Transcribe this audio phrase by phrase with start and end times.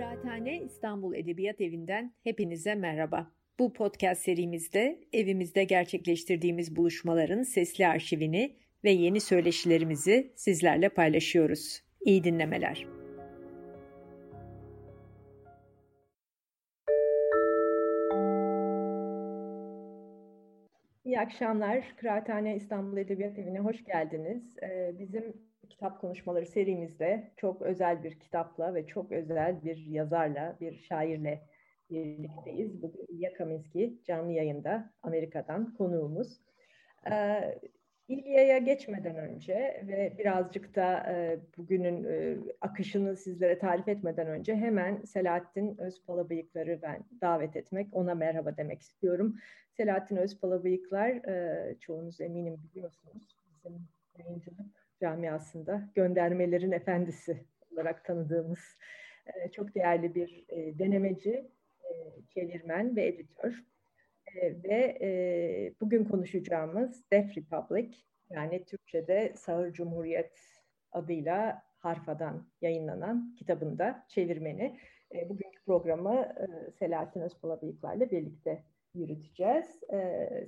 [0.00, 3.30] Kıraathane İstanbul Edebiyat Evi'nden hepinize merhaba.
[3.58, 11.82] Bu podcast serimizde evimizde gerçekleştirdiğimiz buluşmaların sesli arşivini ve yeni söyleşilerimizi sizlerle paylaşıyoruz.
[12.00, 12.86] İyi dinlemeler.
[21.04, 21.94] İyi akşamlar.
[21.96, 24.56] Kıraathane İstanbul Edebiyat Evi'ne hoş geldiniz.
[24.62, 30.76] Ee, bizim kitap konuşmaları serimizde çok özel bir kitapla ve çok özel bir yazarla, bir
[30.76, 31.42] şairle
[31.90, 32.82] birlikteyiz.
[32.82, 36.40] Bugün İlya Kaminski canlı yayında Amerika'dan konuğumuz.
[37.10, 37.58] Ee,
[38.08, 45.02] İlya'ya geçmeden önce ve birazcık da e, bugünün e, akışını sizlere tarif etmeden önce hemen
[45.02, 49.36] Selahattin Özpalabıyıklar'ı ben davet etmek, ona merhaba demek istiyorum.
[49.72, 58.78] Selahattin Özpalabıyıklar, e, çoğunuz eminim biliyorsunuz, bizim yayıncılık camiasında göndermelerin efendisi olarak tanıdığımız
[59.26, 61.50] e, çok değerli bir e, denemeci,
[61.84, 61.92] e,
[62.34, 63.64] çevirmen ve editör.
[64.34, 67.96] E, ve bugün konuşacağımız Def Republic
[68.30, 70.38] yani Türkçe'de Sağır Cumhuriyet
[70.92, 74.78] adıyla Harfa'dan yayınlanan kitabında çevirmeni.
[75.28, 76.34] Bugünkü programı
[76.78, 78.62] Selahattin Özpalabıyıklar'la birlikte
[78.94, 79.66] yürüteceğiz.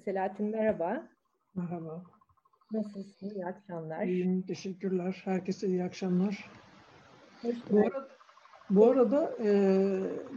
[0.05, 1.09] Selahattin merhaba.
[1.55, 2.22] Merhaba.
[2.73, 3.31] Nasılsın?
[3.31, 4.05] İyi akşamlar.
[4.05, 5.23] İyiyim, teşekkürler.
[5.25, 6.51] Herkese iyi akşamlar.
[7.71, 8.09] bu arada,
[8.71, 9.51] bu arada e,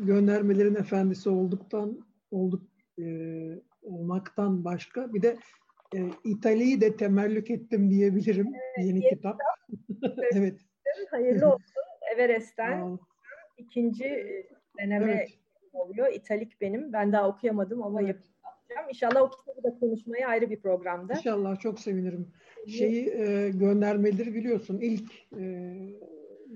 [0.06, 2.64] göndermelerin efendisi olduktan olduk
[3.00, 3.06] e,
[3.84, 5.38] olmaktan başka bir de
[5.96, 8.48] e, İtalya'yı da temellük ettim diyebilirim.
[8.48, 9.40] Evet, yeni, kitap.
[9.78, 10.18] kitap.
[10.34, 10.60] evet.
[11.12, 11.84] Hayırlı olsun.
[12.14, 13.00] Everest'ten
[13.58, 14.26] ikinci
[14.80, 15.30] deneme evet.
[15.74, 16.14] oluyor.
[16.14, 16.94] İtalik benim.
[16.94, 18.35] Ben daha okuyamadım ama evet.
[18.70, 18.90] Yapacağım.
[18.90, 21.14] İnşallah o kitabı da konuşmaya ayrı bir programda.
[21.14, 22.32] İnşallah çok sevinirim.
[22.68, 24.80] Şeyi e, göndermeleri biliyorsun.
[24.82, 25.44] İlk e,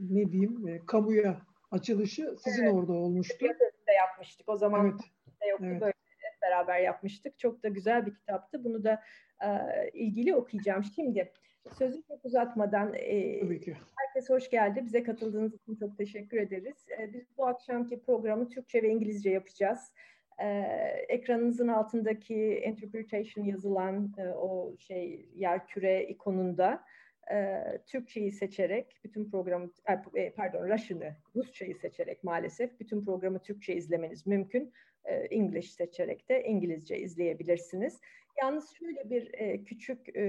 [0.10, 2.74] ne diyeyim e, kamuya açılışı sizin evet.
[2.74, 3.46] orada olmuştu.
[3.88, 4.50] de yapmıştık.
[4.50, 5.52] O zaman evet.
[5.52, 5.82] yoktu evet.
[5.82, 7.40] böyle hep beraber yapmıştık.
[7.40, 8.64] Çok da güzel bir kitaptı.
[8.64, 9.02] Bunu da
[9.42, 9.50] e,
[9.94, 10.84] ilgili okuyacağım.
[10.96, 11.32] Şimdi
[11.78, 13.78] sözü çok uzatmadan e, Tabii ki.
[13.96, 14.86] herkes hoş geldi.
[14.86, 16.86] Bize katıldığınız için çok teşekkür ederiz.
[17.00, 19.94] E, biz bu akşamki programı Türkçe ve İngilizce yapacağız.
[20.42, 26.84] Ee, ekranınızın altındaki interpretation yazılan e, o şey yer küre ikonunda
[27.32, 29.72] e, Türkçeyi seçerek bütün programı
[30.16, 34.74] e, pardon Russian'ı Rusçayı seçerek maalesef bütün programı Türkçe izlemeniz mümkün.
[35.06, 38.00] E, English seçerek de İngilizce izleyebilirsiniz.
[38.42, 40.22] Yalnız şöyle bir e, küçük e,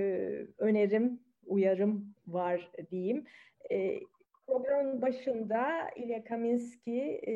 [0.59, 3.25] önerim, uyarım var diyeyim.
[3.71, 4.01] E,
[4.51, 7.35] Programın başında İlya Kaminski e,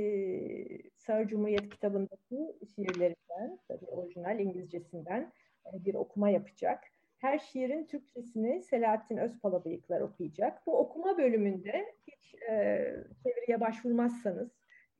[0.96, 5.32] Sağır Cumhuriyet kitabındaki şiirlerinden, tabii orijinal İngilizcesinden
[5.66, 6.84] e, bir okuma yapacak.
[7.18, 10.66] Her şiirin Türkçesini Selahattin Özpalabıyıklar okuyacak.
[10.66, 12.78] Bu okuma bölümünde hiç e,
[13.22, 14.50] çeviriye başvurmazsanız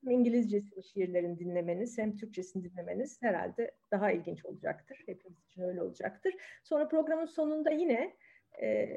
[0.05, 5.03] hem İngilizcesi şiirlerin dinlemeniz hem Türkçesini dinlemeniz herhalde daha ilginç olacaktır.
[5.07, 6.35] Hepimiz için öyle olacaktır.
[6.65, 8.17] Sonra programın sonunda yine
[8.63, 8.89] e,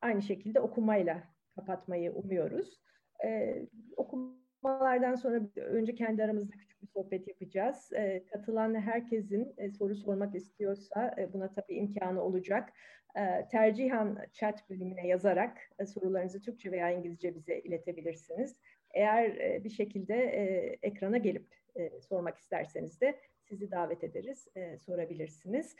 [0.00, 2.80] aynı şekilde okumayla kapatmayı umuyoruz.
[3.24, 3.66] Ee,
[3.96, 7.92] okumalardan sonra önce kendi aramızda küçük bir sohbet yapacağız.
[7.92, 12.72] Ee, katılan herkesin e, soru sormak istiyorsa e, buna tabii imkanı olacak.
[13.16, 18.56] E, tercihan chat bölümüne yazarak e, sorularınızı Türkçe veya İngilizce bize iletebilirsiniz.
[18.94, 24.78] Eğer e, bir şekilde e, ekrana gelip e, sormak isterseniz de sizi davet ederiz, e,
[24.78, 25.76] sorabilirsiniz.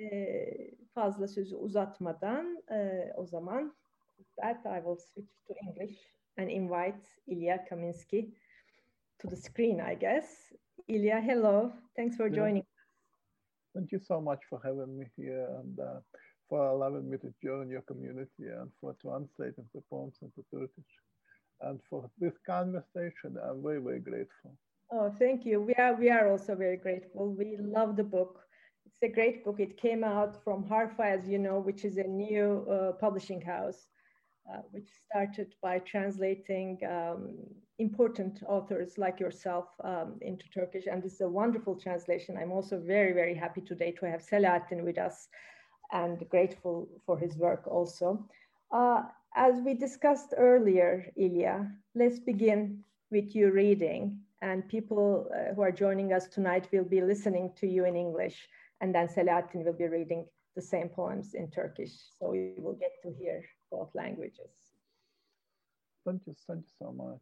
[0.00, 0.46] E,
[0.94, 3.76] fazla sözü uzatmadan e, o zaman
[4.42, 5.96] that, I will switch to English
[6.36, 8.32] and invite Ilya Kaminsky
[9.20, 10.26] to the screen, I guess.
[10.88, 11.72] Ilya, hello.
[11.96, 12.64] Thanks for joining.
[13.74, 16.00] Thank you so much for having me here and uh,
[16.48, 20.92] for allowing me to join your community and for translating the poems into Turkish.
[21.60, 24.56] And for this conversation, I'm very, very grateful.
[24.90, 25.60] Oh, thank you.
[25.60, 27.34] We are, we are also very grateful.
[27.34, 28.40] We love the book.
[28.86, 29.60] It's a great book.
[29.60, 33.86] It came out from Harfa, as you know, which is a new uh, publishing house.
[34.50, 37.36] Uh, which started by translating um,
[37.78, 40.86] important authors like yourself um, into Turkish.
[40.90, 42.38] And this is a wonderful translation.
[42.38, 45.28] I'm also very, very happy today to have Selahattin with us
[45.92, 48.26] and grateful for his work also.
[48.72, 49.02] Uh,
[49.36, 54.18] as we discussed earlier, Ilya, let's begin with you reading.
[54.40, 58.48] And people uh, who are joining us tonight will be listening to you in English.
[58.80, 60.24] And then Selahattin will be reading
[60.56, 61.92] the same poems in Turkish.
[62.18, 64.54] So we will get to hear both languages.
[66.04, 67.20] Thank you, thank you so much.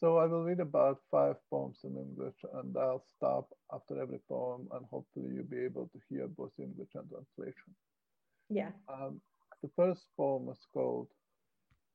[0.00, 4.66] So I will read about five poems in English and I'll stop after every poem
[4.72, 7.70] and hopefully you'll be able to hear both English and translation.
[8.50, 8.70] Yeah.
[8.92, 9.20] Um,
[9.62, 11.08] the first poem is called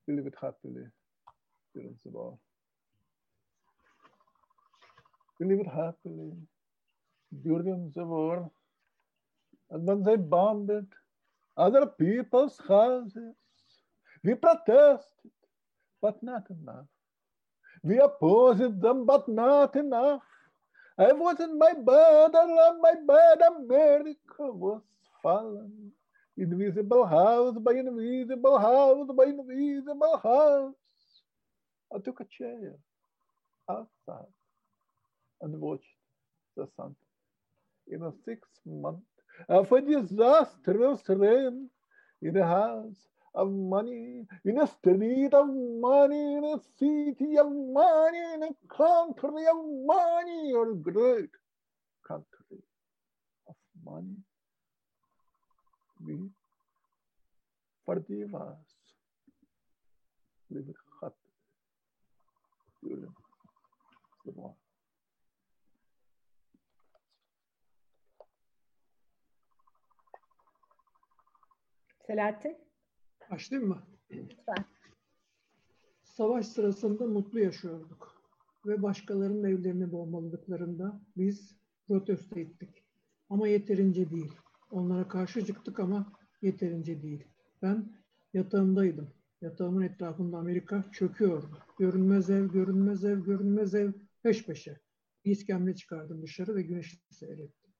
[0.06, 0.86] We Lived Happily,
[1.74, 2.38] During the War.
[5.38, 6.32] We lived happily
[7.42, 8.50] during the war.
[9.70, 10.70] And when they bombed
[11.56, 13.34] other people's houses,
[14.24, 15.32] we protested,
[16.00, 16.86] but not enough.
[17.82, 20.22] We opposed them, but not enough.
[20.98, 24.82] I was in my bed, and my bed, America was
[25.22, 25.92] fallen.
[26.36, 30.74] Invisible house by invisible house by invisible house.
[31.94, 32.74] I took a chair
[33.68, 34.32] outside
[35.42, 35.84] and watched
[36.56, 36.94] the sun.
[37.88, 38.98] In a six month
[39.48, 41.70] uh, of a disastrous rain
[42.22, 48.22] in a house of money, in a street of money, in a city of money,
[48.34, 51.30] in a country of money, or great
[52.06, 52.62] country
[53.48, 54.16] of money.
[56.04, 56.18] We
[57.84, 58.56] forgive us.
[60.50, 60.64] Live
[61.02, 61.14] happy.
[72.08, 72.67] Selahattin?
[73.30, 73.82] Başlayayım mı?
[74.10, 74.64] Lütfen.
[76.02, 78.14] Savaş sırasında mutlu yaşıyorduk
[78.66, 81.56] ve başkalarının evlerini bombaladıklarında biz
[81.88, 82.84] protesto ettik.
[83.30, 84.32] Ama yeterince değil.
[84.70, 87.24] Onlara karşı çıktık ama yeterince değil.
[87.62, 87.92] Ben
[88.34, 89.10] yatağımdaydım.
[89.40, 91.58] Yatağımın etrafında Amerika çöküyordu.
[91.78, 93.92] Görünmez ev, görünmez ev, görünmez ev
[94.22, 94.80] peş peşe.
[95.24, 97.72] Bir iskemle çıkardım dışarı ve güneşi seyrettim.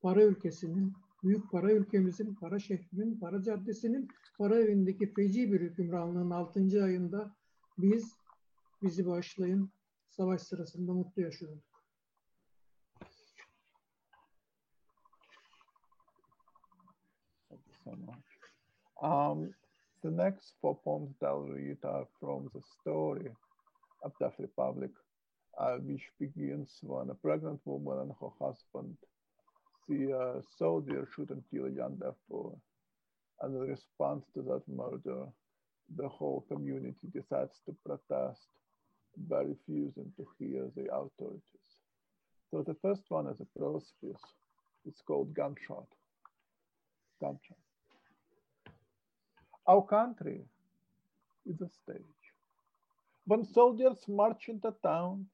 [0.00, 0.92] Para ülkesinin,
[1.24, 6.84] büyük para ülkemizin, para şehrinin, para caddesinin, para evindeki feci bir hükümranlığın 6.
[6.84, 7.34] ayında
[7.78, 8.16] biz,
[8.82, 9.70] bizi başlayın,
[10.08, 11.64] savaş sırasında mutlu yaşıyorduk.
[19.02, 19.54] Um,
[20.02, 23.30] the next four poems that I'll read are from the story
[24.02, 24.92] of the Republic,
[25.58, 28.96] uh, which begins when a pregnant woman and her husband
[29.86, 32.00] see a soldier shoot and kill a young.
[33.40, 35.26] And in response to that murder,
[35.96, 38.46] the whole community decides to protest
[39.28, 41.42] by refusing to hear the authorities.
[42.50, 44.24] So the first one is a prose piece.
[44.86, 45.86] It's called Gunshot.
[47.20, 47.58] Gunshot.
[49.66, 50.42] Our country
[51.46, 52.02] is a stage.
[53.26, 55.26] When soldiers march into town,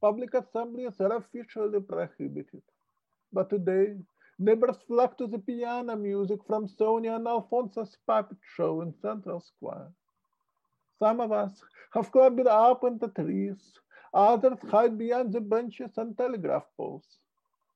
[0.00, 2.62] public assemblies are officially prohibited.
[3.36, 3.98] But today,
[4.38, 9.88] neighbors flock to the piano music from Sonia and Alfonso's puppet show in Central Square.
[10.98, 11.62] Some of us
[11.92, 13.78] have climbed up in the trees,
[14.14, 17.18] others hide behind the benches and telegraph poles.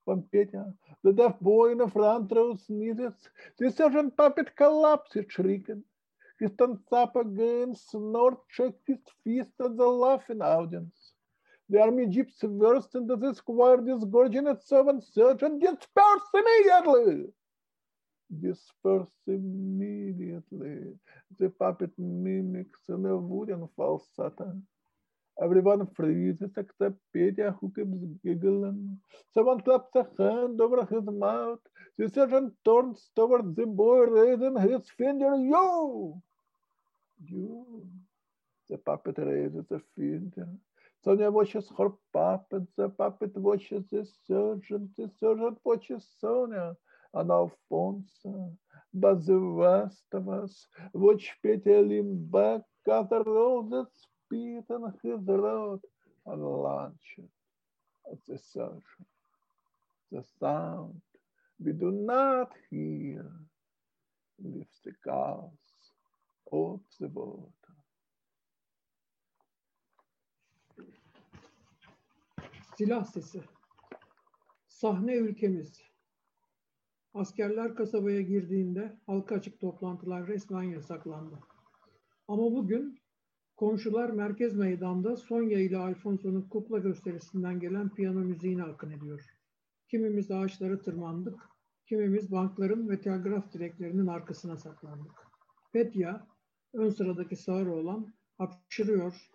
[0.07, 0.73] When Petya,
[1.03, 3.29] the deaf boy in the front row, sneezes,
[3.59, 5.85] the sergeant puppet collapses shrieking.
[6.39, 10.97] He stands up again, snorts, shakes his fist at the laughing audience.
[11.71, 17.33] The army jeeps burst into the square, disgorging servant sergeant, disperse immediately!
[18.41, 20.99] Disperse immediately.
[21.39, 24.61] The puppet mimics in a wooden falsetto.
[25.41, 28.99] Everyone freezes except Petya, who keeps giggling.
[29.33, 31.61] Someone claps a hand over his mouth.
[31.97, 35.37] The sergeant turns towards the boy, raising his finger.
[35.37, 36.21] You!
[37.25, 37.87] You!
[38.69, 40.49] The puppet raises a finger.
[41.03, 42.65] Sonia watches her puppet.
[42.77, 46.77] The puppet watches the surgeon, The surgeon watches Sonia
[47.15, 48.57] and Alfonso.
[48.95, 55.27] But the rest of us watch Petya lean back, gather all the speed in his
[55.27, 55.81] road,
[56.27, 57.19] and launch
[58.11, 59.09] at the sergeant.
[60.13, 61.01] The sound
[61.61, 63.31] we do not hear
[64.43, 65.53] lifts the chaos
[66.53, 67.60] of the water.
[72.81, 73.41] Silah sesi.
[74.69, 75.83] Sahne ülkemiz.
[77.15, 81.39] Askerler kasabaya girdiğinde halka açık toplantılar resmen yasaklandı.
[82.29, 82.99] Ama bugün
[83.57, 89.25] komşular merkez meydanda Sonya ile Alfonso'nun kukla gösterisinden gelen piyano müziğine akın ediyor.
[89.89, 91.41] Kimimiz ağaçlara tırmandık,
[91.87, 95.15] kimimiz bankların ve telgraf direklerinin arkasına saklandık.
[95.73, 96.27] Petya,
[96.73, 99.31] ön sıradaki sağır olan, hapşırıyor,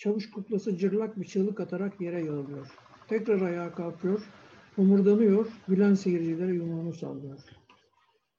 [0.00, 2.66] çavuş kuklası cırlak bir çığlık atarak yere yığılıyor.
[3.08, 4.28] Tekrar ayağa kalkıyor,
[4.76, 7.40] homurdanıyor, gülen seyircilere yumruğunu sallıyor.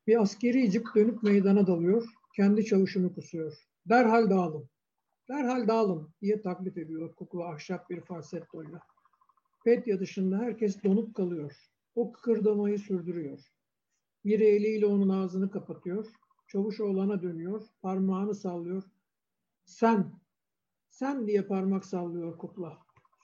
[0.07, 3.53] Bir askeri cip dönüp meydana dalıyor, kendi çavuşunu kusuyor.
[3.89, 4.69] Derhal dağılın,
[5.29, 8.79] derhal dağılın diye taklit ediyor kukla ahşap bir falsettoyla.
[9.65, 11.55] Petya dışında herkes donup kalıyor.
[11.95, 13.39] O kıkırdamayı sürdürüyor.
[14.25, 16.07] Biri eliyle onun ağzını kapatıyor,
[16.47, 18.83] çavuş oğlana dönüyor, parmağını sallıyor.
[19.65, 20.20] Sen,
[21.01, 22.77] sen diye parmak sallıyor kukla.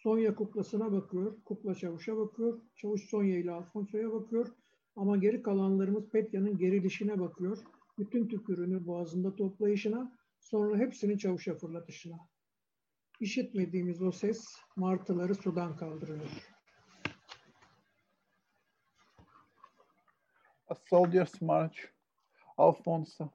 [0.04, 4.48] Sonya kuklasına bakıyor, kukla çavuşa bakıyor, çavuş Sonya ile Alfonso'ya bakıyor.
[4.96, 7.58] Ama geri kalanlarımız Petya'nın gerilişine bakıyor.
[7.98, 12.18] Bütün tükürüğünü boğazında toplayışına, sonra hepsini çavuşa fırlatışına.
[13.20, 16.54] İşitmediğimiz o ses martıları sudan kaldırıyor.
[20.68, 21.78] A soldier's march,
[22.58, 23.30] Alfonso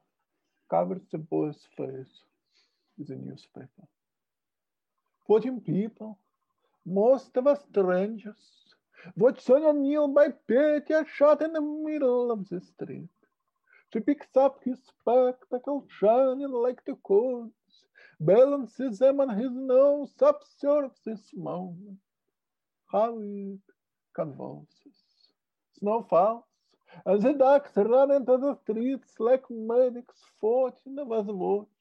[0.69, 2.11] covered the boy's face
[2.97, 4.02] with a newspaper.
[5.25, 6.19] Fourteen people,
[6.85, 8.75] most of us strangers,
[9.15, 13.09] watch Sonia kneel by Petya shot in the middle of the street.
[13.91, 17.53] She picks up his spectacles, shining like the coins,
[18.19, 21.99] balances them on his nose, observes this moment.
[22.91, 23.59] How it
[24.15, 24.99] convulses.
[25.77, 26.43] Snow falls,
[27.05, 31.72] and the ducks run into the streets like medics fighting with watch.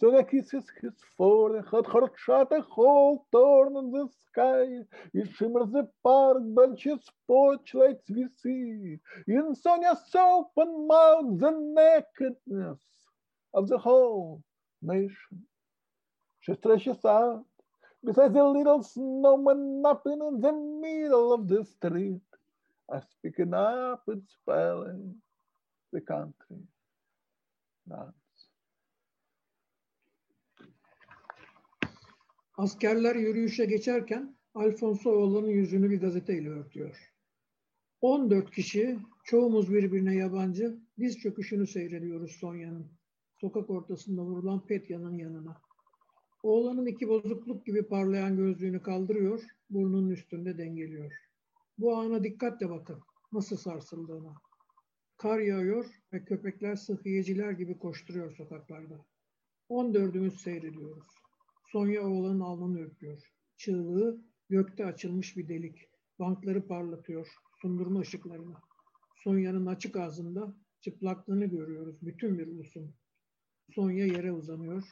[0.00, 4.66] So he kisses his forehead, her shot a hole torn in the sky.
[5.12, 8.98] It shimmers the park benches, spotlights we see.
[9.28, 12.80] In Sonia's open mouth, the nakedness
[13.54, 14.42] of the whole
[14.82, 15.46] nation.
[16.40, 17.44] She stretches out
[18.04, 22.20] beside the little snowman napping in the middle of the street.
[22.92, 25.14] As picking up and spelling
[25.92, 26.58] the country
[27.88, 28.23] dance.
[32.56, 37.12] Askerler yürüyüşe geçerken Alfonso oğlanın yüzünü bir gazeteyle örtüyor.
[38.00, 42.86] 14 kişi, çoğumuz birbirine yabancı, diz çöküşünü seyrediyoruz Sonya'nın.
[43.40, 45.60] Sokak ortasında vurulan Petya'nın yanına.
[46.42, 51.12] Oğlanın iki bozukluk gibi parlayan gözlüğünü kaldırıyor, burnunun üstünde dengeliyor.
[51.78, 53.00] Bu ana dikkatle bakın,
[53.32, 54.34] nasıl sarsıldığına.
[55.16, 59.04] Kar yağıyor ve köpekler sıhhiyeciler gibi koşturuyor sokaklarda.
[59.70, 61.23] 14'ümüz seyrediyoruz.
[61.74, 63.32] Sonya oğlanın alnını öpüyor.
[63.56, 65.88] Çığlığı gökte açılmış bir delik.
[66.18, 68.54] Bankları parlatıyor, sundurma ışıklarını.
[69.16, 72.94] Sonya'nın açık ağzında çıplaklığını görüyoruz bütün bir ulusun.
[73.74, 74.82] Sonya yere uzanıyor.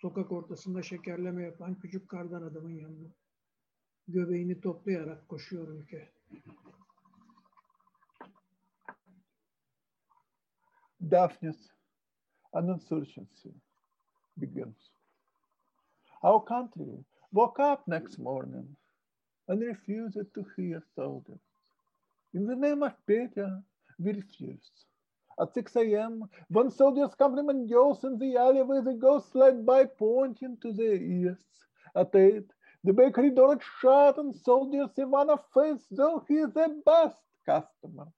[0.00, 3.08] Sokak ortasında şekerleme yapan küçük kardan adamın yanına.
[4.08, 6.12] Göbeğini toplayarak koşuyor ülke.
[11.10, 11.68] Daphne's
[12.52, 13.48] an insurgency
[14.36, 14.99] begins.
[16.22, 18.76] Our country woke up next morning
[19.48, 21.40] and refused to hear soldiers.
[22.34, 23.62] In the name of Petya,
[23.98, 24.84] we refused.
[25.40, 30.58] At 6 a.m., when soldiers compliment girls in the alleyway, they go slide by pointing
[30.58, 31.38] to their ears.
[31.96, 32.44] At 8,
[32.84, 38.08] the bakery door is shut and soldiers Ivanov face though he is the best customer.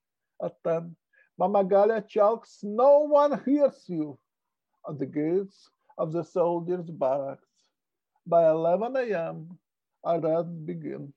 [0.43, 0.97] At 10,
[1.39, 4.19] Mama Galia chalks, no one hears you.
[4.89, 7.52] At the gates of the soldiers' barracks.
[8.27, 9.59] By 11 a.m.,
[10.05, 11.15] our rest begins.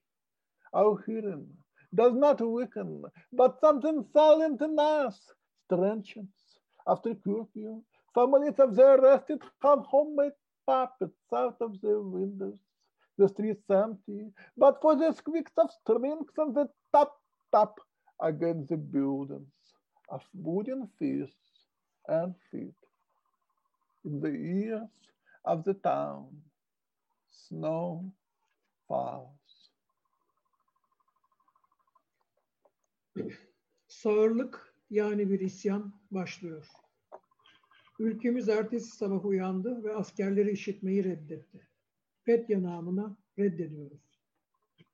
[0.74, 1.48] Our hearing
[1.94, 5.34] does not weaken, but something silent in us
[5.66, 6.60] strengthens.
[6.88, 7.84] After curfew,
[8.14, 10.34] families of the arrested have homemade
[10.66, 12.60] puppets out of their windows.
[13.18, 17.12] The streets empty, but for the squeaks of strings and the tap
[17.54, 17.80] tap
[18.22, 19.54] against the buildings
[20.10, 21.68] of wooden fists
[22.08, 22.76] and feet.
[24.06, 24.90] In the ears
[25.46, 26.28] of the town,
[27.48, 28.12] snow
[28.88, 29.70] falls.
[33.88, 36.68] Sağırlık yani bir isyan başlıyor.
[38.00, 41.68] Ülkemiz ertesi sabah uyandı ve askerleri işitmeyi reddetti.
[42.24, 44.20] Petya namına reddediyoruz.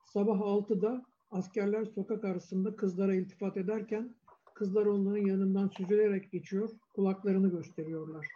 [0.05, 4.15] Sabah 6'da askerler sokak arasında kızlara iltifat ederken
[4.53, 8.27] kızlar onların yanından süzülerek geçiyor, kulaklarını gösteriyorlar.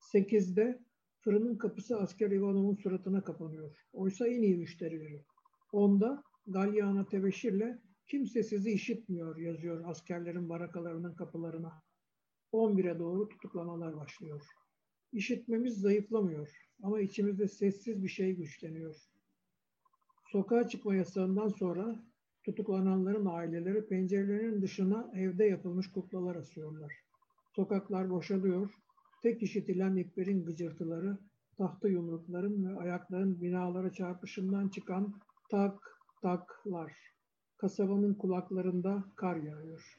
[0.00, 0.78] 8'de
[1.20, 3.76] fırının kapısı asker Ivanov'un suratına kapanıyor.
[3.92, 5.24] Oysa en iyi müşterileri.
[5.72, 11.82] 10'da Galyana tebeşirle kimse sizi işitmiyor yazıyor askerlerin barakalarının kapılarına.
[12.52, 14.42] 11'e doğru tutuklamalar başlıyor.
[15.12, 16.48] İşitmemiz zayıflamıyor
[16.82, 18.96] ama içimizde sessiz bir şey güçleniyor.
[20.32, 22.04] Sokağa çıkma yasağından sonra
[22.44, 26.92] tutuklananların aileleri pencerelerin dışına evde yapılmış kuklalar asıyorlar.
[27.56, 28.70] Sokaklar boşalıyor,
[29.22, 31.18] tek işitilen iplerin gıcırtıları,
[31.58, 35.14] tahta yumrukların ve ayakların binalara çarpışından çıkan
[35.50, 35.78] tak
[36.22, 36.92] taklar.
[37.58, 39.96] Kasabanın kulaklarında kar yağıyor.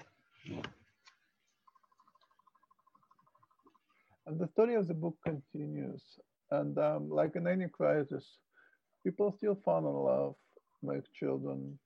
[4.26, 6.18] And the story of the book continues.
[6.52, 8.40] And um, like in any crisis,
[9.04, 10.36] people still fall in love,
[10.82, 11.80] make children,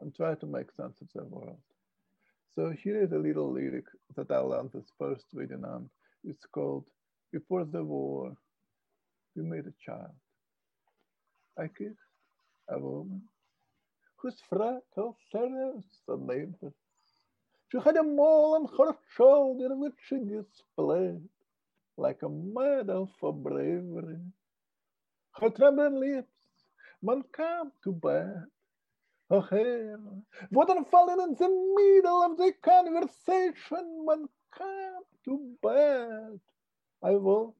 [0.00, 1.62] and try to make sense of their world.
[2.54, 5.90] So here is a little lyric that I learned this first reading on.
[6.24, 6.84] It's called
[7.32, 8.34] Before the War,
[9.36, 10.14] We Made a Child.
[11.58, 11.98] I kissed
[12.70, 13.22] a woman
[14.22, 16.72] Chus frakel serres an never.
[17.72, 21.28] She had a mole on her shoulder which she displayed
[21.98, 24.20] like a medal for bravery.
[25.32, 26.32] Her trembling lips,
[27.02, 28.44] man come to bed.
[29.30, 29.98] Her hair,
[30.52, 36.40] wouldn't fallen in the middle of the conversation, man come to bed.
[37.02, 37.58] I walked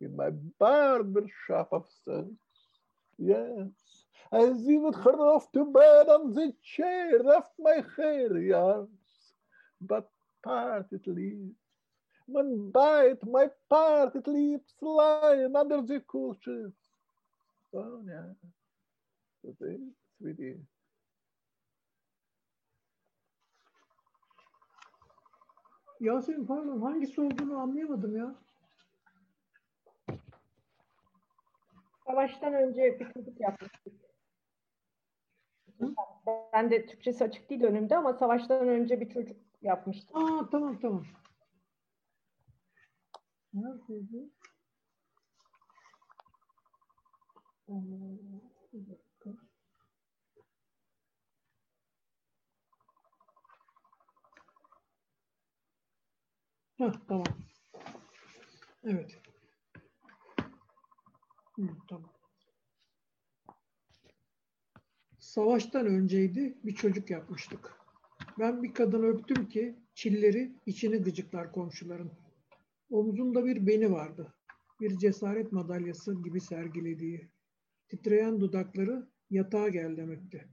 [0.00, 2.38] in my barber shop of sense.
[3.18, 9.34] Yes, I even her off to bed on the chair of my hair yards,
[9.80, 10.08] but
[10.44, 11.56] part it leaves.
[12.28, 16.74] Man bite my part, it lips lying under the cushions.
[17.74, 18.34] Oh, yeah.
[19.44, 19.78] Today,
[20.18, 20.58] sweetie.
[26.00, 28.34] Yasemin pardon hangisi olduğunu anlayamadım ya.
[32.06, 33.92] Savaştan önce çocuk yapmıştık.
[36.52, 40.16] Ben de Türkçesi açık değil önümde ama savaştan önce bir çocuk yapmıştım.
[40.16, 41.04] Aa tamam tamam.
[43.54, 44.30] Neredeydi?
[48.72, 49.07] Bir
[56.78, 57.26] Heh, tamam.
[58.84, 59.18] Evet.
[61.56, 62.12] Hı, tamam.
[65.18, 67.74] Savaştan önceydi bir çocuk yapmıştık.
[68.38, 72.10] Ben bir kadın öptüm ki çilleri içini gıcıklar komşuların.
[72.90, 74.34] Omzunda bir beni vardı.
[74.80, 77.28] Bir cesaret madalyası gibi sergilediği.
[77.88, 80.48] Titreyen dudakları yatağa gel demekti.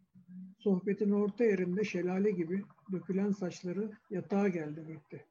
[0.60, 5.26] Sohbetin orta yerinde şelale gibi dökülen saçları yatağa gel demekti.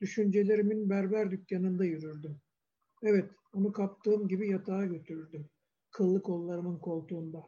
[0.00, 2.40] Düşüncelerimin berber dükkanında yürürdüm.
[3.02, 5.48] Evet, onu kaptığım gibi yatağa götürürdüm.
[5.90, 7.42] Kıllı kollarımın koltuğunda.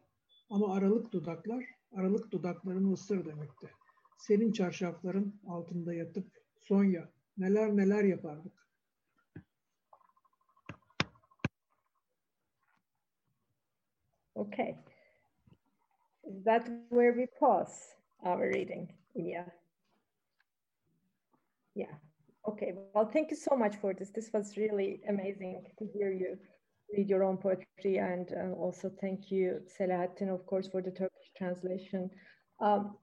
[0.50, 3.70] Ama aralık dudaklar, aralık dudaklarını ısır demekti.
[4.18, 6.26] Senin çarşafların altında yatıp
[6.60, 8.52] Sonya neler neler yapardık.
[14.34, 14.76] Okay.
[16.24, 18.88] Is that where we pause our reading?
[19.14, 19.50] Yeah.
[21.74, 22.09] Yeah.
[22.48, 22.72] Okay.
[22.94, 24.10] Well, thank you so much for this.
[24.10, 26.38] This was really amazing to hear you
[26.96, 27.98] read your own poetry.
[27.98, 32.10] And uh, also thank you, Selahattin, of course, for the Turkish translation.
[32.60, 32.96] Um,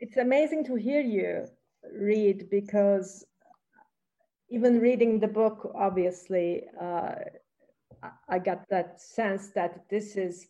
[0.00, 1.46] it's amazing to hear you
[1.92, 3.24] read because
[4.50, 7.14] even reading the book, obviously, uh,
[8.28, 10.46] I got that sense that this is,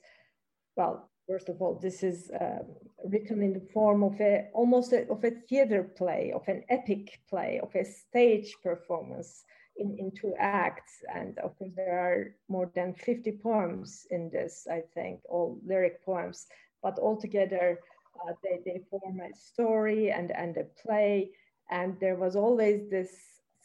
[0.77, 2.63] well, first of all, this is uh,
[3.05, 7.21] written in the form of a almost a, of a theater play, of an epic
[7.29, 9.45] play, of a stage performance
[9.77, 11.03] in, in two acts.
[11.15, 16.05] And of course, there are more than 50 poems in this, I think, all lyric
[16.05, 16.47] poems,
[16.83, 17.79] but altogether
[18.23, 21.31] uh, they, they form a story and, and a play.
[21.71, 23.11] And there was always this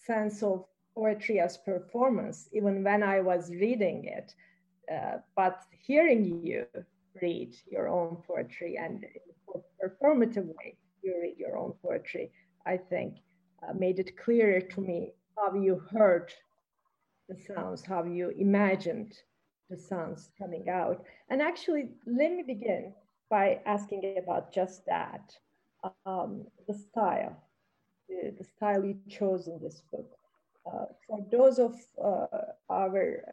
[0.06, 4.34] sense of poetry as performance, even when I was reading it.
[4.92, 6.66] Uh, but hearing you
[7.22, 9.10] read your own poetry and in
[9.56, 12.32] a performative way, you read your own poetry,
[12.66, 13.16] I think
[13.68, 16.32] uh, made it clearer to me how you heard
[17.28, 19.14] the sounds, how you imagined
[19.70, 21.04] the sounds coming out.
[21.30, 22.94] And actually, let me begin
[23.30, 25.34] by asking about just that
[26.06, 27.38] um, the style,
[28.08, 30.12] the, the, style you chose in this book.
[30.72, 32.28] Uh, for those of uh,
[32.70, 33.24] our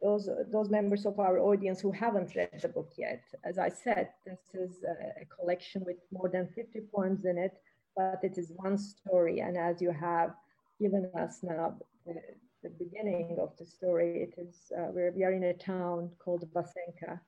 [0.00, 4.10] those those members of our audience who haven't read the book yet, as I said,
[4.24, 7.54] this is a, collection with more than 50 poems in it,
[7.96, 9.40] but it is one story.
[9.40, 10.34] And as you have
[10.80, 11.74] given us now
[12.06, 12.14] the,
[12.62, 14.28] the beginning of the story.
[14.28, 17.20] It is uh, where we are in a town called Vasenka,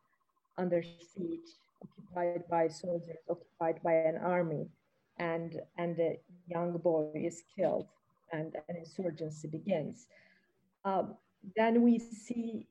[0.56, 1.50] under siege,
[1.82, 4.66] occupied by soldiers, occupied by an army,
[5.18, 6.18] and and a
[6.48, 7.86] young boy is killed,
[8.32, 10.06] and an insurgency begins.
[10.84, 11.14] Um,
[11.56, 12.66] then we see,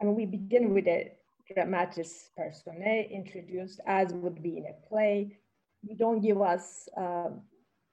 [0.00, 1.12] I mean, we begin with a
[1.52, 5.38] dramatis personae introduced as would be in a play.
[5.82, 7.42] You don't give us um,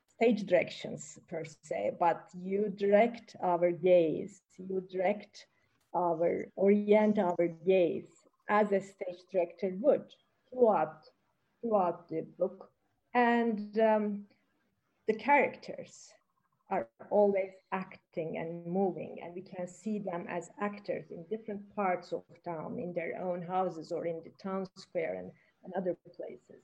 [0.07, 5.47] stage directions per se, but you direct our gaze, you direct
[5.95, 8.09] our, orient our gaze
[8.49, 10.05] as a stage director would
[10.51, 11.05] throughout,
[11.62, 12.69] throughout the book.
[13.13, 14.25] And um,
[15.07, 16.12] the characters
[16.69, 22.12] are always acting and moving, and we can see them as actors in different parts
[22.13, 25.32] of town, in their own houses or in the town square and,
[25.63, 26.63] and other places.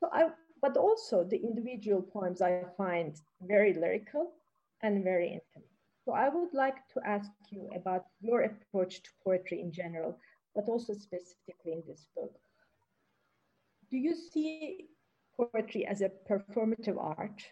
[0.00, 0.30] So I
[0.62, 4.32] but also the individual poems I find very lyrical
[4.82, 5.70] and very intimate.
[6.04, 10.18] So I would like to ask you about your approach to poetry in general,
[10.54, 12.32] but also specifically in this book.
[13.90, 14.88] do you see
[15.36, 17.42] poetry as a performative art?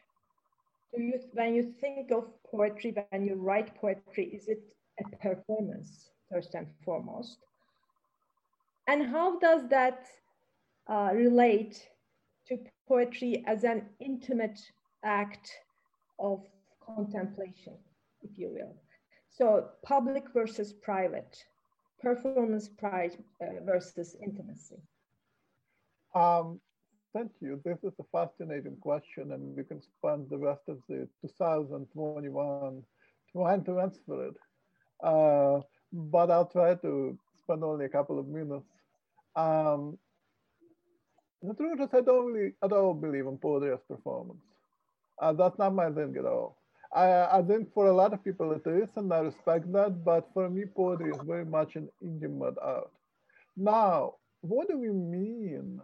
[0.95, 6.11] Do you, when you think of poetry, when you write poetry, is it a performance
[6.31, 7.39] first and foremost?
[8.87, 10.07] And how does that
[10.89, 11.89] uh, relate
[12.49, 14.61] to poetry as an intimate
[15.05, 15.51] act
[16.19, 16.45] of
[16.85, 17.75] contemplation,
[18.23, 18.75] if you will?
[19.31, 21.37] So public versus private,
[22.01, 24.83] performance pride uh, versus intimacy.
[26.15, 26.61] Um,
[27.15, 27.61] thank you.
[27.65, 32.83] This is a fascinating question, and we can spend the rest of the 2021
[33.33, 34.35] trying to answer it.
[35.03, 35.61] Uh,
[35.93, 38.67] but I'll try to spend only a couple of minutes.
[39.37, 39.99] Um,
[41.43, 44.41] the truth is, I don't really at all believe in poetry as performance.
[45.21, 46.57] Uh, that's not my thing at all.
[46.95, 50.05] I, I think for a lot of people it is, and I respect that.
[50.05, 52.91] But for me, poetry is very much an intimate art.
[53.57, 55.81] Now, what do we mean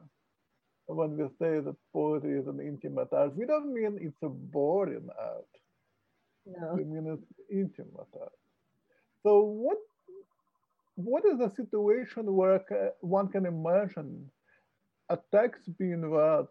[0.89, 3.37] when we say that poetry is an intimate art?
[3.37, 5.53] We don't mean it's a boring art.
[6.47, 6.75] No.
[6.75, 8.33] We mean it's intimate art.
[9.23, 9.79] So what
[10.97, 12.65] what is the situation where
[13.01, 14.31] one can imagine
[15.09, 16.47] a text being read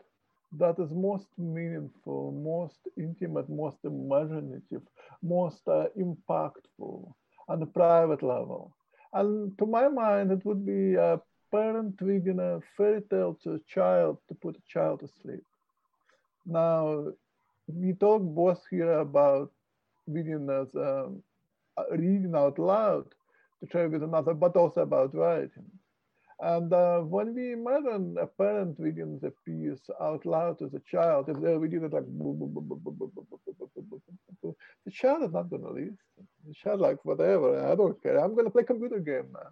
[0.53, 4.81] that is most meaningful, most intimate, most imaginative,
[5.21, 7.13] most uh, impactful
[7.49, 8.73] on the private level.
[9.13, 11.19] And to my mind, it would be a
[11.51, 15.43] parent reading a fairy tale to a child to put a child to sleep.
[16.45, 17.07] Now,
[17.67, 19.51] we talk both here about
[20.07, 21.21] reading as um,
[21.91, 23.05] reading out loud
[23.59, 25.69] to share with another, but also about writing.
[26.39, 31.29] And uh, when we imagine a parent reading the piece out loud to the child,
[31.29, 32.05] if they're reading it like,
[34.85, 35.97] the child is not going to listen.
[36.47, 38.19] The child like, whatever, I don't care.
[38.19, 39.49] I'm going to play computer game now.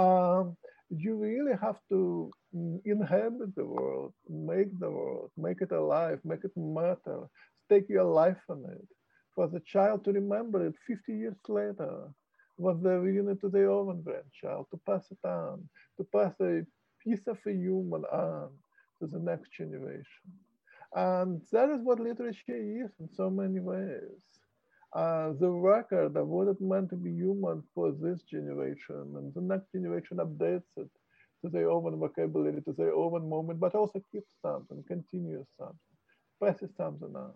[0.00, 0.56] Um,
[0.90, 6.44] you really have to mm, inhabit the world, make the world, make it alive, make
[6.44, 7.20] it matter,
[7.64, 8.86] stake your life on it.
[9.34, 12.08] For the child to remember it 50 years later,
[12.56, 16.62] was the unit to the own grandchild, to pass it on, to pass a
[17.02, 18.50] piece of a human on
[19.00, 20.24] to the next generation.
[20.94, 24.22] And that is what literature is in so many ways.
[24.94, 29.40] Uh, the record of what it meant to be human for this generation, and the
[29.40, 30.88] next generation updates it
[31.42, 35.76] to their own vocabulary, to their own moment, but also keeps something, continues something,
[36.40, 37.32] passes something on.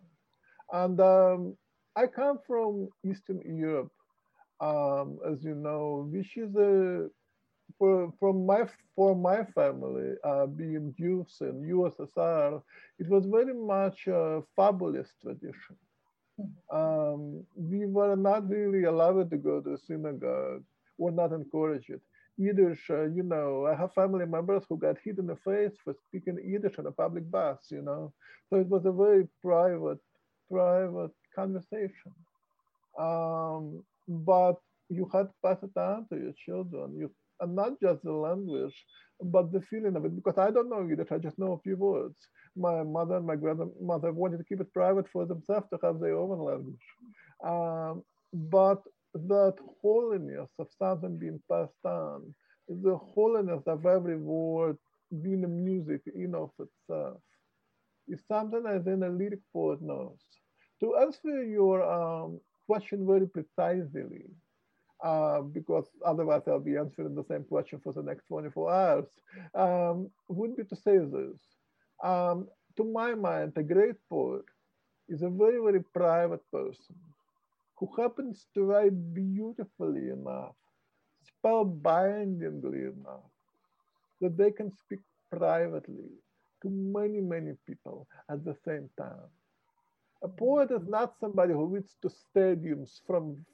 [0.73, 1.57] And um,
[1.97, 3.91] I come from Eastern Europe,
[4.61, 7.09] um, as you know, which is a
[7.77, 12.63] for, from my for my family uh, being Jews in USSR,
[12.99, 15.77] it was very much a fabulous tradition.
[16.73, 20.65] Um, we were not really allowed to go to synagogue,
[20.99, 21.91] or not encouraged.
[22.37, 25.95] Yiddish, uh, you know, I have family members who got hit in the face for
[26.07, 28.13] speaking Yiddish on a public bus, you know.
[28.49, 29.99] So it was a very private,
[30.51, 32.13] private conversation.
[32.99, 34.57] Um, but
[34.89, 36.97] you had to pass it on to your children.
[36.97, 38.75] You and not just the language,
[39.21, 40.15] but the feeling of it.
[40.15, 42.19] Because I don't know Yiddish, I just know a few words.
[42.57, 46.17] My mother and my grandmother wanted to keep it private for themselves to have their
[46.17, 46.87] own language.
[47.45, 48.83] Um, but
[49.15, 52.35] that holiness of something being passed on,
[52.69, 54.77] the holiness of every word
[55.23, 57.21] being a music in of itself,
[58.09, 60.19] is something that then a lyric poet knows.
[60.81, 64.27] To answer your um, question very precisely,
[65.03, 69.07] uh, because otherwise I'll be answering the same question for the next 24 hours,
[69.55, 71.41] um, would be to say this.
[72.03, 74.45] Um, to my mind, a great poet
[75.09, 76.97] is a very, very private person
[77.77, 80.55] who happens to write beautifully enough,
[81.27, 83.31] spellbindingly enough,
[84.21, 86.11] that they can speak privately
[86.63, 89.31] to many, many people at the same time.
[90.23, 93.45] A poet is not somebody who reads to stadiums from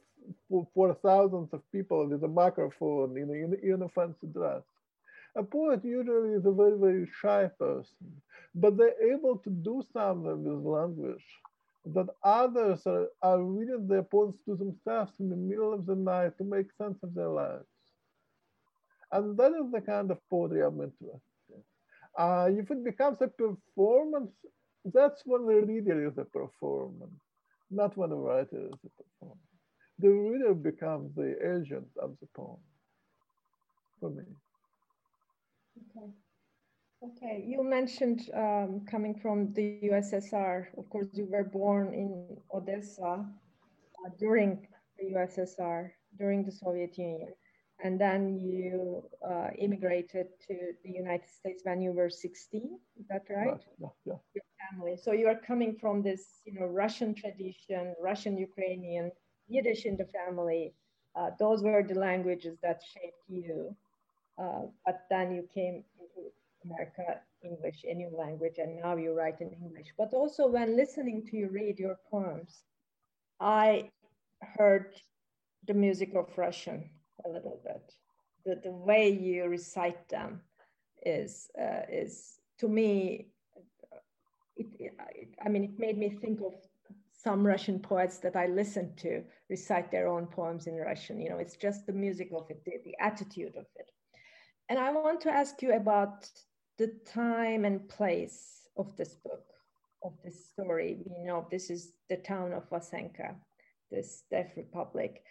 [0.48, 4.62] for, thousands of people with a microphone in a, in a fancy dress.
[5.36, 8.22] A poet usually is a very, very shy person,
[8.54, 11.24] but they're able to do something with language
[11.86, 16.38] that others are, are reading their poems to themselves in the middle of the night
[16.38, 17.66] to make sense of their lives.
[19.12, 21.62] And that is the kind of poetry I'm interested in.
[22.16, 24.32] Uh, if it becomes a performance,
[24.92, 27.20] that's when the reader is a performance,
[27.70, 29.53] not when the writer is a performance.
[29.98, 32.58] The reader becomes the agent of the poem
[34.00, 34.24] for me.
[35.96, 36.10] Okay.
[37.02, 40.66] Okay, you mentioned um, coming from the USSR.
[40.78, 44.66] Of course, you were born in Odessa uh, during
[44.98, 47.28] the USSR, during the Soviet Union.
[47.82, 52.78] And then you uh, immigrated to the United States when you were 16.
[52.98, 53.60] Is that right?
[53.78, 54.14] Yeah, yeah.
[54.34, 54.96] Your family.
[54.96, 59.10] So you are coming from this, you know, Russian tradition, Russian, Ukrainian,
[59.48, 60.74] Yiddish in the family.
[61.16, 63.74] Uh, those were the languages that shaped you.
[64.38, 66.30] Uh, but then you came into
[66.64, 69.88] America, English, a new language, and now you write in English.
[69.96, 72.62] But also when listening to you read your poems,
[73.40, 73.90] I
[74.40, 74.94] heard
[75.66, 76.90] the music of Russian
[77.24, 77.94] a little bit.
[78.44, 80.40] The, the way you recite them
[81.04, 83.28] is, uh, is to me,
[84.56, 84.94] it, it,
[85.44, 86.54] I mean, it made me think of
[87.24, 91.20] some Russian poets that I listened to recite their own poems in Russian.
[91.20, 93.90] You know, it's just the music of it, the, the attitude of it.
[94.68, 96.28] And I want to ask you about
[96.78, 99.46] the time and place of this book,
[100.02, 101.02] of this story.
[101.18, 103.34] You know, this is the town of Vasenka,
[103.90, 105.22] this Deaf Republic.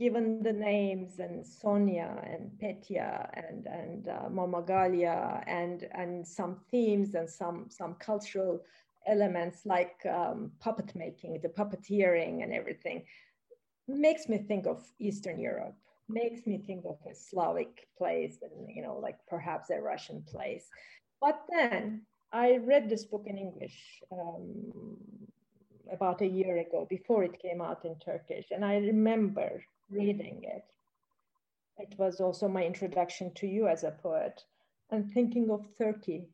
[0.00, 7.28] Given the names and Sonia and Petya and and uh, and and some themes and
[7.28, 8.60] some some cultural
[9.08, 13.04] elements like um, puppet making, the puppeteering and everything,
[13.88, 15.76] makes me think of Eastern Europe
[16.08, 20.66] makes me think of a Slavic place and, you know, like perhaps a Russian place.
[21.20, 24.96] But then I read this book in English um,
[25.92, 28.46] about a year ago before it came out in Turkish.
[28.50, 30.64] And I remember reading it.
[31.78, 34.42] It was also my introduction to you as a poet
[34.90, 36.28] and thinking of Turkey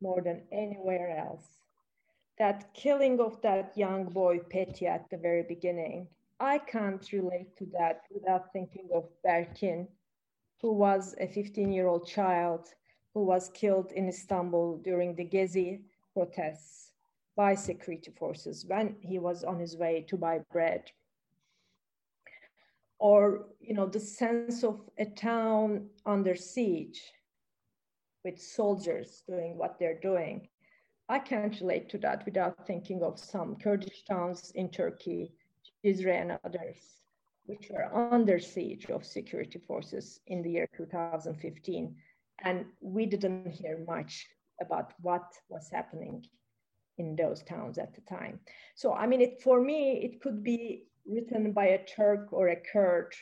[0.00, 1.46] more than anywhere else.
[2.38, 6.08] That killing of that young boy Petya at the very beginning
[6.40, 9.88] I can't relate to that without thinking of Berkin,
[10.60, 12.74] who was a 15 year old child
[13.12, 16.92] who was killed in Istanbul during the Gezi protests
[17.36, 20.90] by security forces when he was on his way to buy bread.
[22.98, 27.12] Or, you know, the sense of a town under siege
[28.24, 30.48] with soldiers doing what they're doing.
[31.08, 35.32] I can't relate to that without thinking of some Kurdish towns in Turkey
[35.82, 36.78] Israel and others,
[37.44, 41.94] which were under siege of security forces in the year 2015.
[42.42, 44.26] And we didn't hear much
[44.60, 46.24] about what was happening
[46.96, 48.40] in those towns at the time.
[48.74, 52.56] So, I mean, it, for me, it could be written by a Turk or a
[52.56, 53.12] Kurd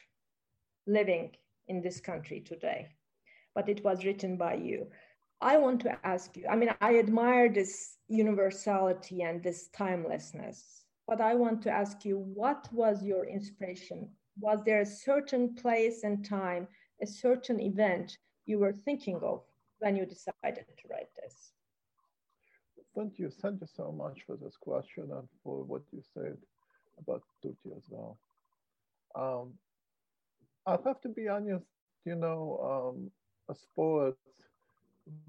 [0.87, 1.31] living
[1.69, 2.89] in this country today,
[3.55, 4.87] but it was written by you.
[5.43, 11.21] I want to ask you, I mean, I admire this universality and this timelessness but
[11.21, 14.09] I want to ask you, what was your inspiration?
[14.41, 16.69] Was there a certain place and time,
[17.03, 19.43] a certain event you were thinking of
[19.81, 21.53] when you decided to write this?
[22.95, 23.31] Thank you.
[23.31, 26.37] Thank you so much for this question and for what you said
[26.99, 28.19] about Turkey as well.
[29.15, 29.53] Um,
[30.67, 31.67] I have to be honest,
[32.05, 33.11] you know, um,
[33.51, 33.67] as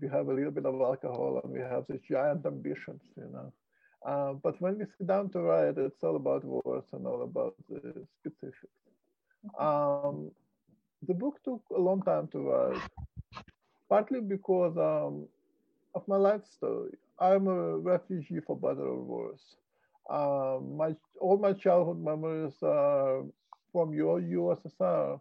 [0.01, 3.53] we have a little bit of alcohol and we have these giant ambitions, you know.
[4.05, 7.55] Uh, but when we sit down to write, it's all about words and all about
[7.69, 8.73] the specifics.
[9.59, 10.31] Um,
[11.07, 12.81] the book took a long time to write,
[13.89, 15.27] partly because um,
[15.95, 16.91] of my life story.
[17.19, 19.55] I'm a refugee, for better or worse.
[20.09, 23.23] Um, my all my childhood memories are
[23.71, 25.19] from your USSR.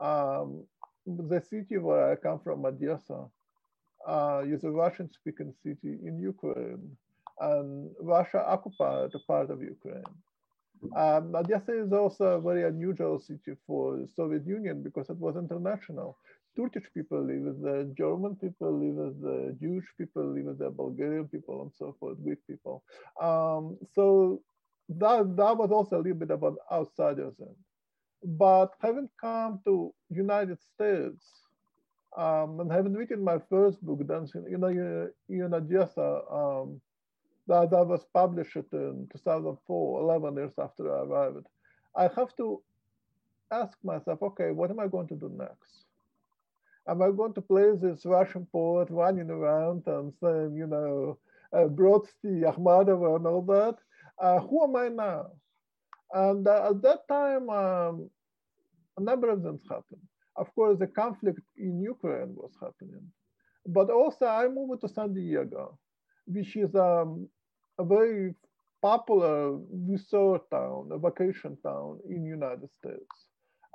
[0.00, 0.64] Um,
[1.06, 3.26] the city where I come from, Odessa,
[4.06, 6.96] uh, is a Russian-speaking city in Ukraine
[7.40, 10.04] and Russia occupied a part of Ukraine.
[10.96, 15.36] Um, Odessa is also a very unusual city for the Soviet Union because it was
[15.36, 16.18] international.
[16.56, 20.70] Turkish people live with the German people, live with the Jewish people, live with the
[20.70, 22.84] Bulgarian people, and so forth, Greek people.
[23.20, 24.42] Um, so
[24.88, 27.34] that, that was also a little bit about outsiders.
[28.22, 31.43] But having come to United States
[32.16, 34.68] um, and having written my first book, Dancing, you know,
[35.28, 36.80] in Odessa, um,
[37.46, 41.46] that, was published in 2004, 11 years after I arrived,
[41.96, 42.62] I have to
[43.50, 45.84] ask myself, okay, what am I going to do next?
[46.86, 51.18] Am I going to play this Russian poet running around and saying, you know,
[51.52, 53.76] uh, Brodsky, Akhmatova, and all that?
[54.18, 55.26] Uh, who am I now?
[56.12, 58.10] And uh, at that time, um,
[58.96, 60.02] a number of things happened.
[60.36, 63.06] Of course, the conflict in Ukraine was happening,
[63.66, 65.78] but also I moved to San Diego
[66.26, 67.28] which is um,
[67.78, 68.34] a very
[68.82, 73.28] popular resort town, a vacation town in United States.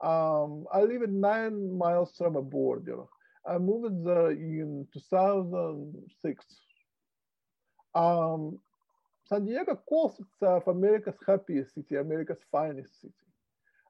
[0.03, 3.03] Um, I live nine miles from a border.
[3.47, 6.45] I moved there in 2006.
[7.95, 8.59] Um,
[9.25, 13.13] San Diego calls itself America's happiest city, America's finest city.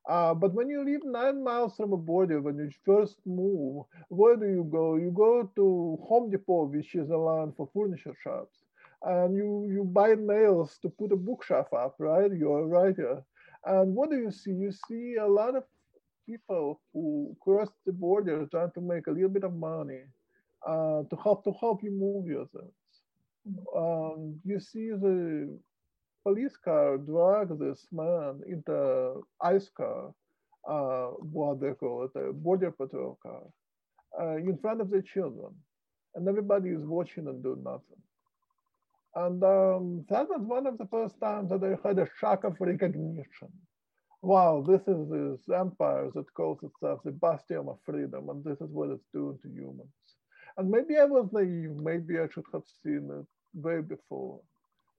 [0.10, 4.36] Uh, but when you live nine miles from a border, when you first move, where
[4.36, 4.96] do you go?
[4.96, 8.58] You go to Home Depot, which is a land for furniture shops,
[9.04, 12.32] and you, you buy nails to put a bookshelf up, right?
[12.34, 13.24] You're a writer.
[13.66, 14.52] And what do you see?
[14.52, 15.64] You see a lot of
[16.26, 20.02] people who cross the border trying to make a little bit of money
[20.68, 22.72] uh, to help to help you move yourself.
[23.76, 25.60] Um, you see the
[26.24, 30.14] police car drag this man in the ICE car,
[30.70, 33.44] uh, what they call it, a border patrol car,
[34.20, 35.54] uh, in front of the children.
[36.16, 38.02] And everybody is watching and doing nothing.
[39.16, 42.56] And um, that was one of the first times that I had a shock of
[42.60, 43.52] recognition.
[44.22, 48.70] Wow, this is this empire that calls itself the bastion of freedom, and this is
[48.72, 49.90] what it's doing to humans.
[50.58, 54.42] And maybe I was naive, maybe I should have seen it way before.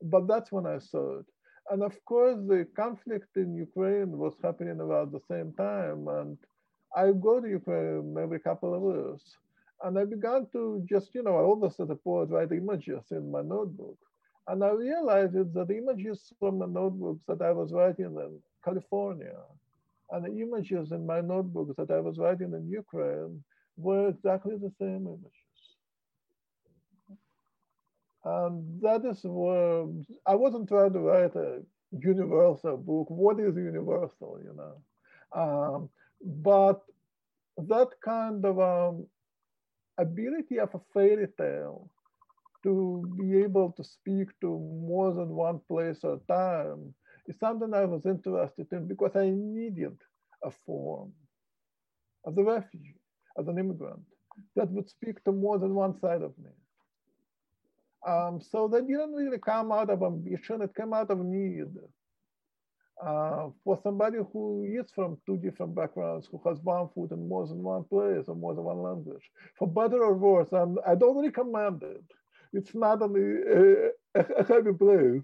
[0.02, 1.26] But that's when I saw it.
[1.70, 6.08] And of course, the conflict in Ukraine was happening about the same time.
[6.08, 6.36] And
[6.96, 9.22] I go to Ukraine every couple of years.
[9.82, 13.30] And I began to just, you know, I always as a poet write images in
[13.30, 13.96] my notebook.
[14.48, 19.38] And I realized that the images from the notebooks that I was writing in California
[20.10, 23.42] and the images in my notebooks that I was writing in Ukraine
[23.76, 25.39] were exactly the same images.
[28.24, 29.87] And that is where
[30.26, 33.09] I wasn't trying to write a universal book.
[33.11, 34.83] What is universal, you know?
[35.33, 35.88] Um,
[36.22, 36.83] but
[37.56, 39.06] that kind of um,
[39.98, 41.90] ability of a fairy tale
[42.62, 46.94] to be able to speak to more than one place at a time
[47.26, 49.96] is something I was interested in because I needed
[50.44, 51.12] a form
[52.26, 53.00] as a refugee,
[53.38, 54.02] as an immigrant,
[54.56, 56.50] that would speak to more than one side of me.
[58.06, 61.68] Um, so that didn't really come out of ambition, it came out of need.
[63.04, 67.46] Uh, for somebody who is from two different backgrounds, who has one foot in more
[67.46, 71.22] than one place or more than one language, for better or worse, and I don't
[71.22, 72.04] recommend it.
[72.52, 75.22] It's not a, a, a heavy place,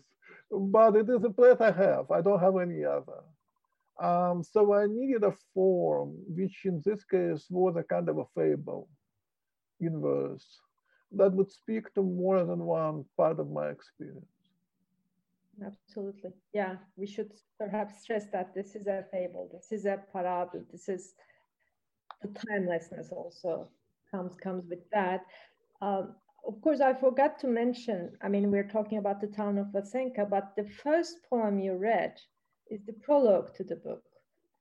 [0.51, 2.11] but it is a place I have.
[2.11, 3.21] I don't have any other.
[4.01, 8.25] Um, so I needed a form, which in this case was a kind of a
[8.35, 8.89] fable
[9.81, 10.47] in verse
[11.13, 14.27] that would speak to more than one part of my experience.
[15.65, 16.31] Absolutely.
[16.53, 20.89] Yeah, we should perhaps stress that this is a fable, this is a parable, this
[20.89, 21.15] is
[22.23, 23.69] the timelessness also
[24.11, 25.23] comes comes with that.
[25.81, 26.15] Um,
[26.47, 30.29] of course, I forgot to mention, I mean, we're talking about the town of Vasenka,
[30.29, 32.15] but the first poem you read
[32.71, 34.03] is the prologue to the book.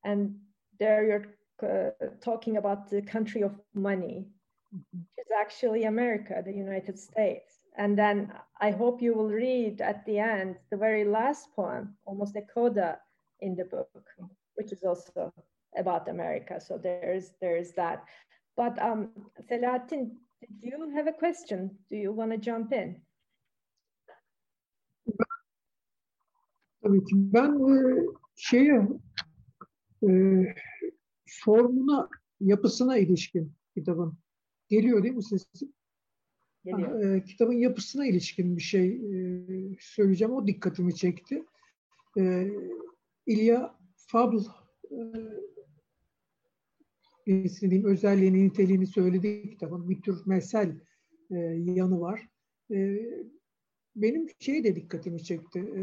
[0.04, 0.36] And
[0.80, 4.28] there you're uh, talking about the country of money
[5.18, 7.54] is actually America, the United States.
[7.78, 12.36] And then I hope you will read at the end the very last poem, almost
[12.36, 13.00] a coda
[13.42, 14.04] in the book,
[14.56, 15.34] which is also
[15.78, 16.60] about America.
[16.60, 18.06] So there's there's that.
[18.56, 19.10] But um,
[19.50, 21.72] Selahattin, did you have a question?
[21.90, 23.02] Do you want to jump in?
[26.84, 27.02] Tabii.
[27.12, 28.88] Ben e, şeye
[30.04, 30.10] e,
[31.44, 32.10] formuna,
[32.40, 34.18] yapısına ilişkin kitabın
[34.70, 35.74] Geliyor değil mi sesim?
[36.66, 37.04] Geliyor.
[37.04, 39.18] E, kitabın yapısına ilişkin bir şey e,
[39.80, 40.34] söyleyeceğim.
[40.34, 41.44] O dikkatimi çekti.
[42.18, 42.52] E,
[43.26, 44.38] İlya Fabl
[44.92, 44.98] e,
[47.62, 49.90] diyeyim, özelliğini, niteliğini söyledi kitabın.
[49.90, 50.82] Bir tür mesel
[51.32, 52.30] e, yanı var.
[52.72, 53.00] E,
[53.96, 55.60] benim şey de dikkatimi çekti.
[55.60, 55.82] E,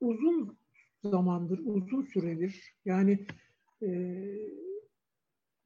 [0.00, 0.58] uzun
[1.04, 3.26] zamandır, uzun süredir yani
[3.82, 3.88] e,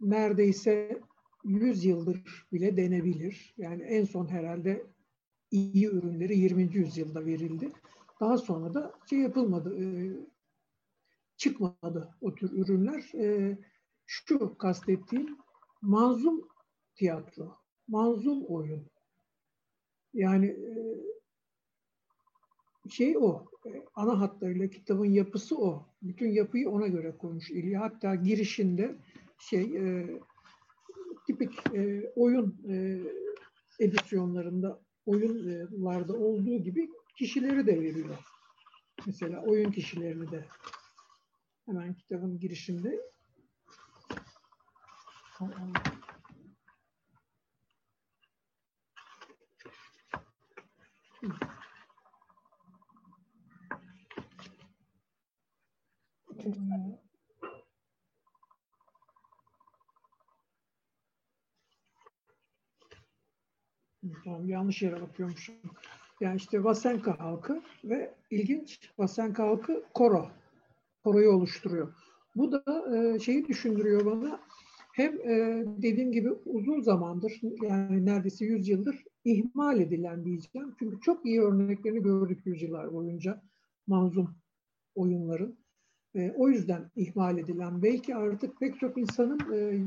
[0.00, 1.00] neredeyse
[1.44, 3.54] 100 yıldır bile denebilir.
[3.56, 4.86] Yani en son herhalde
[5.50, 6.76] iyi ürünleri 20.
[6.76, 7.72] yüzyılda verildi.
[8.20, 9.84] Daha sonra da şey yapılmadı, e,
[11.36, 13.14] çıkmadı o tür ürünler.
[13.14, 13.58] E,
[14.06, 15.38] şu kastettiğim
[15.82, 16.48] manzum
[16.94, 17.56] tiyatro,
[17.88, 18.86] manzum oyun.
[20.14, 20.72] Yani e,
[22.90, 25.86] şey o, e, ana hatlarıyla kitabın yapısı o.
[26.02, 27.80] Bütün yapıyı ona göre koymuş İlya.
[27.80, 28.96] Hatta girişinde
[29.38, 30.06] şey e,
[31.26, 33.00] tipik e, oyun e,
[33.84, 38.18] edisyonlarında, oyunlarda olduğu gibi kişileri de veriyor.
[39.06, 40.44] Mesela oyun kişilerini de
[41.66, 43.00] hemen kitabın girişinde
[64.24, 65.54] Tamam, yanlış yere bakıyormuşum.
[66.20, 70.28] Yani işte Vasenka halkı ve ilginç Vasenka halkı koro.
[71.04, 71.94] Koroyu oluşturuyor.
[72.36, 72.64] Bu da
[72.96, 74.40] e, şeyi düşündürüyor bana.
[74.92, 80.74] Hem e, dediğim gibi uzun zamandır yani neredeyse 100 yıldır ihmal edilen diyeceğim.
[80.78, 83.42] Çünkü çok iyi örneklerini gördük yüzyıllar boyunca
[83.86, 84.34] manzum
[84.94, 85.58] oyunların.
[86.14, 89.80] E, o yüzden ihmal edilen, belki artık pek çok insanın e,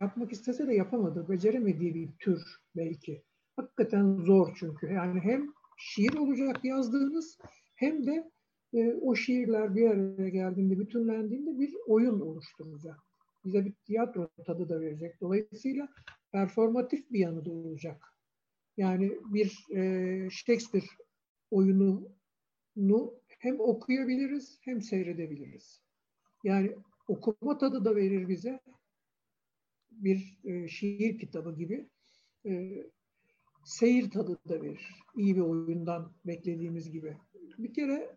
[0.00, 2.42] yapmak istese de yapamadığı, beceremediği bir tür
[2.76, 3.22] belki.
[3.56, 4.86] Hakikaten zor çünkü.
[4.86, 5.46] Yani hem
[5.78, 7.38] şiir olacak yazdığınız
[7.74, 8.30] hem de
[8.74, 12.96] e, o şiirler bir araya geldiğinde, bütünlendiğinde bir oyun oluşturacak.
[13.44, 15.20] Bize bir tiyatro tadı da verecek.
[15.20, 15.88] Dolayısıyla
[16.32, 18.06] performatif bir yanı da olacak.
[18.76, 20.86] Yani bir e, Shakespeare
[21.50, 25.82] oyununu hem okuyabiliriz hem seyredebiliriz.
[26.44, 26.76] Yani
[27.08, 28.60] okuma tadı da verir bize
[29.90, 31.88] bir e, şiir kitabı gibi
[32.46, 32.82] e,
[33.64, 34.94] seyir tadı da verir.
[35.16, 37.16] İyi bir oyundan beklediğimiz gibi.
[37.58, 38.16] Bir kere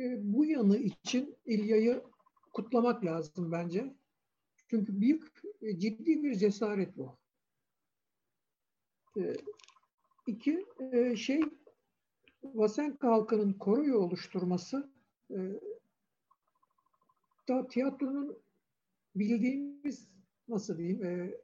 [0.00, 2.02] e, bu yanı için İlya'yı
[2.52, 3.94] kutlamak lazım bence.
[4.68, 7.18] Çünkü büyük, e, ciddi bir cesaret bu.
[9.16, 9.34] E,
[10.26, 11.40] iki, e, şey
[12.42, 14.90] Vasenka halkının koroyu oluşturması
[15.30, 15.38] e,
[17.48, 18.38] da tiyatronun
[19.14, 20.08] bildiğimiz
[20.48, 21.34] nasıl diyeyim e,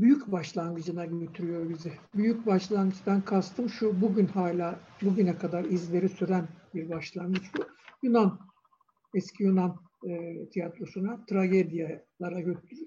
[0.00, 1.92] büyük başlangıcına götürüyor bizi.
[2.14, 7.62] Büyük başlangıçtan kastım şu bugün hala bugüne kadar izleri süren bir başlangıç bu.
[8.02, 8.38] Yunan
[9.14, 9.76] eski Yunan
[10.08, 12.40] e, tiyatrosuna tragedyalara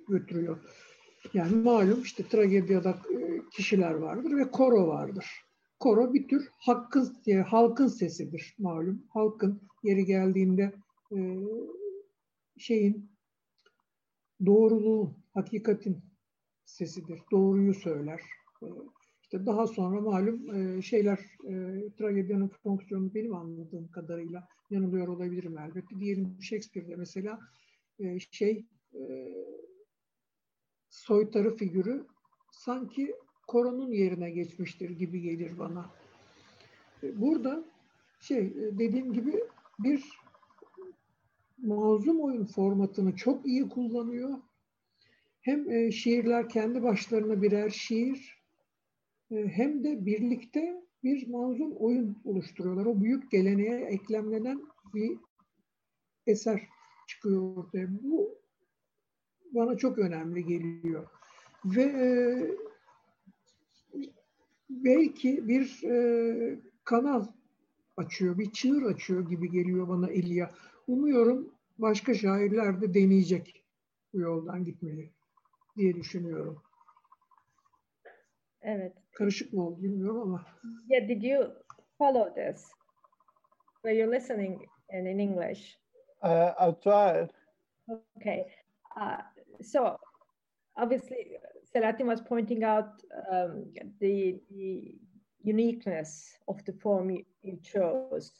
[0.09, 0.57] götürüyor.
[1.33, 5.25] Yani malum işte tragedyada e, kişiler vardır ve koro vardır.
[5.79, 9.03] Koro bir tür hakkın, yani halkın sesidir malum.
[9.09, 10.73] Halkın yeri geldiğinde
[11.11, 11.17] e,
[12.57, 13.11] şeyin
[14.45, 16.08] doğruluğun, hakikatin
[16.69, 17.21] sesidir.
[17.31, 18.21] Doğruyu söyler.
[18.63, 18.67] E,
[19.21, 21.53] işte daha sonra malum e, şeyler e,
[21.97, 25.99] tragedyanın fonksiyonu benim anladığım kadarıyla yanılıyor olabilirim elbette.
[25.99, 27.39] Diyelim Shakespeare'de mesela
[27.99, 28.65] e, şey
[30.89, 32.05] soytarı figürü
[32.51, 33.15] sanki
[33.47, 35.85] koronun yerine geçmiştir gibi gelir bana.
[37.03, 37.65] Burada
[38.19, 39.43] şey dediğim gibi
[39.79, 40.03] bir
[41.57, 44.39] mazlum oyun formatını çok iyi kullanıyor.
[45.41, 48.39] Hem e, şiirler kendi başlarına birer şiir
[49.29, 52.85] hem de birlikte bir manzum oyun oluşturuyorlar.
[52.85, 54.61] O büyük geleneğe eklemlenen
[54.93, 55.17] bir
[56.27, 56.61] eser
[57.07, 57.87] çıkıyor ortaya.
[57.89, 58.39] Bu
[59.51, 61.07] bana çok önemli geliyor.
[61.65, 62.57] Ve
[64.69, 67.25] belki bir e, kanal
[67.97, 70.49] açıyor, bir çığır açıyor gibi geliyor bana Elia.
[70.87, 73.63] Umuyorum başka şairler de deneyecek
[74.13, 75.11] bu yoldan gitmeyi
[75.79, 76.61] diye düşünüyorum.
[78.61, 78.93] Evet.
[79.11, 80.45] Karışık mı oldu bilmiyorum ama.
[80.89, 81.53] Yeah, did you
[81.97, 82.71] follow this?
[83.83, 85.77] Were you listening in, in English?
[86.23, 87.29] Uh, I tried.
[88.17, 88.51] Okay.
[88.95, 89.21] Uh,
[89.63, 89.97] so
[90.75, 91.39] obviously
[91.73, 93.65] Selahattin was pointing out um,
[93.99, 94.95] the, the,
[95.41, 98.33] uniqueness of the form you, you chose.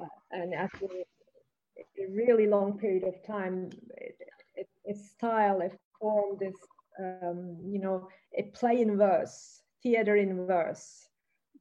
[0.00, 3.68] Uh, and after a really long period of time,
[4.88, 5.70] a style, a
[6.00, 6.54] form, this,
[6.98, 11.06] um, you know, a play in verse, theater in verse,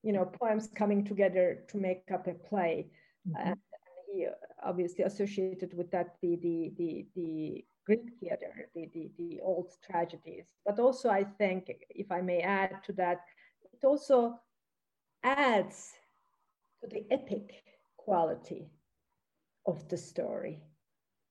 [0.01, 2.89] you know, poems coming together to make up a play.
[3.27, 3.49] Mm-hmm.
[3.49, 3.59] And
[4.11, 4.27] he
[4.63, 10.45] obviously associated with that the, the, the, the Greek theater, the, the, the old tragedies.
[10.65, 13.21] But also, I think, if I may add to that,
[13.73, 14.39] it also
[15.23, 15.91] adds
[16.81, 17.63] to the epic
[17.97, 18.71] quality
[19.65, 20.63] of the story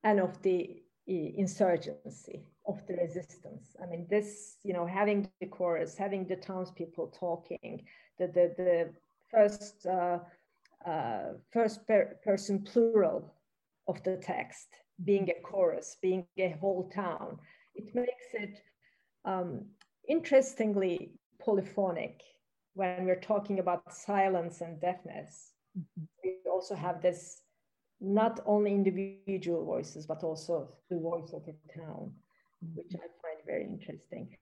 [0.04, 3.76] and of the insurgency of the resistance.
[3.82, 7.84] I mean, this, you know, having the chorus, having the townspeople talking,
[8.18, 8.90] the the, the
[9.30, 10.18] first uh,
[10.86, 13.34] uh, first per person plural
[13.86, 14.68] of the text,
[15.04, 17.38] being a chorus, being a whole town.
[17.74, 18.62] It makes it
[19.24, 19.64] um,
[20.08, 22.20] interestingly polyphonic
[22.74, 25.52] when we're talking about silence and deafness.
[25.78, 26.04] Mm-hmm.
[26.22, 27.42] We also have this
[28.00, 32.12] not only individual voices, but also the voice of the town,
[32.74, 34.36] which I find very interesting.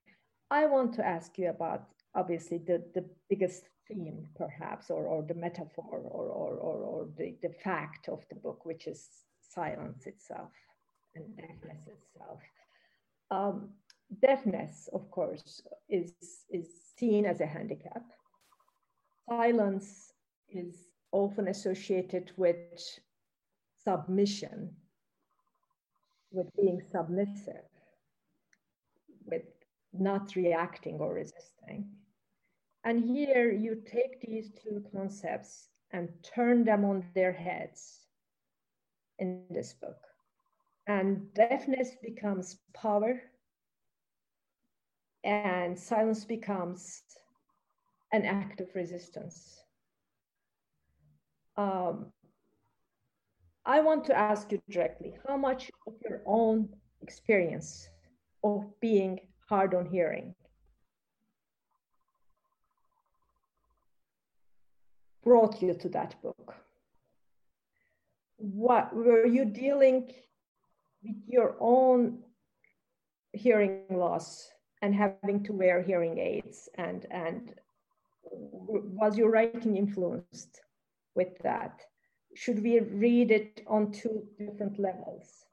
[0.50, 5.34] I want to ask you about obviously the, the biggest theme, perhaps, or, or the
[5.34, 9.08] metaphor, or, or, or, or the, the fact of the book, which is
[9.40, 10.50] silence itself
[11.14, 12.40] and deafness itself.
[13.30, 13.70] Um,
[14.22, 16.12] deafness, of course, is,
[16.50, 18.02] is seen as a handicap.
[19.28, 20.12] Silence
[20.50, 22.56] is often associated with
[23.86, 24.70] submission,
[26.32, 27.68] with being submissive,
[29.24, 29.44] with
[29.92, 31.88] not reacting or resisting.
[32.84, 38.06] And here you take these two concepts and turn them on their heads
[39.18, 40.02] in this book.
[40.88, 43.20] and deafness becomes power
[45.24, 47.02] and silence becomes
[48.12, 49.64] an act of resistance.
[51.56, 52.12] Um,
[53.68, 56.68] I want to ask you directly how much of your own
[57.02, 57.88] experience
[58.44, 60.36] of being hard on hearing
[65.24, 66.54] brought you to that book?
[68.36, 70.12] What were you dealing
[71.02, 72.22] with your own
[73.32, 74.48] hearing loss
[74.80, 77.52] and having to wear hearing aids and and
[78.30, 80.60] was your writing influenced
[81.16, 81.80] with that
[82.36, 85.46] should we read it on two different levels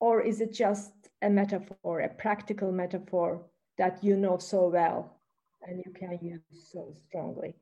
[0.00, 0.92] or is it just
[1.22, 3.42] a metaphor a practical metaphor
[3.78, 5.20] that you know so well
[5.62, 6.40] and you can use
[6.72, 7.54] so strongly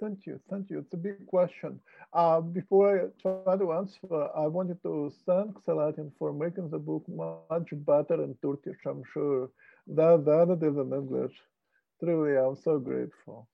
[0.00, 0.80] Thank you, thank you.
[0.80, 1.78] It's a big question.
[2.12, 7.04] Uh, before I try to answer, I wanted to thank Selahattin for making the book
[7.08, 9.50] much better in Turkish, I'm sure.
[9.86, 11.36] That, that it is in English.
[12.00, 13.48] Truly, I'm so grateful.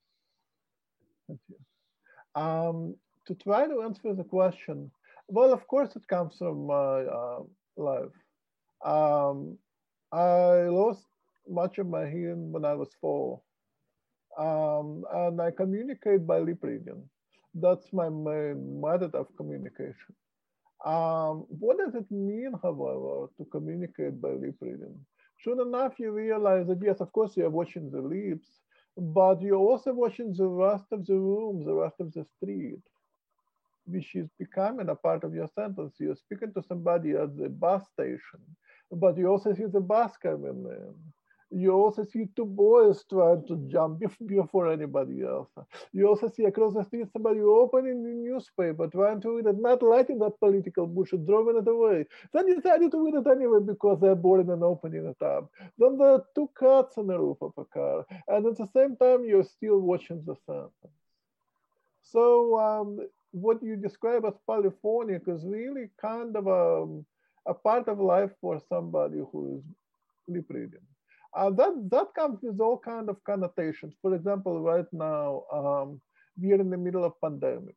[1.27, 1.57] Thank you.
[2.35, 2.95] Um,
[3.27, 4.91] to try to answer the question,
[5.27, 7.41] well, of course, it comes from my uh,
[7.77, 8.15] life.
[8.83, 9.57] Um,
[10.11, 11.05] I lost
[11.47, 13.41] much of my hearing when I was four
[14.37, 17.03] um, and I communicate by lip reading.
[17.53, 20.13] That's my main method of communication.
[20.85, 24.95] Um, what does it mean, however, to communicate by lip reading?
[25.43, 28.47] Soon enough, you realize that yes, of course, you're watching the lips,
[28.97, 32.81] but you're also watching the rest of the room, the rest of the street,
[33.85, 35.95] which is becoming a part of your sentence.
[35.99, 38.41] You're speaking to somebody at the bus station,
[38.91, 40.95] but you also see the bus coming in
[41.51, 45.49] you also see two boys trying to jump before anybody else.
[45.91, 49.83] You also see across the street somebody opening the newspaper, trying to read it, not
[49.83, 52.05] liking that political bullshit, throwing it away.
[52.33, 55.51] Then you decided to read it anyway because they're bored and opening it up.
[55.77, 58.95] Then there are two cats on the roof of a car, and at the same
[58.95, 60.69] time, you're still watching the sun.
[62.01, 62.99] So um,
[63.31, 67.05] what you describe as polyphonic is really kind of a, um,
[67.45, 69.63] a part of life for somebody who is
[70.27, 70.79] lip reading.
[71.35, 73.95] Uh, that that comes with all kind of connotations.
[74.01, 76.01] For example, right now um,
[76.41, 77.75] we are in the middle of pandemic.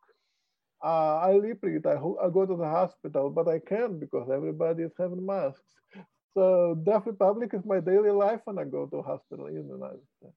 [0.85, 1.87] Uh, I read.
[1.87, 5.63] I, I go to the hospital, but I can't because everybody is having masks.
[6.35, 10.07] So Deaf Republic is my daily life when I go to hospital in the United
[10.19, 10.35] States.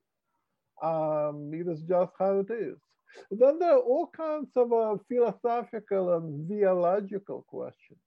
[0.81, 2.77] Um, it is just how it is.
[3.31, 7.99] Then there are all kinds of uh, philosophical and theological questions.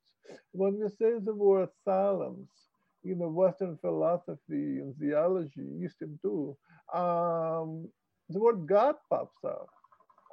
[0.52, 2.48] When we say the word silence,
[3.02, 6.56] you know, Western philosophy and theology, Eastern too,
[6.94, 7.88] um,
[8.28, 9.68] the word God pops up.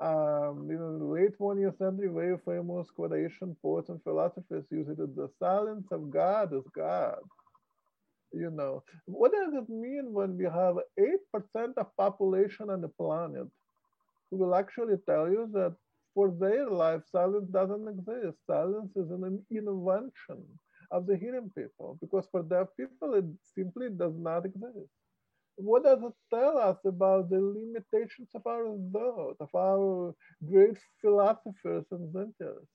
[0.02, 5.16] Um, you know, late 20th century, very famous quotation, poets and philosophers use it as
[5.16, 7.18] the silence of God is God.
[8.34, 13.48] You know, what does it mean when we have 8% of population on the planet
[14.30, 15.76] who will actually tell you that
[16.14, 18.38] for their life, silence doesn't exist.
[18.46, 20.44] Silence is an invention
[20.92, 23.26] of the hearing people, because for deaf people, it
[23.56, 24.90] simply does not exist.
[25.56, 30.14] What does it tell us about the limitations of our thought, of our
[30.48, 32.68] great philosophers and thinkers,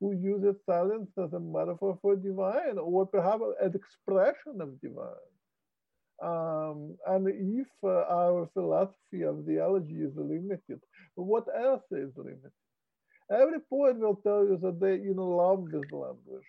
[0.00, 5.30] who use silence as a metaphor for divine, or perhaps an expression of divine?
[6.22, 10.80] Um, and if uh, our philosophy of theology is limited,
[11.14, 12.52] what else is limited?
[13.30, 16.48] Every poet will tell you that they you know, love this language.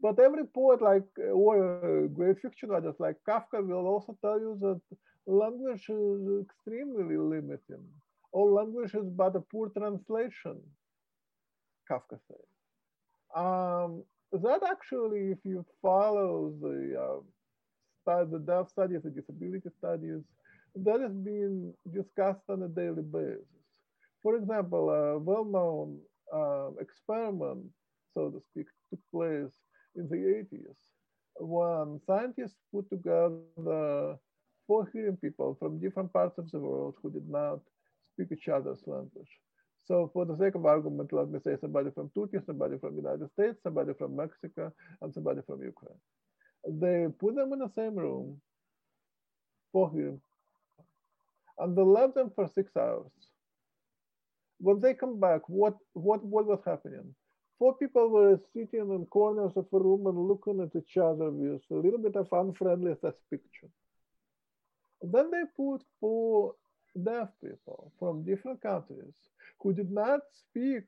[0.00, 4.80] But every poet, like or great fiction writers like Kafka, will also tell you that
[5.26, 7.84] language is extremely limiting.
[8.32, 10.58] All language is but a poor translation,
[11.90, 12.48] Kafka says.
[13.34, 17.22] Um, that actually, if you follow the
[18.06, 20.22] uh, the deaf studies, the disability studies,
[20.74, 23.44] that is being discussed on a daily basis.
[24.22, 25.98] For example, a well-known
[26.34, 27.64] uh, experiment,
[28.14, 29.52] so to speak, took place
[29.96, 30.76] in the 80s
[31.40, 34.16] when scientists put together
[34.66, 37.60] four hearing people from different parts of the world who did not
[38.12, 39.30] speak each other's language.
[39.84, 43.02] So for the sake of argument, let me say somebody from Turkey, somebody from the
[43.02, 45.98] United States, somebody from Mexico, and somebody from Ukraine.
[46.68, 48.40] They put them in the same room,
[49.72, 50.20] four hearing,
[51.58, 53.10] and they left them for six hours.
[54.58, 57.14] When they come back, what, what, what was happening?
[57.60, 61.60] Four people were sitting in corners of a room and looking at each other with
[61.70, 63.68] a little bit of unfriendly suspicion.
[65.02, 66.54] And then they put four
[67.04, 69.14] deaf people from different countries
[69.60, 70.84] who did not speak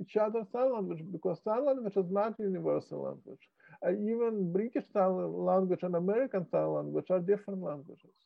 [0.00, 3.44] each other's sign language because sign language is not universal language.
[3.84, 5.12] Uh, even British sign
[5.44, 8.16] language and American sign language are different languages.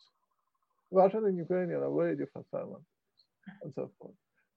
[0.90, 3.18] Russian and Ukrainian are very different sign languages
[3.62, 4.12] and so forth.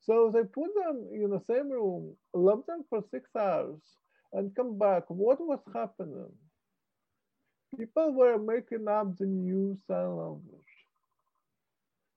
[0.06, 3.82] So they put them in the same room, left them for six hours,
[4.34, 5.04] and come back.
[5.10, 6.32] What was happening?
[7.78, 10.76] People were making up the new sign language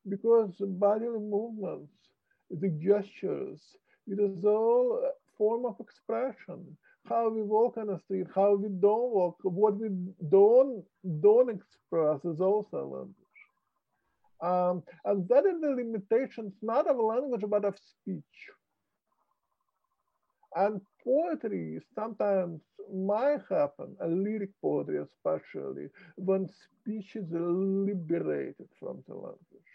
[0.08, 1.92] because the bodily movements,
[2.50, 3.60] the gestures,
[4.06, 5.00] it is all
[5.38, 6.76] form of expression.
[7.08, 9.88] How we walk on the street, how we don't walk, what we
[10.30, 10.84] don't
[11.22, 13.27] don't express is also language.
[14.40, 18.22] Um, and that is the limitations not of language but of speech.
[20.54, 22.60] And poetry sometimes
[22.92, 29.74] might happen, a lyric poetry especially, when speech is liberated from the language.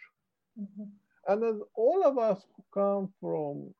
[0.59, 0.83] Mm-hmm.
[1.27, 3.73] And as all of us who come from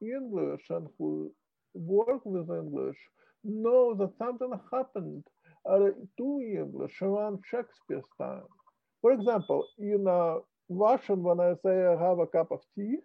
[0.00, 1.32] English and who
[1.74, 2.96] work with English
[3.44, 5.24] know that something happened
[5.68, 8.42] uh, to English around Shakespeare's time.
[9.02, 10.36] For example, in uh,
[10.68, 12.98] Russian, when I say I have a cup of tea,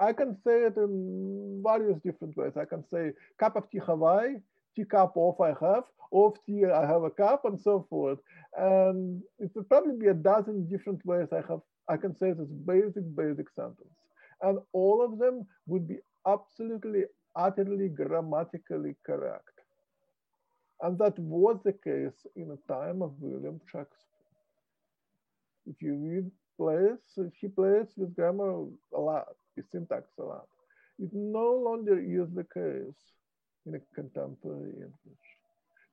[0.00, 2.52] I can say it in various different ways.
[2.56, 4.36] I can say cup of tea Hawaii,
[4.76, 8.18] tea cup of I have, of tea I have a cup, and so forth.
[8.56, 11.60] And it would probably be a dozen different ways I have.
[11.88, 13.98] I can say this basic, basic sentence,
[14.42, 17.04] and all of them would be absolutely,
[17.34, 19.50] utterly grammatically correct.
[20.82, 24.09] And that was the case in the time of William Shakespeare.
[25.70, 26.98] If you read plays,
[27.40, 30.46] he plays with grammar a lot with syntax a lot.
[30.98, 33.00] It no longer is the case
[33.66, 35.26] in a contemporary English.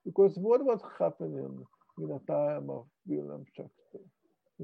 [0.05, 1.65] Because what was happening
[1.99, 4.09] in a time of William Shakespeare?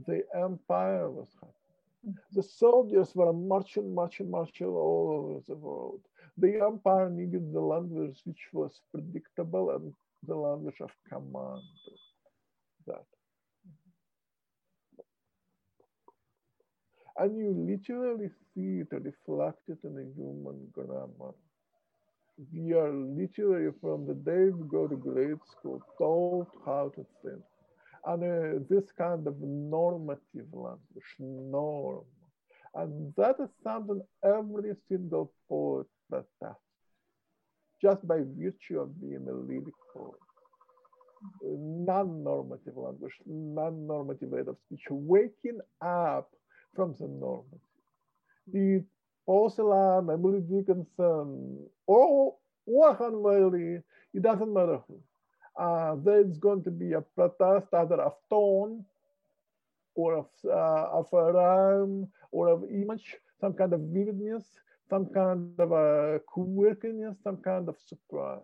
[0.07, 2.17] The empire was happening.
[2.33, 6.01] The soldiers were marching, marching, marching all over the world.
[6.37, 9.93] The empire needed the language which was predictable and
[10.27, 11.61] the language of command.
[12.87, 13.05] That.
[17.17, 21.33] And you literally see it reflected in the human grammar.
[22.51, 27.43] We are literally from the day we go to grade school taught how to think.
[28.05, 32.03] And uh, this kind of normative language, norm.
[32.73, 36.57] And that is something every single poet protests,
[37.79, 40.19] just by virtue of being a lyric poet.
[41.43, 46.29] Non-normative language, non-normative way of speech, waking up
[46.75, 47.59] from the normal.
[49.25, 52.35] Paul Celan, Emily Dickinson, or
[52.67, 53.81] Orhan Veli,
[54.13, 54.99] it doesn't matter who.
[55.57, 58.83] Uh, there's going to be a protest either of tone
[59.95, 64.43] or of, uh, of a rhyme or of image, some kind of vividness,
[64.89, 68.41] some kind of a quirkiness, some kind of surprise.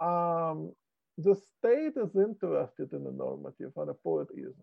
[0.00, 0.72] Um,
[1.18, 4.54] the state is interested in the normative and the poet isn't.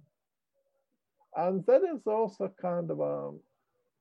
[1.35, 3.39] And that is also kind of um,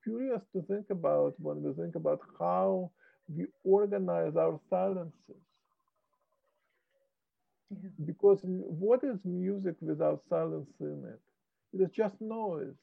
[0.03, 2.91] curious to think about when we think about how
[3.27, 5.41] we organize our silences.
[7.71, 7.89] Yeah.
[8.05, 11.19] Because what is music without silence in it?
[11.73, 12.75] It is just noise.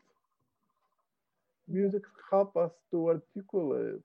[1.69, 4.03] Music helps us to articulate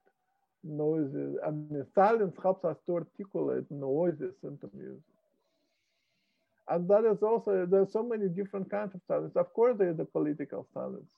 [0.64, 1.38] noises.
[1.46, 5.13] I mean, silence helps us to articulate noises into music.
[6.70, 9.36] And that is also, there's so many different kinds of silence.
[9.36, 11.10] Of course, there's the political silence.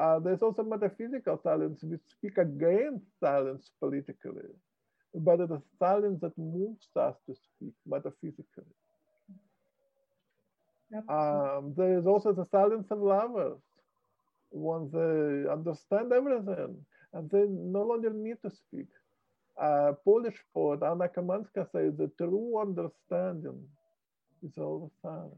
[0.00, 1.80] Uh, there's also metaphysical silence.
[1.82, 4.50] We speak against silence politically,
[5.14, 8.74] but it is silence that moves us to speak metaphysically.
[11.08, 13.60] Um, there is also the silence of lovers.
[14.50, 16.76] When they understand everything
[17.12, 18.88] and they no longer need to speak.
[19.60, 23.60] Uh, Polish poet Anna Kamieńska says the true understanding
[24.42, 25.34] it's all silence.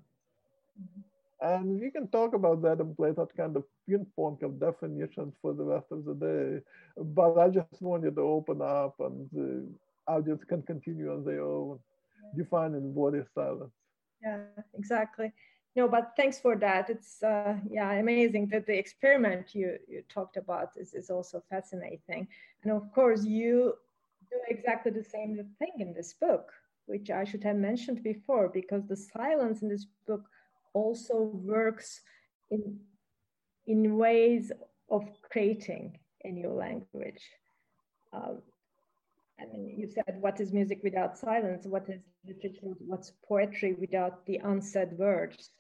[0.80, 1.00] Mm-hmm.
[1.42, 5.34] And we can talk about that and play that kind of ping pong of definitions
[5.42, 6.62] for the rest of the day.
[6.96, 9.66] But I just wanted to open up and the
[10.06, 11.80] audience can continue on their own,
[12.22, 12.44] yeah.
[12.44, 13.72] defining what is silence.
[14.22, 14.38] Yeah,
[14.78, 15.32] exactly.
[15.74, 16.90] No, but thanks for that.
[16.90, 22.28] It's uh, yeah amazing that the experiment you you talked about is, is also fascinating,
[22.62, 23.74] and of course you
[24.30, 26.52] do exactly the same thing in this book
[26.86, 30.24] which I should have mentioned before, because the silence in this book
[30.74, 32.00] also works
[32.50, 32.78] in,
[33.66, 34.52] in ways
[34.90, 37.22] of creating a new language.
[38.12, 38.38] Um,
[39.40, 41.66] I mean, you said, what is music without silence?
[41.66, 42.74] What is literature?
[42.86, 45.50] What's poetry without the unsaid words?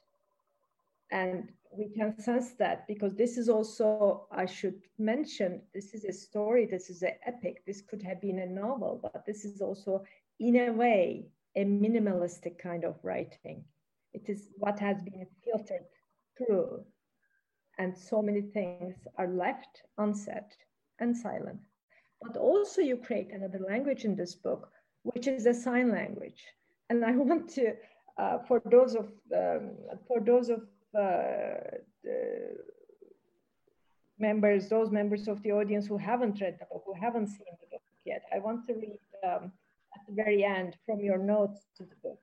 [1.10, 6.12] And we can sense that because this is also, I should mention, this is a
[6.12, 10.04] story, this is an epic, this could have been a novel, but this is also,
[10.42, 11.24] in a way,
[11.54, 13.64] a minimalistic kind of writing.
[14.12, 15.86] It is what has been filtered
[16.36, 16.84] through.
[17.78, 20.48] And so many things are left unsaid
[20.98, 21.60] and silent.
[22.20, 24.68] But also, you create another language in this book,
[25.04, 26.42] which is a sign language.
[26.90, 27.74] And I want to,
[28.18, 29.70] uh, for those of um,
[30.08, 30.62] for those of
[30.98, 31.54] uh,
[34.18, 37.68] members, those members of the audience who haven't read the book, who haven't seen the
[37.70, 39.52] book yet, I want to read um,
[40.14, 42.20] very end from your notes to the book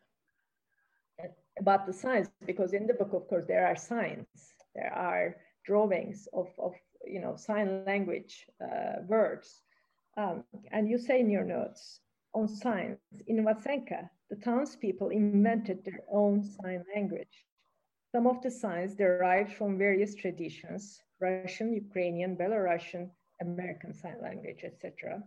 [1.59, 4.27] about the signs, because in the book, of course, there are signs,
[4.73, 5.35] there are
[5.65, 6.73] drawings of, of
[7.05, 9.61] you know, sign language uh, words.
[10.17, 11.99] Um, and you say in your notes
[12.33, 17.45] on signs, in Vasenka, the townspeople invented their own sign language.
[18.11, 23.09] Some of the signs derived from various traditions, Russian, Ukrainian, Belarusian,
[23.41, 25.23] American Sign Language, etc.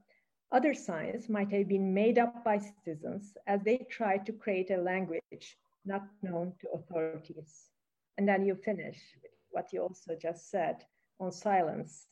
[0.52, 4.76] Other signs might have been made up by citizens as they tried to create a
[4.76, 7.70] language not known to authorities.
[8.18, 10.84] And then you finish with what you also just said
[11.18, 12.06] on silence.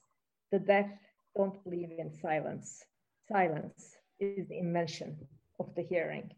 [0.50, 0.90] The deaf
[1.36, 2.84] don't believe in silence.
[3.28, 5.16] Silence is the invention
[5.58, 6.30] of the hearing.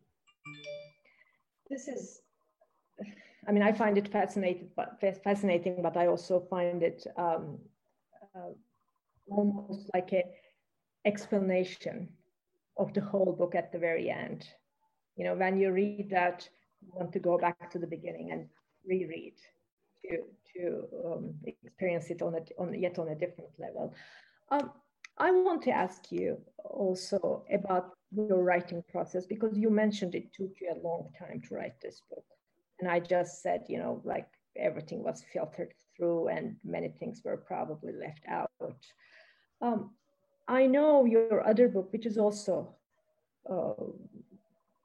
[1.71, 2.21] This is
[3.49, 7.59] I mean, I find it fascinating, but fascinating, but I also find it um,
[8.37, 8.53] uh,
[9.29, 10.23] almost like a
[11.05, 12.09] explanation
[12.77, 14.47] of the whole book at the very end.
[15.17, 16.49] You know, when you read that,
[16.81, 18.49] you want to go back to the beginning and
[18.87, 19.35] reread
[20.05, 20.19] to
[20.55, 23.95] to um, experience it on a on yet on a different level.
[24.51, 24.71] Um,
[25.19, 30.51] I want to ask you also about your writing process because you mentioned it took
[30.61, 32.25] you a long time to write this book.
[32.81, 34.27] And I just said, you know, like
[34.57, 38.51] everything was filtered through and many things were probably left out.
[39.61, 39.91] Um,
[40.53, 42.77] I know your other book, which is also
[43.49, 43.73] uh,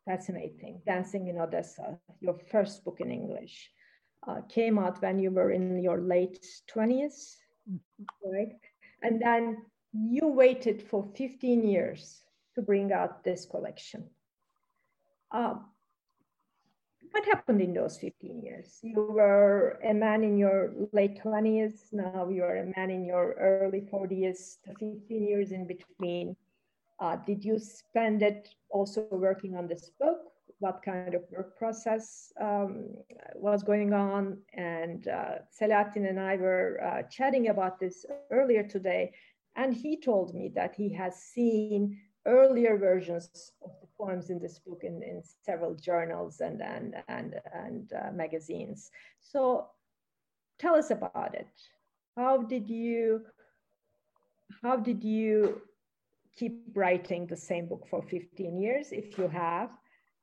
[0.05, 3.69] fascinating, Dancing in Odessa, your first book in English,
[4.25, 6.39] uh, came out when you were in your late
[6.73, 7.35] 20s,
[8.23, 8.55] right?
[9.03, 12.23] And then you waited for 15 years
[12.55, 14.09] to bring out this collection.
[15.31, 15.55] Uh,
[17.17, 18.79] what happened in those 15 years?
[18.83, 23.33] You were a man in your late 20s, now you are a man in your
[23.39, 26.35] early 40s, the 15 years in between.
[26.99, 30.17] Uh, did you spend it also working on this book?
[30.59, 32.89] What kind of work process um,
[33.35, 34.37] was going on?
[34.53, 39.11] And uh, and I were uh, chatting about this earlier today,
[39.55, 44.81] and he told me that he has seen earlier versions of poems in this book
[44.83, 48.91] in, in several journals and, and, and, and uh, magazines.
[49.19, 49.67] So
[50.59, 51.47] tell us about it.
[52.15, 53.21] How did you,
[54.61, 55.61] how did you
[56.37, 59.71] keep writing the same book for 15 years, if you have?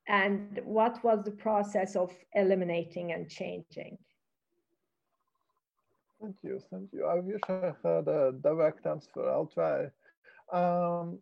[0.07, 3.99] And what was the process of eliminating and changing?
[6.21, 7.07] Thank you, thank you.
[7.07, 9.29] I wish I had a direct answer.
[9.29, 9.91] I'll try.
[10.53, 11.19] Um,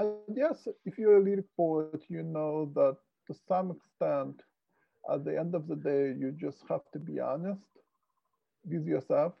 [0.00, 2.96] I guess if you're a lyric poet, you know that
[3.26, 4.40] to some extent,
[5.12, 7.66] at the end of the day, you just have to be honest
[8.64, 9.34] with yourself.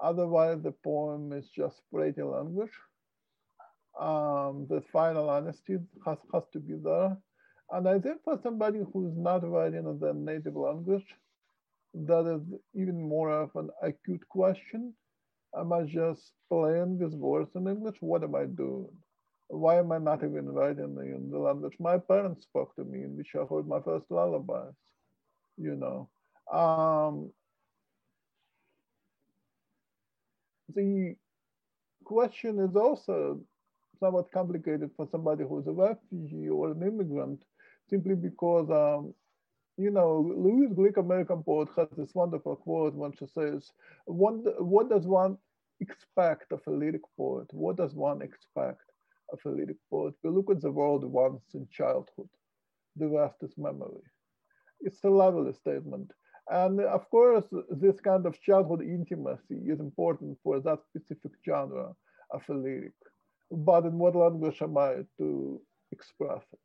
[0.00, 2.76] Otherwise, the poem is just pretty language.
[4.00, 7.16] Um, the final honesty has, has to be there.
[7.72, 11.06] And I think for somebody who's not writing in their native language,
[11.94, 12.42] that is
[12.74, 14.94] even more of an acute question.
[15.58, 17.96] Am I just playing with words in English?
[18.00, 18.96] What am I doing?
[19.52, 23.16] Why am I not even writing in the language my parents spoke to me, in
[23.16, 24.74] which I heard my first lullabies,
[25.58, 26.08] you know.
[26.50, 27.30] Um,
[30.74, 31.16] the
[32.04, 33.40] question is also
[34.00, 37.44] somewhat complicated for somebody who's a refugee or an immigrant,
[37.90, 39.12] simply because, um,
[39.76, 43.70] you know, Louise Glück, American poet, has this wonderful quote when she says,
[44.06, 45.36] what, what does one
[45.80, 47.48] expect of a lyric poet?
[47.52, 48.91] What does one expect?
[49.32, 50.14] Of a lyric poet.
[50.22, 52.28] We look at the world once in childhood.
[52.96, 54.04] The rest is memory.
[54.80, 56.10] It's a lovely statement.
[56.50, 61.92] And of course, this kind of childhood intimacy is important for that specific genre
[62.30, 62.92] of a lyric.
[63.50, 65.60] But in what language am I to
[65.92, 66.58] express it?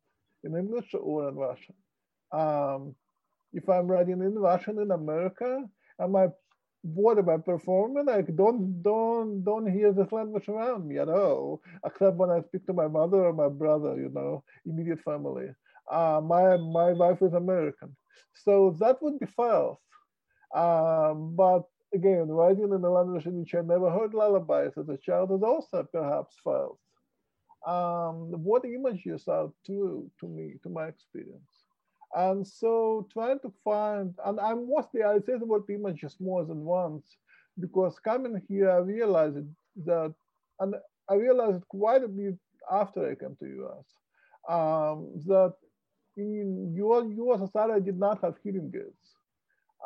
[0.44, 1.74] In English or in Russian?
[2.32, 2.94] Um,
[3.52, 5.64] if I'm writing in Russian in America,
[6.00, 6.28] am I
[6.82, 8.06] what am I performing?
[8.06, 12.66] Like don't don't don't hear this language around me at all, except when I speak
[12.66, 15.48] to my mother or my brother, you know, immediate family.
[15.90, 17.96] Uh, my, my wife is American.
[18.34, 19.80] So that would be false.
[20.54, 21.62] Um, but
[21.94, 25.42] again, writing in a language in which I never heard lullabies as a child is
[25.42, 26.78] also perhaps false.
[27.66, 31.57] Um, what images are true to me, to my experience?
[32.14, 36.64] And so trying to find, and I'm mostly, I say the word images more than
[36.64, 37.16] once,
[37.60, 39.46] because coming here, I realized
[39.84, 40.14] that,
[40.60, 40.74] and
[41.08, 42.38] I realized quite a bit
[42.70, 43.84] after I came to US,
[44.48, 45.54] um, that
[46.16, 49.16] in your, your society did not have hearing aids.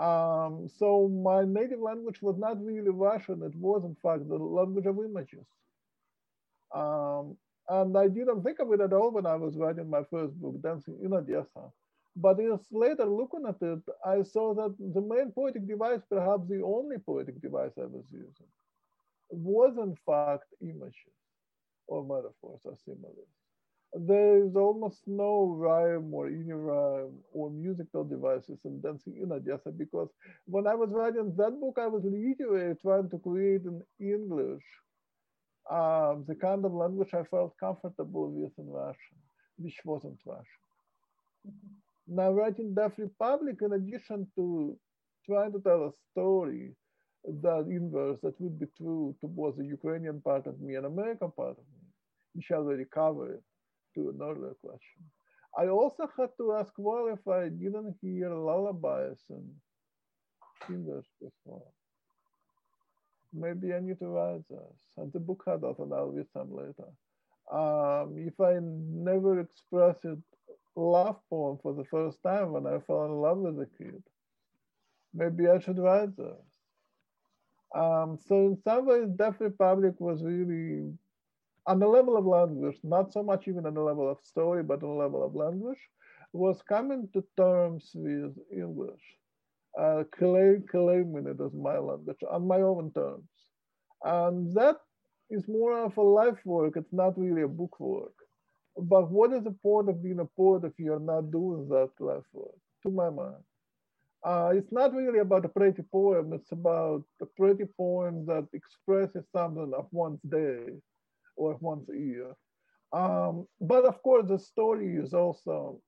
[0.00, 3.42] Um, so my native language was not really Russian.
[3.42, 5.46] It was, in fact, the language of images.
[6.74, 7.36] Um,
[7.68, 10.60] and I didn't think of it at all when I was writing my first book,
[10.62, 11.70] Dancing in Odessa.
[12.14, 16.62] But years later, looking at it, I saw that the main poetic device, perhaps the
[16.62, 18.50] only poetic device I was using,
[19.30, 21.16] was in fact images
[21.86, 23.28] or metaphors or similes.
[23.94, 29.70] There is almost no rhyme or any rhyme or musical devices in Dancing in Odessa
[29.70, 30.08] because
[30.46, 34.64] when I was writing that book, I was literally trying to create in English
[35.70, 39.18] um, the kind of language I felt comfortable with in Russian,
[39.58, 40.64] which wasn't Russian.
[41.46, 41.81] Mm -hmm.
[42.06, 44.76] Now, writing Deaf Republic, in addition to
[45.24, 46.74] trying to tell a story
[47.24, 51.30] that inverse that would be true to both the Ukrainian part of me and American
[51.30, 51.86] part of me,
[52.34, 53.42] which I already covered
[53.94, 55.02] to an earlier question.
[55.56, 59.46] I also had to ask, well, if I didn't hear lullabies and
[60.66, 61.68] singers before,
[63.32, 64.78] maybe I need to write this.
[64.96, 66.90] And the book had that, and I'll read some later.
[67.52, 70.18] Um, if I never express it
[70.76, 74.02] love poem for the first time when I fell in love with a kid.
[75.14, 76.46] Maybe I should write this.
[77.74, 80.92] Um, so in some ways, Deaf Republic was really
[81.66, 84.82] on the level of language, not so much even on the level of story, but
[84.82, 85.78] on the level of language,
[86.32, 89.02] was coming to terms with English,
[89.78, 93.28] uh, claim, claiming it as my language on my own terms.
[94.04, 94.76] And that
[95.30, 96.76] is more of a life work.
[96.76, 98.14] It's not really a book work.
[98.76, 102.24] But what is the point of being a poet if you're not doing that life
[102.32, 103.42] work, to my mind?
[104.24, 109.24] Uh, it's not really about a pretty poem, it's about a pretty poem that expresses
[109.32, 110.66] something of one's day
[111.36, 112.32] or one's year.
[112.92, 115.80] Um, but of course, the story is also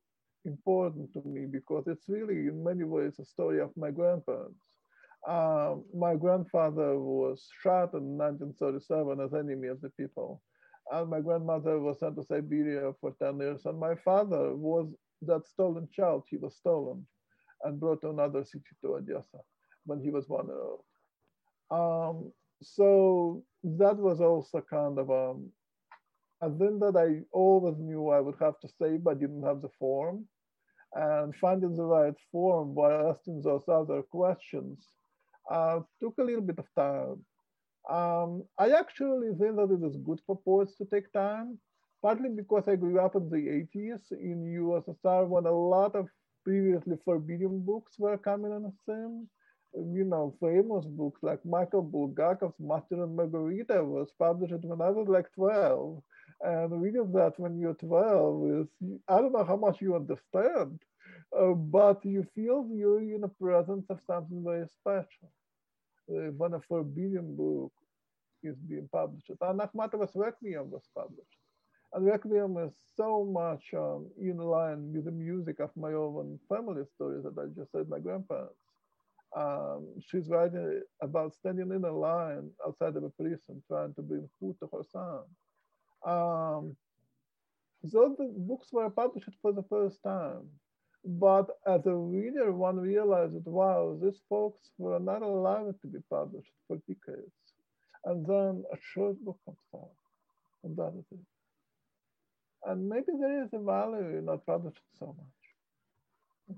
[0.44, 4.60] important to me because it's really, in many ways, a story of my grandparents.
[5.26, 10.42] Um, my grandfather was shot in 1937 as enemy of the people.
[10.92, 13.66] And my grandmother was sent to Siberia for 10 years.
[13.66, 16.24] And my father was that stolen child.
[16.28, 17.06] He was stolen
[17.62, 19.38] and brought to another city to Odessa
[19.86, 20.84] when he was one year old.
[21.70, 22.32] Um,
[22.62, 25.50] so that was also kind of um,
[26.40, 29.70] a thing that I always knew I would have to say, but didn't have the
[29.78, 30.26] form.
[30.94, 34.86] And finding the right form while asking those other questions
[35.50, 37.24] uh, took a little bit of time.
[37.90, 41.58] Um, I actually think that it is good for poets to take time,
[42.02, 43.36] partly because I grew up in the
[43.76, 46.08] 80s in USSR when a lot of
[46.44, 49.28] previously forbidden books were coming on the scene.
[49.74, 55.08] You know, famous books like Michael Bulgakov's Master and Margarita was published when I was
[55.08, 56.02] like 12.
[56.42, 58.68] And reading that when you're 12 is,
[59.08, 60.80] I don't know how much you understand,
[61.36, 65.28] uh, but you feel you're in the presence of something very special
[66.10, 67.72] uh, when a forbidden book
[68.42, 69.30] is being published.
[69.40, 71.38] And Akhmatova's Requiem was published.
[71.92, 76.82] And Requiem is so much um, in line with the music of my own family
[76.94, 78.54] stories that I just said, my grandparents.
[79.36, 84.28] Um, she's writing about standing in a line outside of a prison trying to bring
[84.38, 85.22] food to her son.
[86.06, 86.76] Um,
[87.88, 90.48] so the books were published for the first time.
[91.04, 96.52] But as a reader, one realized, wow, these folks were not allowed to be published
[96.66, 97.30] for decades.
[98.06, 99.90] And then a short book comes out,
[100.62, 101.26] and that is it.
[102.66, 106.56] And maybe there is a value in not publishing so much.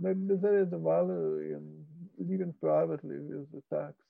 [0.00, 1.84] Maybe there is a value in
[2.18, 4.00] living privately with the text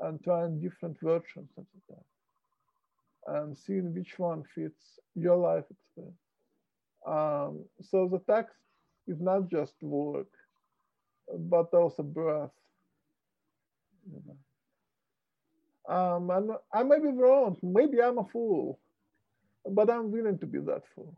[0.00, 2.18] and trying different versions of the text
[3.26, 6.16] and seeing which one fits your life experience.
[7.06, 8.56] Um, so the text
[9.08, 10.28] is not just work,
[11.36, 12.50] but also breath.
[14.12, 14.36] You know.
[15.94, 17.56] Um, and I may be wrong.
[17.62, 18.78] Maybe I'm a fool,
[19.68, 21.16] but I'm willing to be that fool.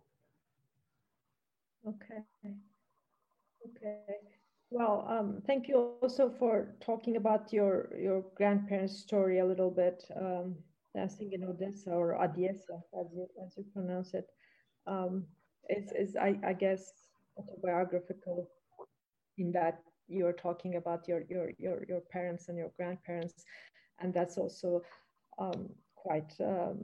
[1.87, 2.23] Okay.
[3.67, 3.99] Okay.
[4.71, 10.05] Well, um, thank you also for talking about your your grandparents' story a little bit.
[10.15, 10.55] Um,
[10.95, 14.29] dancing in Odessa or Odessa, as you as you pronounce it.
[14.87, 15.27] Um,
[15.69, 17.00] is, is I, I guess,
[17.49, 18.49] autobiographical
[19.39, 23.45] in that you're talking about your, your, your, your parents and your grandparents.
[24.01, 24.83] And that's also
[25.39, 26.79] um, quite, um,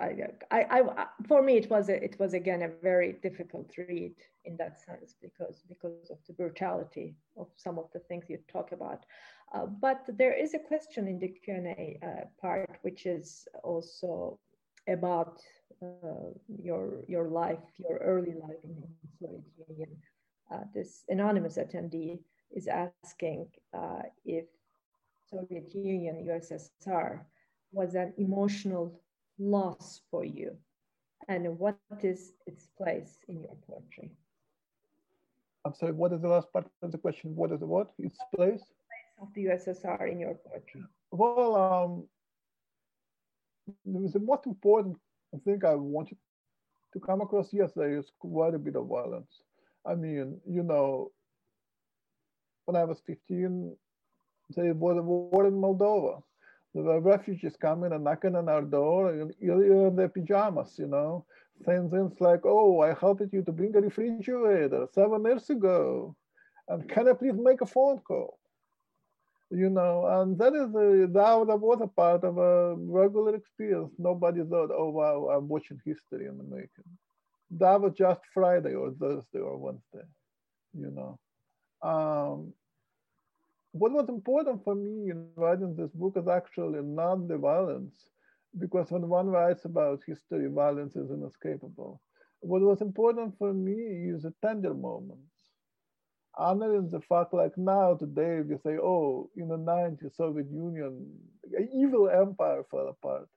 [0.00, 0.14] I,
[0.50, 4.56] I, I, for me, it was, a, it was again, a very difficult read in
[4.56, 9.04] that sense because, because of the brutality of some of the things you talk about.
[9.54, 14.38] Uh, but there is a question in the Q&A uh, part, which is also
[14.88, 15.40] about
[15.82, 16.30] uh,
[16.62, 18.88] your your life, your early life in the
[19.20, 19.90] Soviet Union.
[20.52, 22.18] Uh, this anonymous attendee
[22.52, 24.44] is asking uh, if
[25.30, 27.20] Soviet Union, USSR,
[27.72, 29.00] was an emotional
[29.38, 30.56] loss for you,
[31.28, 34.10] and what is its place in your poetry?
[35.64, 35.92] I'm sorry.
[35.92, 37.34] What is the last part of the question?
[37.34, 37.92] What is the what?
[37.98, 38.62] Its place?
[39.20, 40.82] Of the USSR in your poetry.
[41.10, 42.04] Well, um,
[43.84, 44.96] the most important
[45.34, 46.16] I think I wanted
[46.92, 49.42] to come across, yesterday is quite a bit of violence.
[49.84, 51.10] I mean, you know,
[52.66, 53.76] when I was 15,
[54.56, 56.22] there was a war in Moldova.
[56.74, 61.24] There were refugees coming and knocking on our door in their pajamas, you know,
[61.64, 66.16] saying things like, oh, I helped you to bring a refrigerator seven years ago.
[66.68, 68.38] And can I please make a phone call?
[69.50, 73.92] You know, and that is a, that, was a part of a regular experience.
[73.98, 76.90] Nobody thought, oh wow, I'm watching history in the making.
[77.50, 80.06] That was just Friday or Thursday or Wednesday,
[80.72, 81.18] you know.
[81.82, 82.52] Um,
[83.72, 87.94] what was important for me in writing this book is actually not the violence,
[88.58, 92.00] because when one writes about history, violence is inescapable.
[92.40, 95.33] What was important for me is the tender moments
[96.38, 101.06] honoring the fact like now today we say, oh, in the 90s, Soviet Union,
[101.74, 103.28] evil empire fell apart.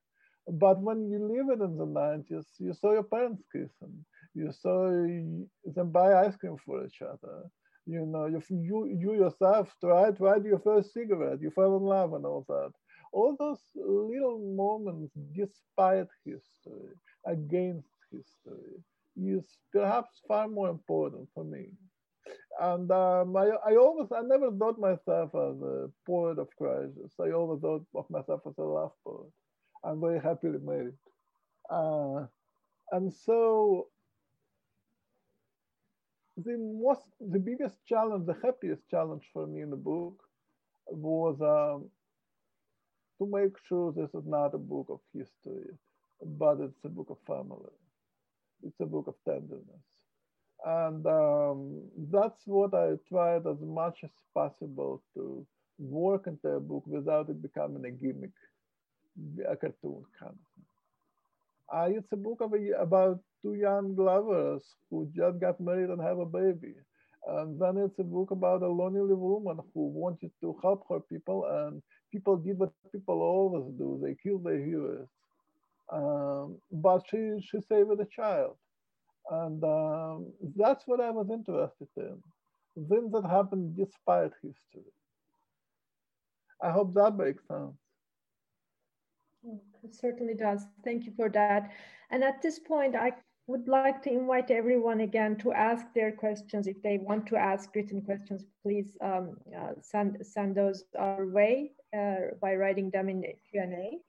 [0.48, 4.06] But when you live it in the 90s, you saw your parents kissing.
[4.34, 7.44] You saw them buy ice cream for each other.
[7.86, 12.14] You know, you, you, you yourself tried, tried your first cigarette, you fell in love
[12.14, 12.72] and all that.
[13.14, 16.92] All those little moments despite history,
[17.26, 18.84] against history,
[19.18, 21.72] is perhaps far more important for me
[22.60, 27.14] and um, I, I always, I never thought myself as a poet of crisis.
[27.20, 29.32] I always thought of myself as a love poet.
[29.84, 30.94] I'm very happily married.
[31.70, 32.26] Uh,
[32.92, 33.88] and so
[36.38, 40.16] the most, the biggest challenge, the happiest challenge for me in the book
[40.88, 41.90] was um,
[43.20, 45.70] to make sure this is not a book of history,
[46.24, 47.72] but it's a book of family.
[48.64, 49.97] It's a book of tenderness
[50.68, 55.46] and um, that's what I tried as much as possible to
[55.80, 58.36] work into a book without it becoming a gimmick,
[59.48, 60.66] a cartoon kind of thing.
[61.74, 66.20] Uh, it's a book a, about two young lovers who just got married and have
[66.20, 66.76] a baby.
[67.28, 71.46] And then it's a book about a lonely woman who wanted to help her people,
[71.46, 75.08] and people did what people always do they killed their heroes.
[75.92, 78.56] Um, but she, she saved the child.
[79.30, 82.18] And um, that's what I was interested in.
[82.90, 84.92] Things that happened despite history.
[86.62, 87.78] I hope that makes sense.
[89.84, 90.66] It certainly does.
[90.84, 91.72] Thank you for that.
[92.10, 93.14] And at this point, I
[93.48, 96.68] would like to invite everyone again to ask their questions.
[96.68, 101.72] If they want to ask written questions, please um, uh, send, send those our way
[101.98, 104.00] uh, by writing them in the Q&A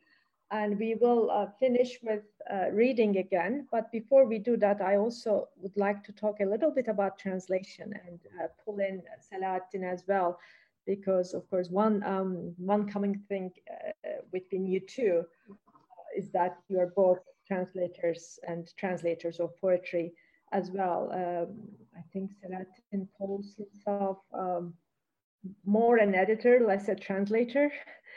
[0.50, 3.66] and we will uh, finish with uh, reading again.
[3.70, 7.18] But before we do that, I also would like to talk a little bit about
[7.18, 10.38] translation and uh, pull in Selahattin as well,
[10.86, 15.24] because of course, one, um, one common thing uh, between you two
[16.16, 20.14] is that you are both translators and translators of poetry
[20.52, 21.10] as well.
[21.12, 24.72] Um, I think Selahattin calls himself um,
[25.64, 27.70] more an editor, less a translator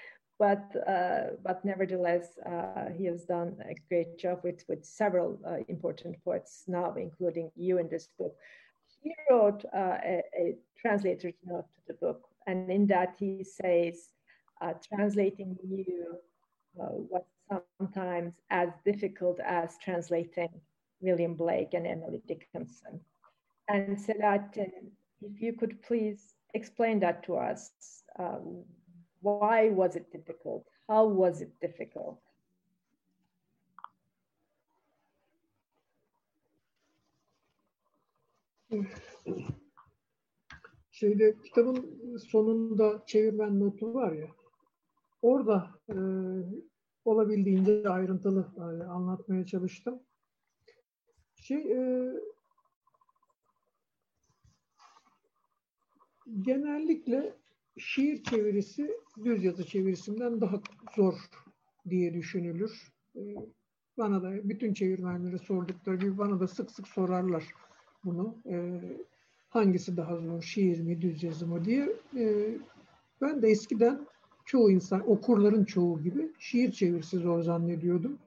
[0.42, 5.58] but uh, but nevertheless, uh, he has done a great job with with several uh,
[5.68, 8.36] important poets now, including you in this book.
[9.04, 14.10] He wrote uh, a, a, translator's note to the book, and in that he says,
[14.62, 16.18] uh, translating you
[16.82, 17.24] uh, was
[17.78, 20.50] sometimes as difficult as translating
[21.02, 23.00] William Blake and Emily Dickinson.
[23.68, 24.90] And Selahattin,
[25.22, 27.72] if you could please explain that to us
[29.22, 30.68] why was it difficult?
[30.88, 32.18] How was it difficult?
[40.92, 44.28] Şeyde kitabın sonunda çevirmen notu var ya.
[45.22, 45.96] Orada e,
[47.06, 50.04] olabildiğince ayrıntılı e, anlatmaya çalıştım.
[51.36, 52.12] şey e,
[56.42, 57.34] genellikle
[57.78, 60.62] şiir çevirisi düz yazı çevirisinden daha
[60.96, 61.14] zor
[61.90, 62.92] diye düşünülür.
[63.16, 63.22] E,
[63.98, 67.44] bana da bütün çevirmenlere sordukları gibi bana da sık sık sorarlar
[68.06, 68.36] bunu.
[68.46, 68.82] E,
[69.50, 71.96] hangisi daha zor, şiir mi, düz yazı mı diye.
[72.18, 72.56] E,
[73.22, 74.08] ben de eskiden
[74.46, 78.20] çoğu insan, okurların çoğu gibi şiir çevirisi zor zannediyordum.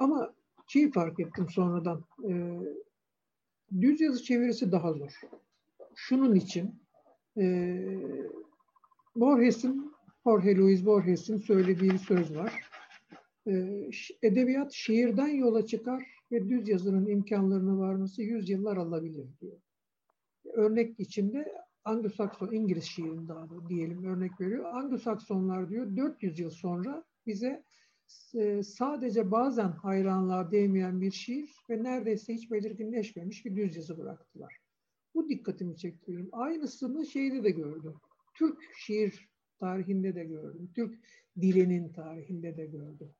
[0.00, 0.34] Ama
[0.66, 2.04] şeyi fark ettim sonradan.
[3.80, 5.20] Düz yazı çevirisi daha zor.
[5.94, 6.74] Şunun için
[7.38, 7.78] e,
[9.16, 9.92] Borges'in,
[10.24, 12.62] Jorge Luis Borges'in söylediği bir söz var.
[13.46, 13.52] E,
[14.22, 19.60] edebiyat şiirden yola çıkar ve düz yazının imkanlarına varması yüzyıllar alabilir diyor.
[20.44, 21.52] Örnek içinde
[21.84, 24.64] Anglo-Sakson, İngiliz şiirin daha da diyelim örnek veriyor.
[24.64, 27.64] Anglo-Saksonlar diyor 400 yıl sonra bize
[28.34, 34.67] e, sadece bazen hayranlığa değmeyen bir şiir ve neredeyse hiç belirginleşmemiş bir düz yazı bıraktılar.
[35.14, 36.28] Bu dikkatimi çekti benim.
[36.32, 37.94] Aynısını şeyde de gördüm.
[38.34, 39.28] Türk şiir
[39.58, 40.70] tarihinde de gördüm.
[40.74, 40.98] Türk
[41.40, 43.10] dilinin tarihinde de gördüm.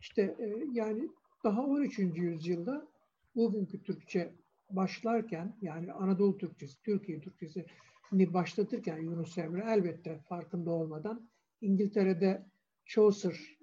[0.00, 1.08] İşte e, yani
[1.44, 1.98] daha 13.
[1.98, 2.88] yüzyılda
[3.36, 4.34] bugünkü Türkçe
[4.70, 7.66] başlarken yani Anadolu Türkçesi, Türkiye Türkçesi
[8.12, 11.28] başlatırken Yunus Emre elbette farkında olmadan
[11.60, 12.46] İngiltere'de
[12.86, 13.56] Chaucer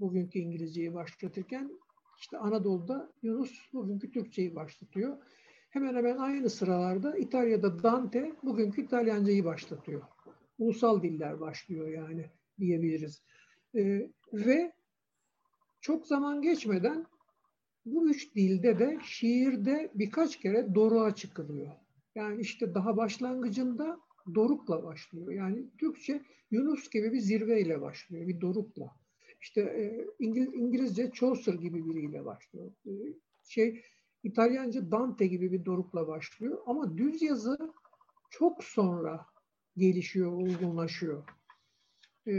[0.00, 1.70] bugünkü İngilizceyi başlatırken
[2.18, 5.18] işte Anadolu'da Yunus bugünkü Türkçeyi başlatıyor.
[5.76, 10.02] Hemen hemen aynı sıralarda İtalya'da Dante bugünkü İtalyancayı başlatıyor.
[10.58, 13.22] Ulusal diller başlıyor yani diyebiliriz.
[13.74, 14.72] Ee, ve
[15.80, 17.06] çok zaman geçmeden
[17.84, 21.72] bu üç dilde de şiirde birkaç kere doruğa çıkılıyor.
[22.14, 24.00] Yani işte daha başlangıcında
[24.34, 25.32] dorukla başlıyor.
[25.32, 28.90] Yani Türkçe Yunus gibi bir zirveyle başlıyor, bir dorukla.
[29.40, 32.72] İşte e, İngiliz, İngilizce Chaucer gibi biriyle başlıyor.
[32.86, 32.92] E,
[33.48, 33.82] şey
[34.26, 36.58] İtalyanca Dante gibi bir dorukla başlıyor.
[36.66, 37.58] Ama düz yazı
[38.30, 39.26] çok sonra
[39.76, 41.22] gelişiyor, olgunlaşıyor.
[42.26, 42.32] E,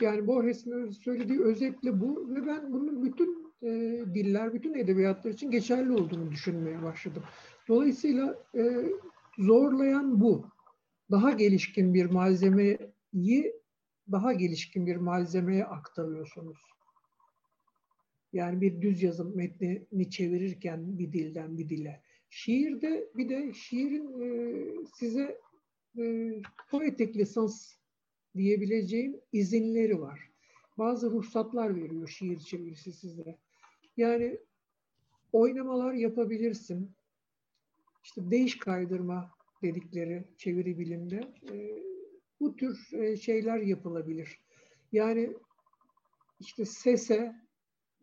[0.00, 3.68] yani Borges'in söylediği özetle bu ve ben bunun bütün e,
[4.14, 7.22] diller, bütün edebiyatlar için geçerli olduğunu düşünmeye başladım.
[7.68, 8.92] Dolayısıyla e,
[9.38, 10.46] zorlayan bu.
[11.10, 12.78] Daha gelişkin bir malzemeyi
[14.12, 16.58] daha gelişkin bir malzemeye aktarıyorsunuz.
[18.36, 22.02] Yani bir düz yazım metnini çevirirken bir dilden bir dile.
[22.30, 24.28] Şiirde bir de şiirin e,
[24.94, 25.40] size
[25.98, 26.32] e,
[26.70, 27.74] poetik lisans
[28.36, 30.30] diyebileceğim izinleri var.
[30.78, 33.38] Bazı ruhsatlar veriyor şiir çevirisi size.
[33.96, 34.38] Yani
[35.32, 36.90] oynamalar yapabilirsin.
[38.04, 39.30] İşte değiş kaydırma
[39.62, 41.20] dedikleri çeviri bilimde
[41.52, 41.54] e,
[42.40, 44.40] bu tür e, şeyler yapılabilir.
[44.92, 45.32] Yani
[46.40, 47.45] işte sese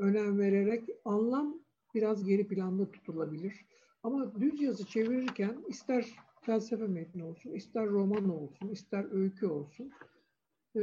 [0.03, 1.59] önem vererek anlam
[1.95, 3.65] biraz geri planda tutulabilir.
[4.03, 6.05] Ama düz yazı çevirirken ister
[6.41, 9.91] felsefe metni olsun, ister roman olsun, ister öykü olsun
[10.75, 10.81] e,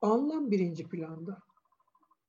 [0.00, 1.38] anlam birinci planda.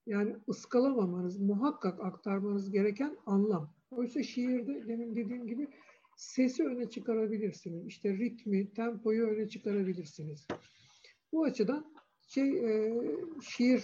[0.05, 3.74] Yani ıskalamamanız, muhakkak aktarmanız gereken anlam.
[3.91, 5.67] Oysa şiirde demin dediğim gibi
[6.15, 7.88] sesi öne çıkarabilirsiniz.
[7.88, 10.47] İşte ritmi, tempoyu öne çıkarabilirsiniz.
[11.32, 11.93] Bu açıdan
[12.28, 12.93] şey e,
[13.41, 13.84] şiir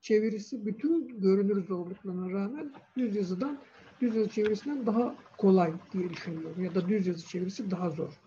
[0.00, 3.58] çevirisi bütün görünür zorluklarına rağmen düz yazıdan
[4.00, 6.64] düz yazı çevirisinden daha kolay diye düşünüyorum.
[6.64, 8.20] Ya da düz yazı çevirisi daha zor.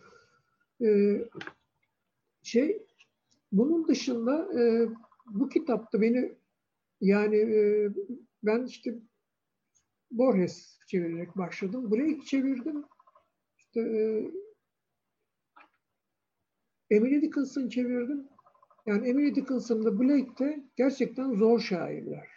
[0.81, 1.29] Ee,
[2.43, 2.85] şey
[3.51, 4.89] bunun dışında e,
[5.25, 6.35] bu kitapta beni
[7.01, 7.89] yani e,
[8.43, 8.99] ben işte
[10.11, 11.91] Borges çevirerek başladım.
[11.91, 12.83] Blake çevirdim.
[13.57, 14.31] İşte e,
[16.89, 18.27] Emily Dickinson çevirdim.
[18.85, 22.27] Yani Emily Dickinson'da Blake de gerçekten zor şairler.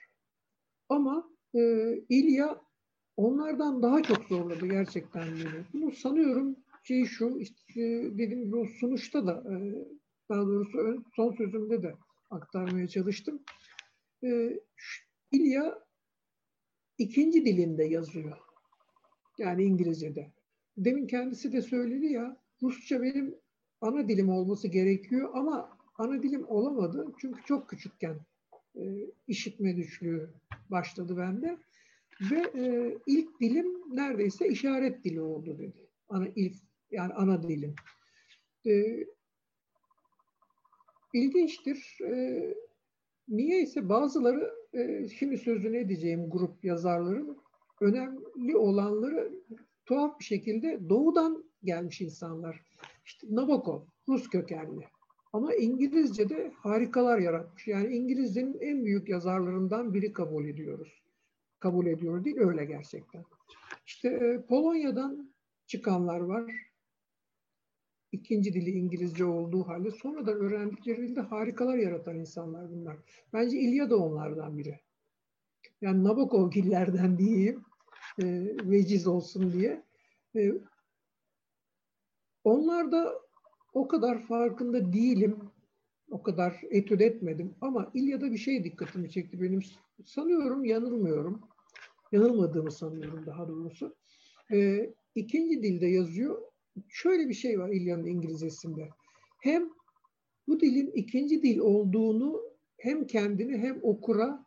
[0.89, 1.61] Ama e,
[2.09, 2.61] İlya
[3.17, 5.65] onlardan daha çok zorladı gerçekten beni.
[5.73, 7.81] Bunu sanıyorum şey şu, işte
[8.13, 9.55] dediğim gibi o sunuşta da e,
[10.29, 11.95] daha doğrusu son sözümde de
[12.31, 13.43] aktarmaya çalıştım.
[14.25, 14.59] E,
[15.33, 15.79] İlya
[16.99, 18.39] ikinci dilinde yazıyor.
[19.39, 20.33] Yani İngilizce'de.
[20.77, 23.35] Demin kendisi de söyledi ya, Rusça benim
[23.81, 27.07] ana dilim olması gerekiyor ama ana dilim olamadı.
[27.21, 28.17] Çünkü çok küçükken
[28.77, 28.83] e,
[29.27, 30.31] işitme güçlüğü
[30.71, 31.59] başladı bende.
[32.31, 35.89] Ve e, ilk dilim neredeyse işaret dili oldu dedi.
[36.09, 36.55] Ana ilk
[36.91, 37.75] yani ana dilim.
[38.67, 39.05] E,
[41.13, 41.99] ilginçtir.
[42.05, 42.43] E,
[43.29, 47.39] niye ise bazıları e, şimdi sözünü edeceğim grup yazarların
[47.81, 49.33] önemli olanları
[49.87, 52.65] tuhaf bir şekilde doğudan gelmiş insanlar.
[53.05, 54.85] İşte Nabokov, Rus kökenli.
[55.33, 57.67] Ama İngilizce'de harikalar yaratmış.
[57.69, 61.03] Yani İngilizcenin en büyük yazarlarından biri kabul ediyoruz.
[61.61, 62.37] kabul ediyor değil.
[62.39, 63.25] Öyle gerçekten.
[63.87, 65.33] İşte e, Polonya'dan
[65.67, 66.53] çıkanlar var.
[68.13, 72.97] İkinci dili İngilizce olduğu halde sonradan öğrendikleri dilde harikalar yaratan insanlar bunlar.
[73.33, 74.81] Bence İlya da onlardan biri.
[75.81, 77.65] Yani Nabokovgillerden diyeyim.
[78.23, 78.25] E,
[78.71, 79.83] veciz olsun diye.
[80.37, 80.53] E,
[82.45, 83.28] onlar da
[83.79, 85.39] o kadar farkında değilim.
[86.11, 87.55] O kadar etüt etmedim.
[87.61, 89.61] Ama İlya'da bir şey dikkatimi çekti benim.
[90.05, 91.41] Sanıyorum yanılmıyorum.
[92.13, 93.97] Yanılmadığımı sanıyorum daha doğrusu.
[94.53, 96.43] E, ikinci dilde yazıyor.
[96.89, 98.89] Şöyle bir şey var İlya'nın İngilizcesinde.
[99.43, 99.71] Hem
[100.49, 102.43] bu dilin ikinci dil olduğunu
[102.79, 104.45] hem kendini hem okura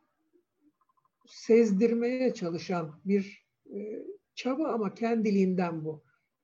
[1.27, 4.05] sezdirmeye çalışan bir e,
[4.35, 6.03] çaba ama kendiliğinden bu.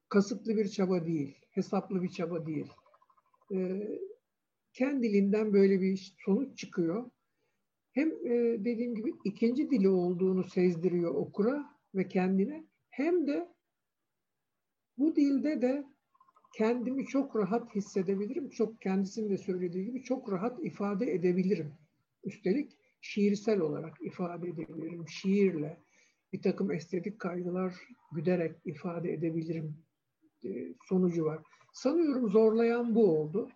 [0.10, 2.68] Kasıtlı bir çaba değil, hesaplı bir çaba değil.
[3.54, 3.82] E,
[4.74, 7.12] kendiliğinden böyle bir sonuç çıkıyor.
[7.92, 11.66] Hem e, dediğim gibi ikinci dili olduğunu sezdiriyor okura
[11.96, 13.48] ve kendine hem de
[14.98, 15.86] bu dilde de
[16.58, 18.50] kendimi çok rahat hissedebilirim.
[18.50, 21.74] Çok kendisinin de söylediği gibi çok rahat ifade edebilirim.
[22.24, 25.08] Üstelik şiirsel olarak ifade edebilirim.
[25.08, 25.78] Şiirle
[26.34, 27.76] bir takım estetik kaygılar
[28.12, 29.87] güderek ifade edebilirim
[30.86, 31.44] sonucu var.
[31.74, 33.50] Sanıyorum zorlayan bu oldu.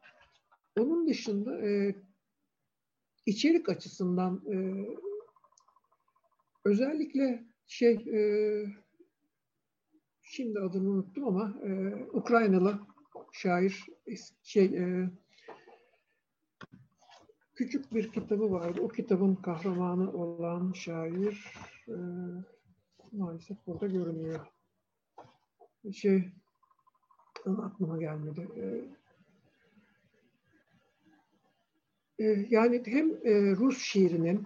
[0.79, 1.95] Onun dışında e,
[3.25, 4.55] içerik açısından e,
[6.65, 8.21] özellikle şey e,
[10.21, 12.79] şimdi adını unuttum ama e, Ukraynalı
[13.31, 13.85] şair
[14.43, 15.09] şey e,
[17.55, 18.81] küçük bir kitabı vardı.
[18.81, 21.53] O kitabın kahramanı olan şair
[21.87, 21.95] e,
[23.11, 24.47] maalesef burada görünüyor.
[25.93, 26.31] Şey
[27.45, 28.47] aklıma gelmedi.
[28.57, 28.63] E,
[32.25, 34.43] e, yani hem e, Rus şiirinin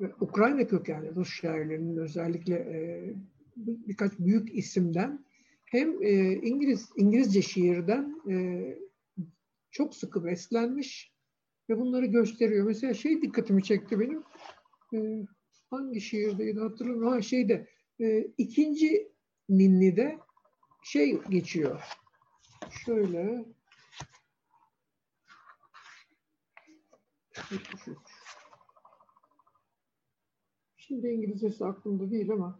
[0.00, 3.14] ve Ukrayna kökenli Rus şairlerinin özellikle e,
[3.56, 5.24] birkaç büyük isimden
[5.64, 6.02] hem
[6.42, 8.22] İngiliz İngilizce şiirden
[9.70, 11.12] çok sıkı beslenmiş
[11.70, 12.66] ve bunları gösteriyor.
[12.66, 14.22] Mesela şey dikkatimi çekti benim.
[15.70, 17.12] Hangi şiirdeydi hatırlamıyorum.
[17.12, 17.68] Ha şeyde
[18.38, 19.12] ikinci
[19.48, 20.18] Ninni'de
[20.82, 21.82] şey geçiyor.
[22.74, 23.44] Şöyle
[30.76, 32.58] Şimdi İngilizcesi aklımda değil ama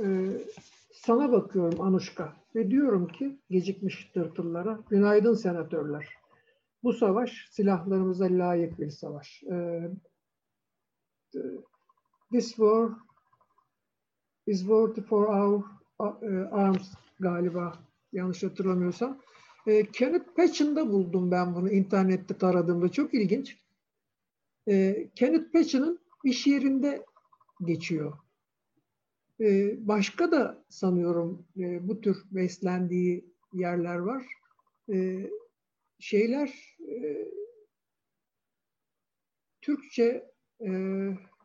[0.00, 0.04] e,
[0.92, 6.08] sana bakıyorum Anuşka ve diyorum ki gecikmiş tırtıllara günaydın senatörler.
[6.82, 9.42] Bu savaş silahlarımıza layık bir savaş.
[9.42, 9.80] E,
[12.32, 12.90] this war
[14.46, 15.64] is worthy for our
[15.98, 17.78] uh, arms galiba
[18.12, 19.18] yanlış hatırlamıyorsam.
[19.66, 22.88] E, Kenneth Patchen'da buldum ben bunu internette taradığımda.
[22.88, 23.58] Çok ilginç.
[24.68, 27.04] E, Kenneth Patchen'ın iş yerinde
[27.64, 28.12] geçiyor.
[29.40, 34.26] E, başka da sanıyorum e, bu tür beslendiği yerler var.
[34.92, 35.30] E,
[35.98, 37.28] şeyler e,
[39.60, 40.30] Türkçe
[40.60, 40.70] e,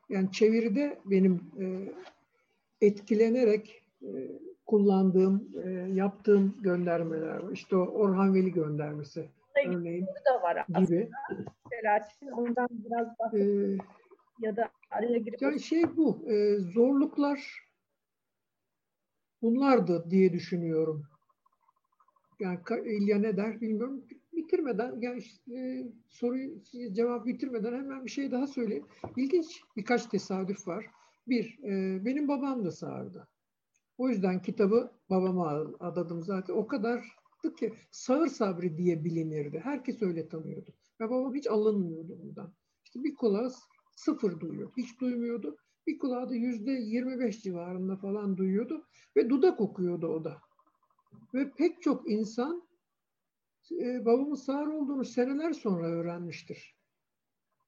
[0.09, 1.93] yani çeviride benim e,
[2.81, 4.09] etkilenerek e,
[4.65, 7.51] kullandığım, e, yaptığım göndermeler var.
[7.51, 9.29] İşte o Orhan Veli göndermesi
[9.67, 11.09] örneğin da var gibi.
[11.69, 13.79] Selahattin ondan biraz bahsedelim.
[13.79, 13.83] Ee,
[14.39, 15.41] ya da araya girip...
[15.41, 17.69] Yani şey bu, e, zorluklar
[19.41, 21.03] bunlardı diye düşünüyorum.
[22.39, 24.05] Yani İlya ne der bilmiyorum.
[24.33, 25.23] Bitirmeden, yani
[25.55, 28.85] e, soruyu cevap bitirmeden hemen bir şey daha söyleyeyim.
[29.17, 30.85] İlginç birkaç tesadüf var.
[31.29, 33.27] Bir, e, benim babam da sağırdı.
[33.97, 36.53] O yüzden kitabı babama adadım zaten.
[36.53, 39.59] O kadardı ki sağır sabri diye bilinirdi.
[39.63, 40.73] Herkes öyle tanıyordu.
[41.01, 42.53] Ve babam hiç alınmıyordu bundan.
[42.85, 43.51] İşte bir kulağı
[43.91, 44.71] sıfır duyuyor.
[44.77, 45.57] Hiç duymuyordu.
[45.87, 48.85] Bir kulağı da yüzde 25 civarında falan duyuyordu.
[49.15, 50.37] Ve dudak okuyordu o da.
[51.33, 52.69] Ve pek çok insan
[53.71, 56.75] e, babamın sağır olduğunu seneler sonra öğrenmiştir.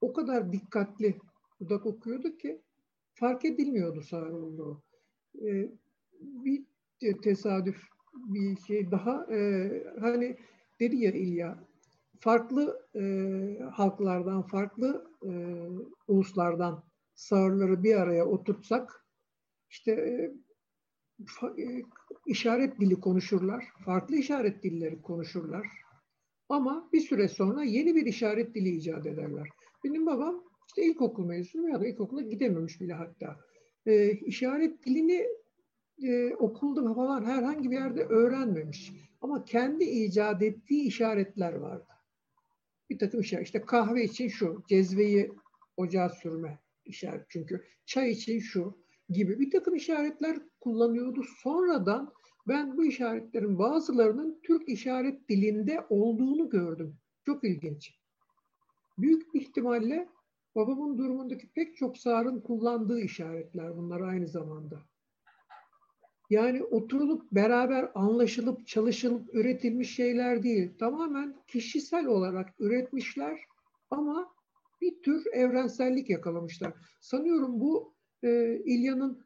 [0.00, 1.18] O kadar dikkatli
[1.60, 2.62] dudak okuyordu ki
[3.14, 4.02] fark edilmiyordu
[4.32, 4.82] olduğu.
[5.42, 5.72] E,
[6.20, 6.64] bir
[7.22, 7.76] tesadüf
[8.14, 9.70] bir şey daha e,
[10.00, 10.36] hani
[10.80, 11.64] dedi ya İlya
[12.20, 13.02] farklı e,
[13.72, 15.32] halklardan farklı e,
[16.08, 16.84] uluslardan
[17.14, 19.06] sağırları bir araya oturtsak
[19.70, 20.32] işte e,
[21.26, 21.82] fa, e,
[22.26, 25.66] işaret dili konuşurlar farklı işaret dilleri konuşurlar
[26.48, 29.48] ama bir süre sonra yeni bir işaret dili icat ederler.
[29.84, 33.36] Benim babam işte ilkokul mezunu ya da ilkokula gidememiş bile hatta.
[33.86, 35.26] E, işaret dilini
[36.02, 38.92] e, okulda falan herhangi bir yerde öğrenmemiş.
[39.20, 41.86] Ama kendi icat ettiği işaretler vardı.
[42.90, 43.46] bir takım işaret.
[43.46, 45.32] İşte kahve için şu, cezveyi
[45.76, 47.64] ocağa sürme işaret çünkü.
[47.86, 51.22] Çay için şu gibi bir takım işaretler kullanıyordu.
[51.42, 52.12] Sonradan
[52.48, 56.96] ben bu işaretlerin bazılarının Türk işaret dilinde olduğunu gördüm.
[57.26, 57.94] Çok ilginç.
[58.98, 60.08] Büyük ihtimalle
[60.54, 64.82] babamın durumundaki pek çok sağırın kullandığı işaretler bunlar aynı zamanda.
[66.30, 70.78] Yani oturulup beraber anlaşılıp çalışılıp üretilmiş şeyler değil.
[70.78, 73.40] Tamamen kişisel olarak üretmişler
[73.90, 74.34] ama
[74.80, 76.72] bir tür evrensellik yakalamışlar.
[77.00, 79.24] Sanıyorum bu e, İlya'nın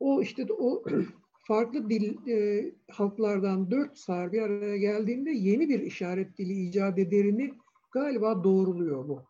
[0.00, 0.84] o işte o
[1.46, 7.54] farklı dil e, halklardan dört sağır bir araya geldiğinde yeni bir işaret dili icat ederini
[7.92, 9.27] galiba doğruluyor bu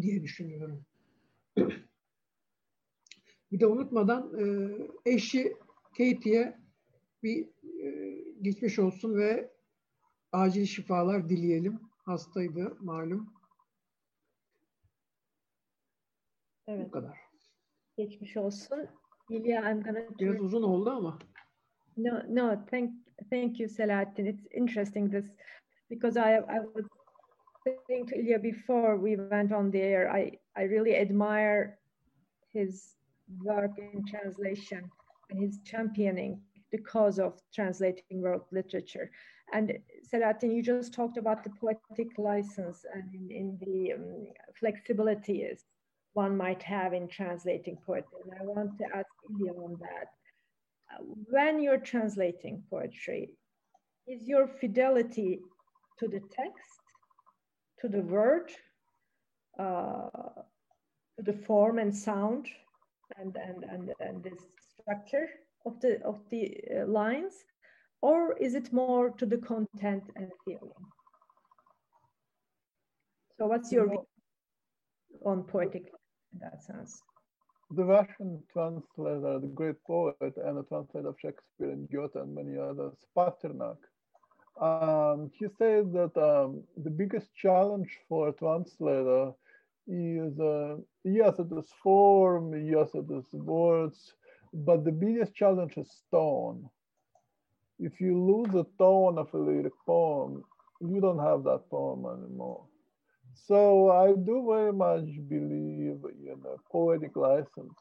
[0.00, 0.84] diye düşünüyorum.
[3.52, 4.44] bir de unutmadan e,
[5.06, 5.56] eşi
[5.90, 6.58] Katie'ye
[7.22, 7.48] bir
[7.84, 9.50] e, geçmiş olsun ve
[10.32, 11.80] acil şifalar dileyelim.
[12.04, 13.32] Hastaydı malum.
[16.68, 16.86] Evet.
[16.86, 17.18] Bu kadar.
[17.96, 18.88] Geçmiş olsun.
[19.30, 21.18] Ilya, I'm gonna Biraz uzun oldu ama.
[21.96, 22.92] No, no, thank,
[23.30, 24.26] thank you, Selahattin.
[24.26, 25.24] It's interesting this
[25.90, 26.86] because I, I was
[27.88, 31.78] saying to Ilya before we went on the air, I, I really admire
[32.52, 32.94] his
[33.42, 34.90] work in translation
[35.30, 36.40] and his championing
[36.72, 39.10] the cause of translating world literature.
[39.52, 39.78] And
[40.12, 44.26] Selahattin, you just talked about the poetic license and in, in the um,
[44.58, 45.46] flexibility
[46.14, 48.18] one might have in translating poetry.
[48.24, 50.08] And I want to ask Ilya on that.
[51.30, 53.30] When you're translating poetry,
[54.06, 55.40] is your fidelity
[55.98, 56.80] to the text,
[57.86, 58.50] to the word,
[59.58, 60.08] uh,
[61.16, 62.46] to the form and sound,
[63.18, 64.40] and and and and this
[64.80, 65.28] structure
[65.64, 66.42] of the of the
[66.74, 67.34] uh, lines,
[68.02, 70.84] or is it more to the content and feeling?
[73.38, 74.06] So, what's your view
[75.24, 75.86] on poetic
[76.32, 77.02] in that sense?
[77.70, 82.56] The Russian translator, the great poet and a translator of Shakespeare and Goethe and many
[82.58, 83.78] others, Pasternak,
[84.60, 89.32] um, he said that um, the biggest challenge for a translator
[89.86, 94.14] is, uh, yes, it is form, yes, it is words,
[94.52, 96.68] but the biggest challenge is tone.
[97.78, 100.44] If you lose the tone of a lyric poem,
[100.80, 102.64] you don't have that poem anymore.
[103.34, 107.78] So I do very much believe in a poetic license.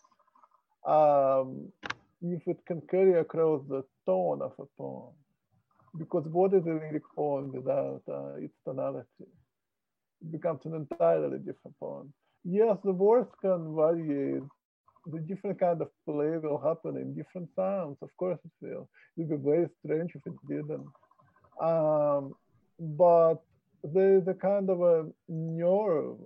[0.85, 1.71] Um,
[2.21, 5.13] if it can carry across the tone of a poem,
[5.97, 9.27] because what is a lyric poem without uh, its tonality?
[10.21, 12.13] It becomes an entirely different poem.
[12.43, 14.41] Yes, the words can vary.
[15.07, 17.97] The different kind of play will happen in different sounds.
[18.01, 18.89] Of course, it will.
[19.17, 20.87] It would be very strange if it didn't.
[21.61, 22.35] Um,
[22.79, 23.35] but
[23.83, 26.17] there is a kind of a nerve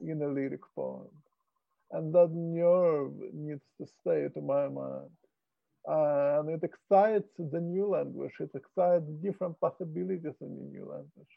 [0.00, 1.08] in a lyric poem.
[1.90, 5.10] And that nerve needs to stay to my mind.
[5.88, 8.34] Uh, and it excites the new language.
[8.40, 11.34] It excites different possibilities in the new language.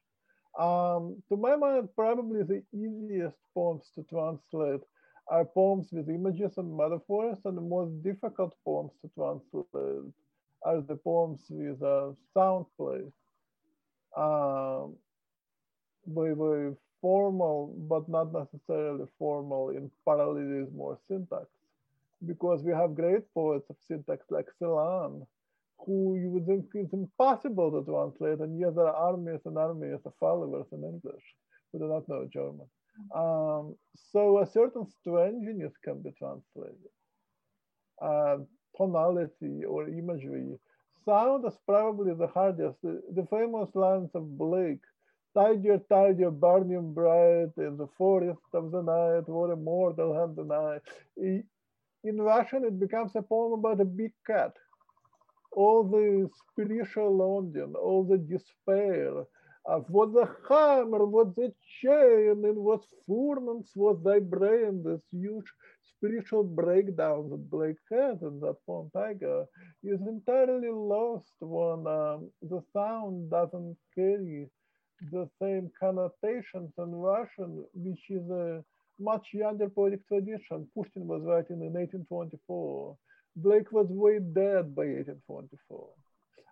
[0.59, 4.81] Um, to my mind, probably the easiest poems to translate
[5.29, 10.13] are poems with images and metaphors, and the most difficult poems to translate
[10.63, 13.03] are the poems with uh, sound play.
[14.17, 14.95] Um,
[16.05, 21.45] very, very formal, but not necessarily formal in parallelism or syntax.
[22.25, 25.25] Because we have great poets of syntax like Celan,
[25.85, 29.99] who you would think is impossible to translate, and yet there are armies and armies
[30.05, 31.23] of followers in English
[31.71, 32.67] who do not know German.
[33.15, 33.75] Um,
[34.11, 36.91] so a certain strangeness can be translated.
[38.01, 38.37] Uh,
[38.77, 40.59] tonality or imagery.
[41.05, 42.77] Sound is probably the hardest.
[42.83, 44.81] The, the famous lines of Blake
[45.33, 50.81] Tiger, tiger, burning bright in the forest of the night, what a mortal hand denied.
[52.03, 54.53] In Russian, it becomes a poem about a big cat.
[55.53, 59.25] All the spiritual longing, all the despair
[59.65, 65.45] of what the hammer, what the chain, and what furnace was thy brain, this huge
[65.83, 69.45] spiritual breakdown that Blake has in that poem, Tiger,
[69.83, 74.49] is entirely lost when um, the sound doesn't carry
[75.11, 78.63] the same connotations in Russian, which is a
[78.99, 80.67] much younger poetic tradition.
[80.75, 82.97] Pushkin was writing in 1824.
[83.35, 85.89] Blake was way dead by 1824.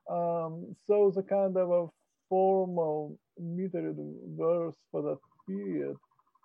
[0.10, 1.88] Um, so the kind of a
[2.30, 3.98] formal metered
[4.38, 5.98] verse for that period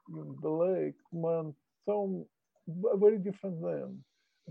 [0.09, 1.55] in Blake meant
[1.87, 2.27] so
[2.67, 4.03] very different then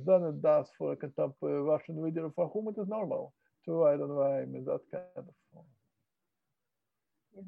[0.06, 3.34] than it does for a contemporary Russian reader for whom it is normal
[3.66, 5.66] to write and rhyme in that kind of form.
[7.36, 7.44] Yeah.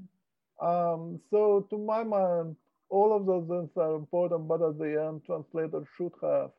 [0.62, 2.56] Um, so to my mind,
[2.90, 6.52] all of those things are important, but at the end, translators should have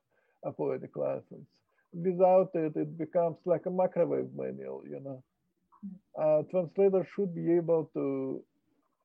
[0.44, 1.48] a poetic license.
[1.92, 5.22] Without it, it becomes like a microwave manual, you know.
[6.20, 8.42] Uh, translators should be able to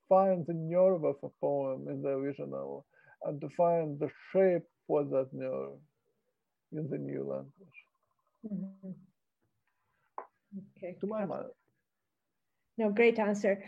[0.09, 2.85] find the nerve of a poem in the original
[3.23, 5.77] and to find the shape for that nerve
[6.73, 7.79] in the new language.
[8.43, 8.93] Mm -hmm.
[10.77, 10.97] Okay.
[10.99, 11.51] To my mind.
[12.77, 13.63] No, great answer.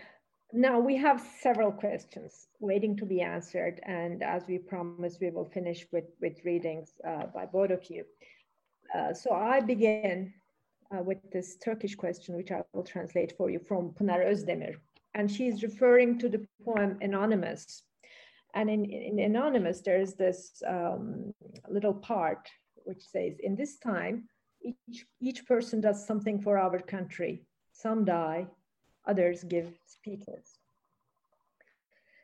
[0.56, 3.80] Now we have several questions waiting to be answered.
[3.84, 8.06] And as we promised, we will finish with, with readings uh, by both of you.
[8.96, 10.32] Uh, so I begin
[10.96, 14.76] uh, with this Turkish question, which I will translate for you from Pınar Özdemir.
[15.16, 17.82] And she's referring to the poem Anonymous.
[18.54, 21.34] And in, in Anonymous, there's this um,
[21.68, 22.48] little part
[22.86, 24.30] which says, in this time,
[24.62, 27.42] each, each person does something for our country.
[27.72, 28.46] Some die,
[29.08, 30.58] others give speeches.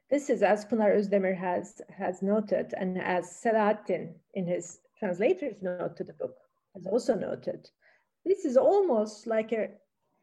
[0.10, 5.96] This is, as Pınar Özdemir has, has noted, and as Selahattin in his translator's note
[5.98, 6.36] to the book
[6.74, 7.70] has also noted,
[8.26, 9.70] this is almost like a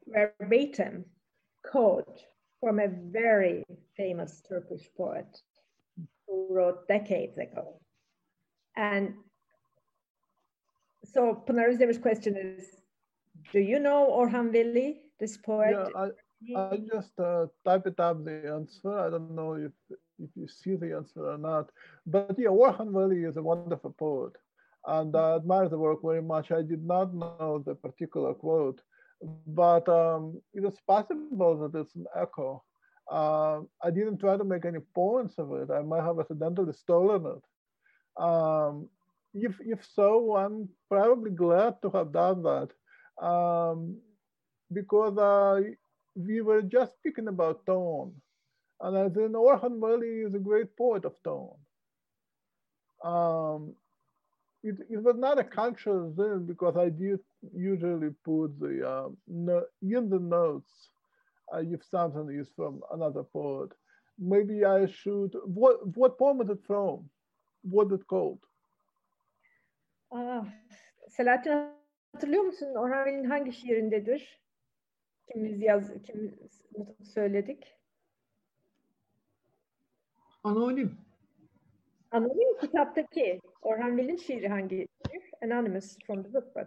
[0.09, 1.05] verbatim
[1.65, 2.20] quote
[2.61, 3.65] from a very
[3.97, 5.41] famous Turkish poet
[6.27, 7.81] who wrote decades ago.
[8.77, 9.15] And
[11.05, 12.65] so Pınar Özdemir's question is,
[13.53, 15.70] do you know Orhan Veli, this poet?
[15.70, 16.09] Yeah, I,
[16.55, 18.93] I just uh, type it up the answer.
[18.98, 19.73] I don't know if
[20.18, 21.70] if you see the answer or not.
[22.06, 24.32] But yeah, Orhan Veli is a wonderful poet,
[24.86, 26.51] and I admire the work very much.
[26.51, 28.81] I did not know the particular quote,
[29.47, 32.62] but um, it is possible that it's an echo.
[33.10, 35.70] Uh, I didn't try to make any points of it.
[35.70, 38.23] I might have accidentally stolen it.
[38.23, 38.89] Um,
[39.35, 42.70] if if so, I'm probably glad to have done that
[43.24, 43.97] um,
[44.73, 45.60] because uh,
[46.17, 48.13] we were just speaking about tone.
[48.81, 51.57] And I think Orhan Veli is a great poet of tone.
[53.05, 53.75] Um,
[54.63, 57.21] it, it was not a conscious thing because I did
[57.55, 59.09] usually put the uh,
[59.83, 60.73] in the notes
[61.55, 63.71] uh, if something is from another poet.
[64.19, 65.35] Maybe I should.
[65.45, 67.09] What what poem is it from?
[67.63, 68.41] What is it called?
[70.13, 70.47] Ah,
[71.09, 71.73] Selahattin
[72.13, 72.75] hatırlıyor musun?
[72.75, 74.45] Orhan Veli'nin hangi şiirindedir?
[75.32, 76.39] Kimiz yaz, kim
[77.03, 77.77] söyledik?
[80.44, 80.98] Anonim.
[82.11, 84.89] Anonim kitaptaki Orhan Veli'nin şiiri hangi?
[85.43, 86.66] Anonymous from the book, but.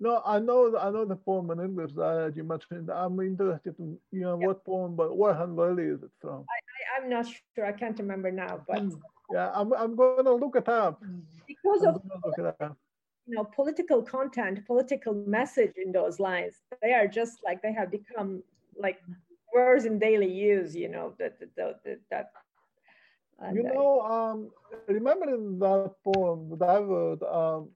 [0.00, 2.88] No, I know I know the poem in English that you mentioned.
[2.90, 4.46] I'm interested in you know yeah.
[4.46, 6.44] what poem, but Orhan Veli is it from?
[6.50, 7.66] I, am not sure.
[7.66, 9.00] I can't remember now, but mm.
[9.32, 11.02] yeah, I'm I'm going to look it up.
[11.46, 12.76] Because I'm of
[13.26, 17.90] you know political content political message in those lines they are just like they have
[17.90, 18.42] become
[18.78, 18.98] like
[19.54, 22.30] words in daily use you know that that, that, that
[23.54, 24.50] you know um
[24.88, 27.68] remembering that poem that i would um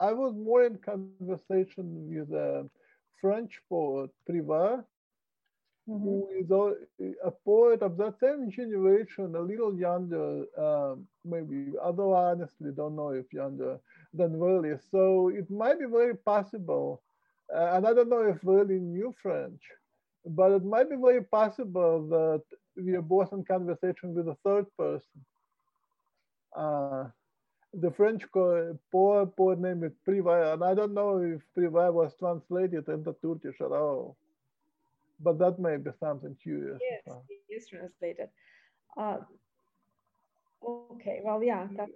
[0.00, 2.68] i was more in conversation with a
[3.20, 4.84] french poet Prévert
[5.88, 6.02] Mm -hmm.
[6.02, 6.64] who is a,
[7.28, 12.96] a, poet of that same generation, a little younger, um, maybe, although I honestly don't
[12.96, 13.78] know if younger
[14.16, 14.74] than Veli.
[14.90, 17.02] So it might be very possible,
[17.54, 19.60] uh, and I don't know if Veli knew French,
[20.24, 22.42] but it might be very possible that
[22.76, 25.24] we are both in conversation with a third person.
[26.54, 27.04] Uh,
[27.74, 32.88] the French poet, poet name is Prévert, and I don't know if Prévert was translated
[32.88, 34.16] into Turkish at all
[35.20, 36.78] but that may be something curious.
[36.80, 38.28] Yes, it is translated.
[38.96, 39.18] Uh,
[40.64, 41.66] okay, well, yeah.
[41.76, 41.88] That...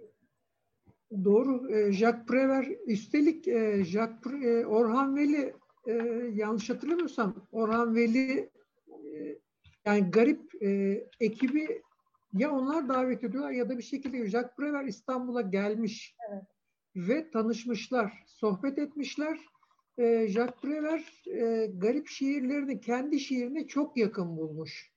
[1.23, 1.71] Doğru.
[1.71, 5.53] E, Jacques Prévert, üstelik e, Jacques Pre, Orhan Veli
[5.87, 5.93] e,
[6.33, 8.49] yanlış hatırlamıyorsam Orhan Veli
[8.87, 9.37] e,
[9.85, 11.81] yani garip e, ekibi
[12.33, 16.43] ya onlar davet ediyorlar ya da bir şekilde Jacques Prévert İstanbul'a gelmiş evet.
[16.95, 19.39] ve tanışmışlar, sohbet etmişler
[19.97, 24.91] e, Jacques Prévert e, garip şiirlerini kendi şiirine çok yakın bulmuş.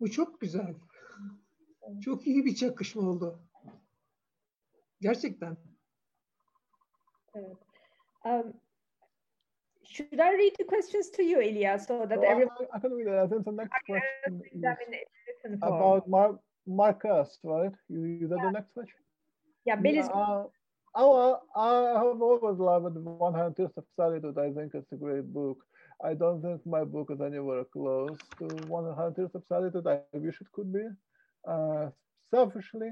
[0.00, 0.74] Bu çok güzel.
[2.04, 3.38] Çok iyi bir çakışma oldu.
[5.04, 5.56] Gerçekten.
[7.34, 7.56] Evet.
[8.24, 8.54] Um,
[9.84, 12.68] should I read the questions to you, Ilya, so that well, everyone...
[12.72, 13.24] I can read it.
[13.24, 14.42] I think the next question
[15.44, 17.74] is about Mar Márquez, right?
[17.88, 18.46] You, is that yeah.
[18.46, 19.00] the next question?
[19.66, 20.08] Yeah, Bill is...
[20.08, 20.44] Uh,
[20.96, 24.38] Oh, I have always loved 100 Years of Solitude.
[24.38, 25.58] I think it's a great book.
[26.04, 29.86] I don't think my book is anywhere close to 100 Years of Solitude.
[29.88, 30.86] I wish it could be,
[31.48, 31.88] uh,
[32.30, 32.90] selfishly.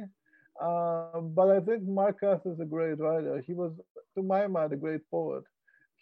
[0.63, 3.43] Uh, but I think Márquez is a great writer.
[3.45, 3.73] He was,
[4.15, 5.43] to my mind, a great poet.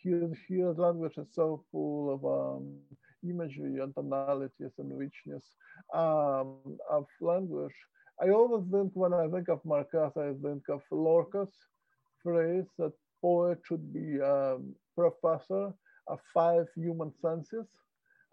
[0.02, 2.74] His, his language is so full of um,
[3.22, 5.44] imagery and tonalities and richness
[5.94, 6.56] um,
[6.90, 7.74] of language.
[8.22, 11.54] I always think when I think of Márquez, I think of Lorca's
[12.22, 12.92] phrase that
[13.22, 14.58] poet should be a
[14.94, 15.72] professor
[16.06, 17.66] of five human senses.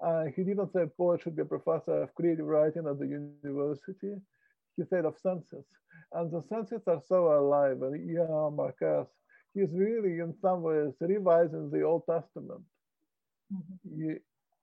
[0.05, 4.15] Uh, he didn't say poet should be a professor of creative writing at the university.
[4.77, 5.65] He said of senses.
[6.13, 7.81] And the senses are so alive.
[7.81, 9.07] And yeah, Márquez,
[9.53, 12.61] he's really in some ways revising the Old Testament
[13.53, 14.11] mm-hmm.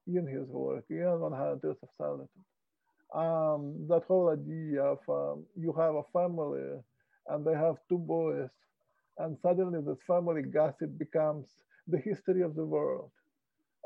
[0.07, 2.29] in his work, how it is of solitude.
[3.15, 6.81] Um, that whole idea of um, you have a family
[7.29, 8.51] and they have two boys
[9.19, 11.47] and suddenly this family gossip becomes
[11.87, 13.11] the history of the world.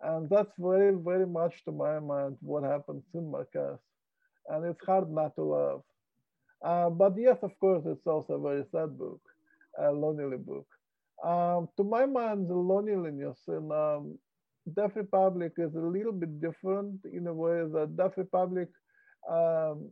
[0.03, 3.79] And that's very, very much to my mind what happens in Márquez.
[4.49, 5.83] And it's hard not to love.
[6.65, 9.21] Uh, but yes, of course, it's also a very sad book,
[9.79, 10.67] a lonely book.
[11.25, 14.19] Um, to my mind, the loneliness in um,
[14.75, 18.69] Deaf Republic is a little bit different in a way that Deaf Republic
[19.29, 19.91] um,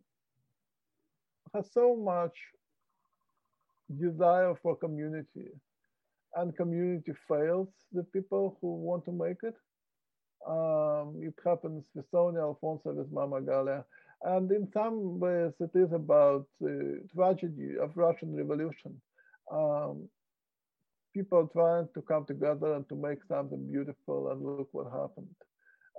[1.54, 2.36] has so much
[4.00, 5.48] desire for community
[6.36, 9.54] and community fails the people who want to make it.
[10.46, 13.84] Um, it happens with Sonya Alfonso with Mama Galya.
[14.22, 19.00] And in some ways, it is about the tragedy of Russian Revolution.
[19.52, 20.08] Um,
[21.14, 25.34] people trying to come together and to make something beautiful and look what happened.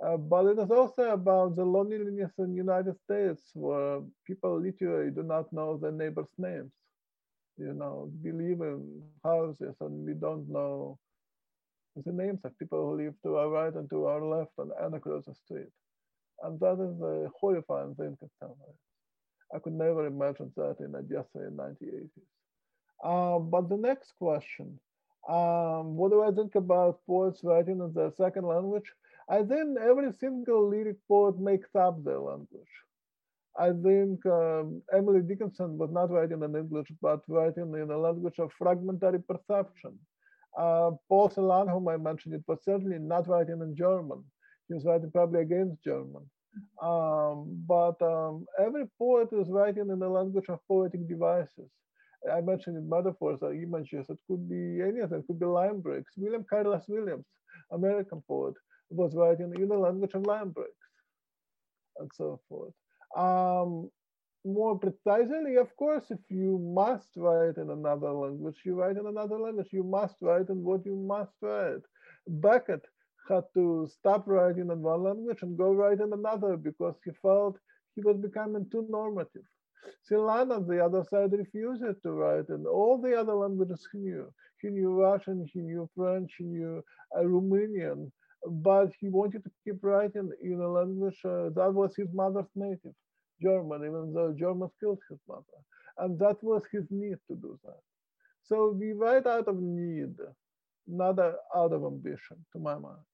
[0.04, 5.10] Uh, but it is also about the loneliness in the United States where people literally
[5.10, 6.72] do not know their neighbors' names
[7.58, 10.98] you know, we live in houses and we don't know
[11.96, 14.94] the names of people who live to our right and to our left and, and
[14.94, 15.66] across the street.
[16.42, 18.76] And that is a horrifying thing to ways.
[19.54, 22.10] I could never imagine that in Odessa in 1980s.
[23.04, 24.78] Um, but the next question,
[25.28, 28.92] um, what do I think about poets writing in their second language?
[29.28, 32.74] I think every single lyric poet makes up their language.
[33.58, 38.38] I think um, Emily Dickinson was not writing in English, but writing in a language
[38.38, 39.98] of fragmentary perception.
[40.56, 44.24] Uh, Paul Celan, whom I mentioned, it was certainly not writing in German.
[44.68, 46.28] He was writing probably against German.
[46.82, 51.70] Um, but um, every poet is writing in the language of poetic devices.
[52.32, 56.12] I mentioned metaphors or images, it could be anything, it could be line breaks.
[56.16, 57.26] William Carlos Williams,
[57.72, 58.54] American poet,
[58.90, 60.72] was writing in the language of line breaks
[61.98, 62.72] and so forth.
[63.16, 63.90] Um,
[64.44, 69.38] more precisely, of course, if you must write in another language, you write in another
[69.38, 69.68] language.
[69.72, 71.82] You must write in what you must write.
[72.26, 72.84] Beckett
[73.28, 77.58] had to stop writing in one language and go write in another because he felt
[77.94, 79.44] he was becoming too normative.
[80.08, 84.32] Celan, on the other side, refused to write in all the other languages he knew.
[84.60, 86.82] He knew Russian, he knew French, he knew
[87.16, 88.10] uh, Romanian,
[88.46, 92.94] but he wanted to keep writing in a language uh, that was his mother's native,
[93.40, 95.58] German, even though German killed his mother.
[95.98, 97.80] And that was his need to do that.
[98.44, 100.14] So we write out of need,
[100.86, 103.04] not out of ambition, to my mind.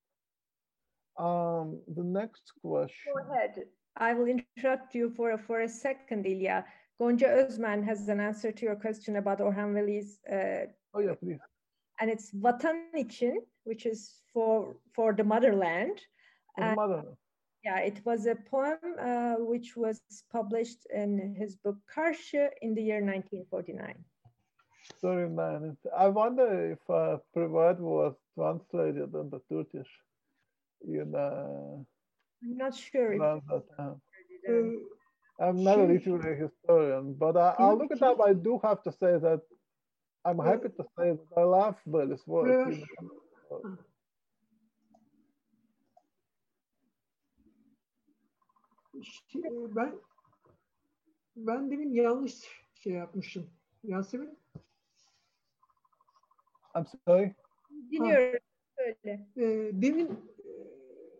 [1.18, 3.12] Um, the next question.
[3.14, 3.64] Go ahead.
[3.96, 6.64] I will interrupt you for, for a second, Ilya.
[7.00, 10.18] Gonca Özmen has an answer to your question about Orhan Veli's.
[10.30, 11.38] Uh, oh yeah, please.
[12.00, 16.00] And it's Vatan için, which is for for the motherland.
[16.56, 17.16] And, motherland.
[17.64, 20.00] Yeah, it was a poem uh, which was
[20.30, 24.04] published in his book Karşı in the year 1949.
[25.00, 25.76] Sorry, man.
[25.96, 29.88] I wonder if uh, Prévert was translated into Turkish.
[30.80, 31.86] You know,
[32.42, 33.12] I'm not sure.
[33.12, 33.20] If
[35.40, 38.20] I'm not a literary historian, but I, will look it up.
[38.20, 39.40] I do have to say that
[40.24, 42.72] I'm happy to say that I love Veli's work.
[49.74, 49.94] ben
[51.36, 52.34] ben demin yanlış
[52.74, 53.50] şey yapmışım.
[53.82, 54.38] Yasemin?
[56.76, 57.34] I'm sorry.
[57.90, 58.38] Dinliyorum.
[58.76, 59.26] Öyle.
[59.36, 60.33] E, demin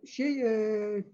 [0.06, 1.04] şey e,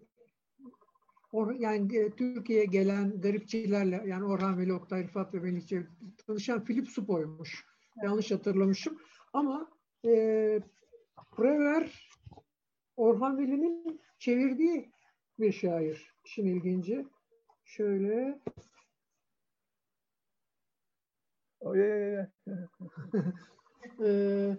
[1.33, 5.87] or, yani e, Türkiye'ye gelen garipçilerle yani Orhan Veli, Oktay Rıfat ve Melihçe
[6.27, 7.65] tanışan Philip Supo'ymuş.
[8.03, 8.99] Yanlış hatırlamışım.
[9.33, 9.71] Ama
[10.05, 10.11] e,
[11.37, 12.11] Prever
[12.97, 14.91] Orhan Veli'nin çevirdiği
[15.39, 16.15] bir şair.
[16.25, 17.07] İşin ilginci.
[17.65, 18.41] Şöyle.
[21.61, 22.29] Oh, ee,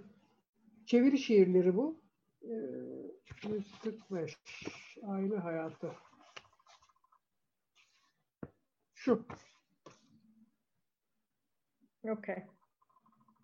[0.86, 2.02] çeviri şiirleri bu.
[2.44, 3.11] Ee,
[3.44, 4.38] 145.
[5.04, 5.92] Aile hayatı.
[8.94, 9.26] Şu.
[12.04, 12.46] Okay.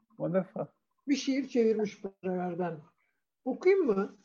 [0.10, 0.66] Wonderful.
[1.08, 2.82] Bir şiir çevirmiş Prever'den.
[3.46, 4.18] Okuyayım mı?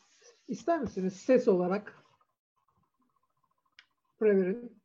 [0.47, 2.03] İster misiniz ses olarak?
[4.19, 4.83] Preverin.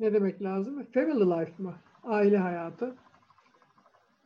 [0.00, 0.90] Ne demek lazım?
[0.92, 1.80] Family life mı?
[2.02, 2.96] Aile hayatı.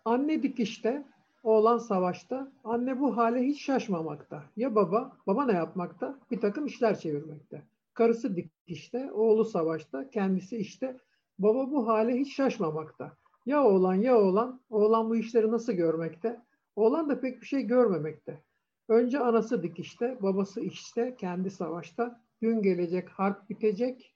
[0.05, 1.07] Anne dikişte,
[1.43, 2.53] oğlan savaşta.
[2.65, 4.45] Anne bu hale hiç şaşmamakta.
[4.57, 6.19] Ya baba, baba ne yapmakta?
[6.31, 7.63] Bir takım işler çevirmekte.
[7.95, 10.97] Karısı dikişte, oğlu savaşta, kendisi işte.
[11.39, 13.17] Baba bu hale hiç şaşmamakta.
[13.47, 16.41] Ya oğlan ya oğlan, oğlan bu işleri nasıl görmekte?
[16.77, 18.43] Oğlan da pek bir şey görmemekte.
[18.89, 22.21] Önce anası dikişte, babası işte, kendi savaşta.
[22.41, 24.15] Gün gelecek, harp bitecek.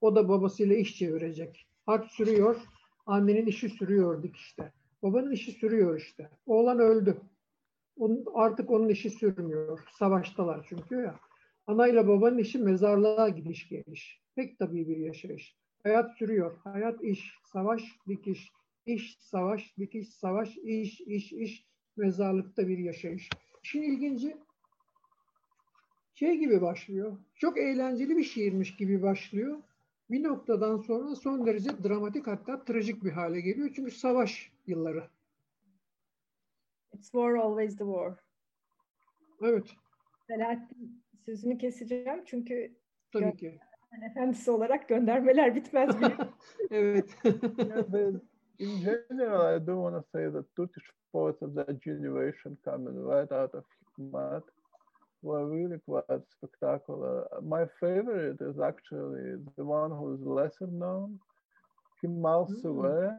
[0.00, 1.68] O da babasıyla iş çevirecek.
[1.86, 2.56] Harp sürüyor,
[3.06, 4.72] annenin işi sürüyor dikişte.
[5.02, 6.30] Babanın işi sürüyor işte.
[6.46, 7.20] Oğlan öldü.
[7.96, 9.80] Onun, artık onun işi sürmüyor.
[9.98, 11.20] Savaştalar çünkü ya.
[11.66, 14.20] Anayla babanın işi mezarlığa gidiş geliş.
[14.36, 15.56] Pek tabii bir yaşayış.
[15.82, 16.56] Hayat sürüyor.
[16.64, 18.50] Hayat iş, savaş, dikiş.
[18.86, 21.64] İş, savaş, dikiş, savaş, iş, iş, iş.
[21.96, 23.30] Mezarlıkta bir yaşayış.
[23.62, 24.36] İşin ilginci
[26.14, 27.16] şey gibi başlıyor.
[27.34, 29.58] Çok eğlenceli bir şiirmiş gibi başlıyor.
[30.10, 33.70] Bir noktadan sonra son derece dramatik hatta trajik bir hale geliyor.
[33.76, 35.10] Çünkü savaş yılları.
[36.94, 38.14] It's war always the war.
[39.42, 39.68] Evet.
[40.26, 42.76] Selahattin sözünü keseceğim çünkü
[43.12, 43.60] Tabii ki.
[44.10, 45.96] efendisi olarak göndermeler bitmez.
[46.70, 47.16] evet.
[48.58, 53.32] in general, I do want to say that Turkish poets of that generation coming right
[53.32, 53.64] out of
[53.98, 54.42] Hikmet
[55.22, 57.26] were really quite spectacular.
[57.42, 61.18] My favorite is actually the one who is lesser known,
[62.00, 62.62] Kemal mm.
[62.62, 63.18] Suwe.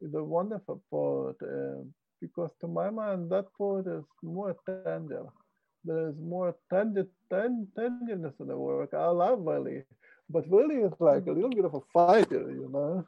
[0.00, 1.82] A wonderful poet uh,
[2.20, 5.24] because, to my mind, that poet is more tender.
[5.84, 8.94] There is more tender, ten, tenderness in the work.
[8.94, 9.82] I love Veli,
[10.30, 13.06] but Veli is like a little bit of a fighter, you know.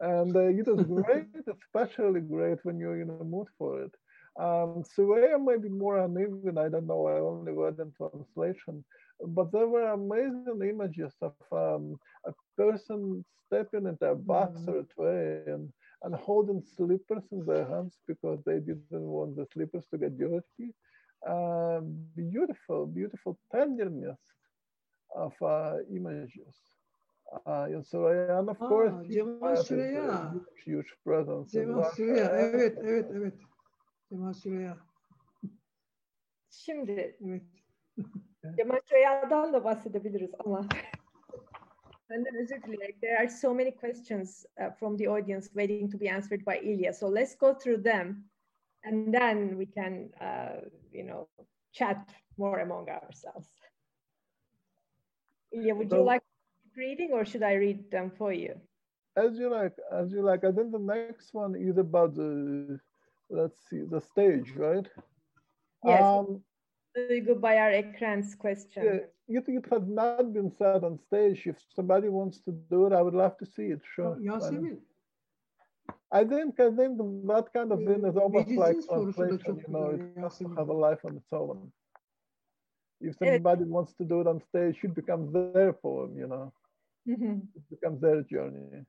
[0.00, 3.94] And uh, it is great, especially great when you're in a mood for it.
[4.38, 8.82] Um, Süreyya may be more uneven, I don't know, I only read in translation,
[9.20, 14.90] but there were amazing images of um, a person stepping into a boxer mm.
[14.96, 15.70] tray and,
[16.04, 20.74] and holding slippers in their hands because they didn't want the slippers to get dirty.
[21.26, 21.80] Uh,
[22.16, 24.18] beautiful, beautiful tenderness
[25.14, 26.56] of uh, images.
[27.46, 30.32] Uh, in Süreyya, and of Aa, course, Cemal Süreyya.
[30.32, 31.52] Huge, huge presence.
[31.52, 33.34] Cemal Süreyya, evet, evet, evet.
[34.08, 34.76] Cemal Süreyya.
[36.50, 37.42] Şimdi evet.
[38.56, 40.66] Cemal Süreyya'dan da bahsedebiliriz ama
[42.12, 42.96] Dileyerek.
[43.00, 46.92] There are so many questions uh, from the audience waiting to be answered by Ilya.
[46.94, 48.24] So let's go through them
[48.84, 51.28] and then we can, uh, you know,
[51.72, 53.48] chat more among ourselves.
[55.52, 56.22] Ilya, would so, you like
[56.76, 58.54] reading or should I read them for you?
[59.16, 60.44] As you like, as you like.
[60.44, 62.80] I think the next one is about the
[63.32, 64.88] let's see, the stage, right?
[65.84, 66.02] Yes.
[66.02, 66.42] Um,
[66.96, 68.84] Duygu Bayar Ekran's question.
[68.84, 68.98] Yeah,
[69.36, 71.46] it, it has not been said on stage.
[71.46, 73.80] If somebody wants to do it, I would love to see it.
[73.94, 74.16] Sure.
[74.16, 74.78] Yasemin.
[76.10, 79.54] I think I think that kind of thing is almost like translation.
[79.66, 81.72] You know, it has to have a life on its own.
[83.00, 86.10] If somebody wants to do it on stage, it becomes their poem.
[86.22, 86.52] You know,
[87.08, 87.36] mm -hmm.
[87.58, 88.84] it becomes their journey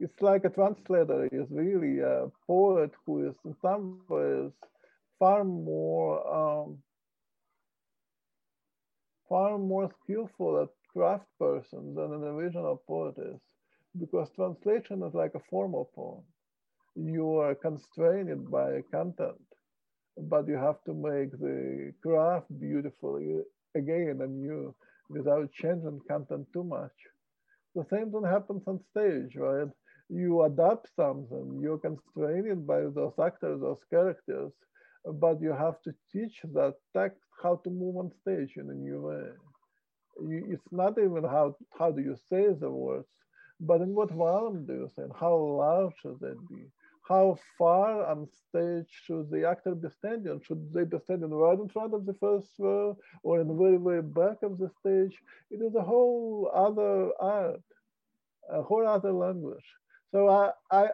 [0.00, 4.50] it's like a translator is really a poet who is in some ways
[5.18, 6.78] far more um,
[9.30, 13.40] far more skillful at craft person than an original poet is
[13.98, 16.24] because translation is like a formal poem.
[16.96, 19.40] You are constrained by content
[20.18, 23.16] but you have to make the craft beautiful
[23.74, 24.74] again and new
[25.10, 26.92] without changing content too much.
[27.74, 29.68] The same thing happens on stage right?
[30.08, 34.52] You adapt something, you're constrained by those actors, those characters,
[35.04, 39.00] but you have to teach that text how to move on stage in a new
[39.00, 39.28] way.
[40.28, 43.08] You, it's not even how, how do you say the words,
[43.60, 46.66] but in what volume do you say, and how loud should they be?
[47.08, 50.40] How far on stage should the actor be standing?
[50.46, 53.78] Should they be standing right in front of the first row or in the very,
[53.78, 55.18] very back of the stage?
[55.50, 57.62] It is a whole other art,
[58.48, 59.64] a whole other language.
[60.12, 60.90] So I, I,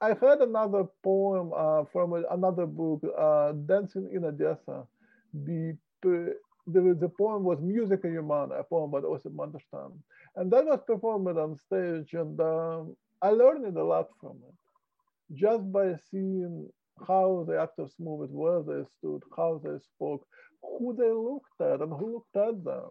[0.00, 4.86] I heard another poem uh, from another book, uh, Dancing in Odessa.
[5.34, 6.34] The, the,
[6.66, 9.98] the poem was Musica Humana, a poem by Osip Mandelstam.
[10.36, 15.34] And that was performed on stage and um, I learned a lot from it.
[15.34, 16.68] Just by seeing
[17.06, 20.24] how the actors moved, where they stood, how they spoke,
[20.62, 22.90] who they looked at and who looked at them.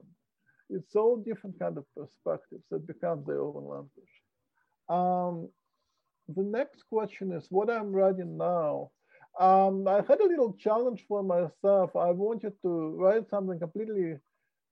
[0.70, 4.16] It's all different kind of perspectives that become their own language.
[4.90, 5.50] Um,
[6.36, 8.92] the next question is what I'm writing now.
[9.40, 11.96] Um, I had a little challenge for myself.
[11.96, 14.18] I wanted to write something completely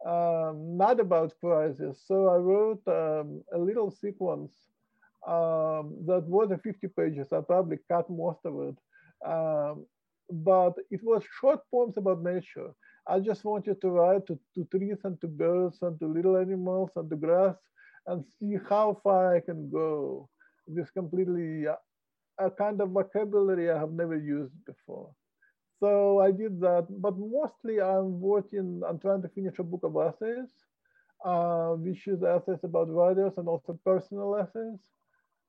[0.06, 2.04] um, not about crisis.
[2.06, 4.52] So I wrote um, a little sequence
[5.28, 7.28] um, that was 50 pages.
[7.32, 8.76] I probably cut most of it.
[9.28, 9.86] Um,
[10.30, 12.72] but it was short poems about nature.
[13.08, 16.90] I just wanted to write to, to trees and to birds and to little animals
[16.96, 17.56] and to grass
[18.08, 20.30] and see how far I can go.
[20.68, 21.76] This completely uh,
[22.38, 25.10] a kind of vocabulary I have never used before.
[25.80, 29.96] So I did that, but mostly I'm working, I'm trying to finish a book of
[29.98, 30.50] essays,
[31.24, 34.80] uh, which is essays about writers and also personal essays.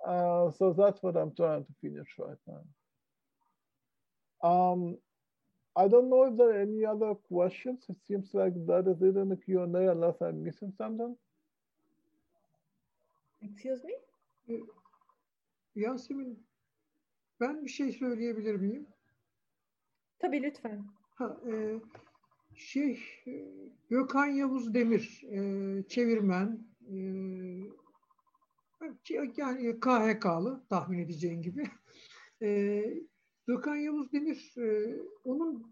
[0.06, 2.62] Uh, so that's what I'm trying to finish right now.
[4.48, 4.98] Um,
[5.76, 7.84] I don't know if there are any other questions.
[7.88, 11.16] It seems like that is it in the Q&A unless I'm missing something.
[13.43, 14.59] Excuse me?
[15.77, 16.47] Yasemin,
[17.40, 18.86] ben bir şey söyleyebilir miyim?
[20.19, 20.85] Tabii lütfen.
[21.15, 21.81] Ha, e,
[22.55, 23.03] şey,
[23.90, 26.59] Gökhan Yavuz Demir, e, çevirmen,
[26.89, 26.97] e,
[29.36, 31.65] yani KHK'lı tahmin edeceğin gibi.
[32.43, 32.82] E,
[33.47, 35.66] Gökhan Yavuz Demir, e, onun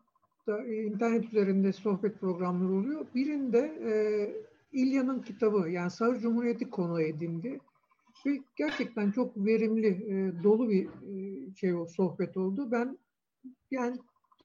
[0.47, 3.06] da e, internet üzerinde sohbet programları oluyor.
[3.14, 3.93] Birinde e,
[4.72, 7.60] İlya'nın kitabı, yani Sarı Cumhuriyeti konu edindi.
[8.26, 12.70] Ve gerçekten çok verimli, e, dolu bir e, şey o sohbet oldu.
[12.70, 12.98] Ben
[13.70, 13.98] yani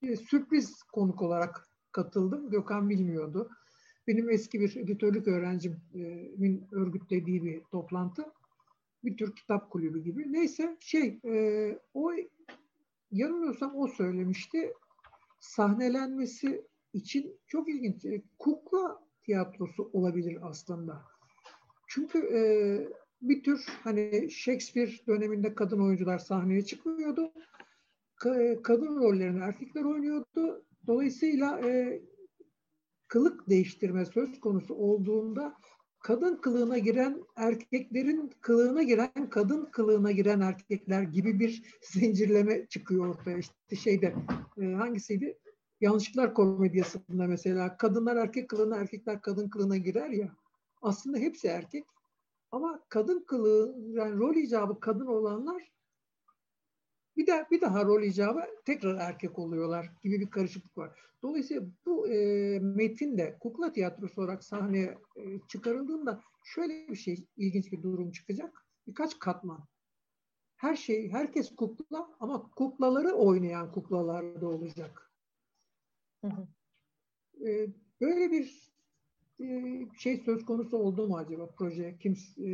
[0.04, 2.50] e, sürpriz konuk olarak katıldım.
[2.50, 3.50] Gökhan bilmiyordu.
[4.08, 8.26] Benim eski bir editörlük öğrencimin örgütlediği bir toplantı.
[9.04, 10.34] Bir tür kitap kulübü gibi.
[10.34, 12.12] Neyse şey e, o
[13.12, 14.74] yanılmıyorsam o söylemişti.
[15.40, 18.06] Sahnelenmesi için çok ilginç.
[18.06, 21.02] E, kukla tiyatrosu olabilir aslında.
[21.88, 22.40] Çünkü e,
[23.22, 27.32] bir tür hani Shakespeare döneminde kadın oyuncular sahneye çıkıyordu.
[28.18, 30.66] Ka- kadın rollerini erkekler oynuyordu.
[30.88, 32.02] Dolayısıyla e,
[33.08, 35.54] kılık değiştirme söz konusu olduğunda
[36.00, 43.38] kadın kılığına giren erkeklerin kılığına giren kadın kılığına giren erkekler gibi bir zincirleme çıkıyor ortaya.
[43.38, 44.16] İşte şeyde
[44.62, 45.38] e, hangisiydi?
[45.82, 50.36] Yanlışlıklar komedyasında mesela kadınlar erkek kılığına erkekler kadın kılığına girer ya.
[50.82, 51.86] Aslında hepsi erkek.
[52.52, 55.72] Ama kadın kılığı yani rol icabı kadın olanlar
[57.20, 61.00] bir de bir daha rol icabı tekrar erkek oluyorlar gibi bir karışıklık var.
[61.24, 67.72] Dolayısıyla bu e, metin de kukla tiyatrosu olarak sahneye e, çıkarıldığında şöyle bir şey ilginç
[67.72, 68.66] bir durum çıkacak.
[68.88, 69.68] Birkaç katman.
[70.56, 75.12] Her şey, herkes kukla ama kuklaları oynayan kuklalar da olacak.
[76.22, 76.48] Hı hı.
[77.50, 77.68] E,
[78.02, 78.69] böyle bir
[79.98, 81.98] şey söz konusu oldu mu acaba proje?
[82.00, 82.48] Kim, e,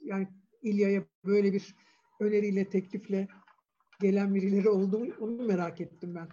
[0.00, 0.28] yani
[0.62, 1.74] İlya'ya böyle bir
[2.20, 3.28] öneriyle, teklifle
[4.00, 5.06] gelen birileri oldu mu?
[5.20, 6.28] Onu merak ettim ben.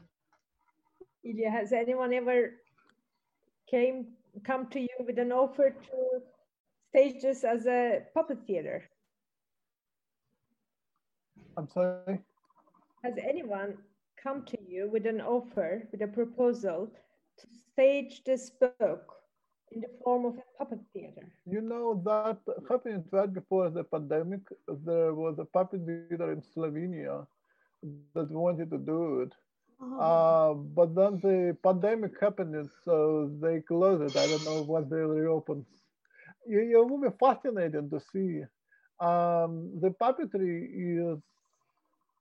[1.23, 2.53] Ilya, has anyone ever
[3.71, 4.05] came
[4.45, 6.23] come to you with an offer to
[6.89, 8.89] stage this as a puppet theater?
[11.57, 12.19] I'm sorry?
[13.03, 13.77] Has anyone
[14.23, 16.87] come to you with an offer, with a proposal
[17.37, 19.16] to stage this book
[19.71, 21.27] in the form of a puppet theater?
[21.45, 22.37] You know, that
[22.69, 24.41] happened right before the pandemic.
[24.85, 27.27] There was a puppet theater in Slovenia
[28.15, 29.33] that wanted to do it.
[29.79, 29.99] Oh.
[29.99, 34.19] Uh, but then the pandemic happened, so they closed it.
[34.19, 35.65] I don't know when they reopen.
[36.47, 38.43] You, you will be fascinating to see.
[38.99, 41.19] Um, the puppetry is,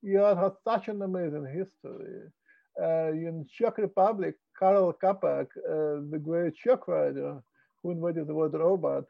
[0.02, 2.30] yeah, has such an amazing history.
[2.80, 7.42] Uh, in Czech Republic, Karel Čapek, uh, the great Czech writer
[7.82, 9.04] who invented the word robot,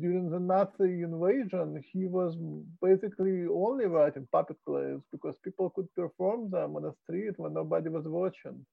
[0.00, 2.36] during the Nazi invasion, he was
[2.82, 7.88] basically only writing puppet plays because people could perform them on the street when nobody
[7.88, 8.64] was watching.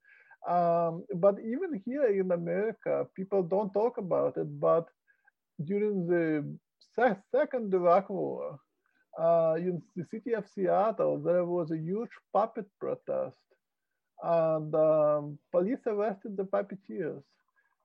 [0.48, 4.60] Um, but even here in America, people don't talk about it.
[4.60, 4.88] But
[5.64, 6.58] during the
[7.34, 8.60] second Iraq War,
[9.18, 13.38] uh, in the city of Seattle, there was a huge puppet protest,
[14.26, 17.24] and um, police arrested the puppeteers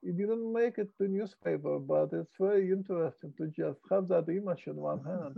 [0.02, 4.64] it didn't make it to newspaper, but it's very interesting to just have that image
[4.66, 5.36] in one hand.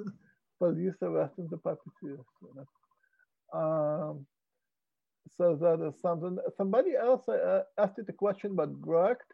[0.59, 2.25] Police arresting the puppeteers.
[2.43, 3.59] You know?
[3.59, 4.27] um,
[5.37, 6.39] so that is something.
[6.57, 9.27] Somebody else uh, asked you the question about Brecht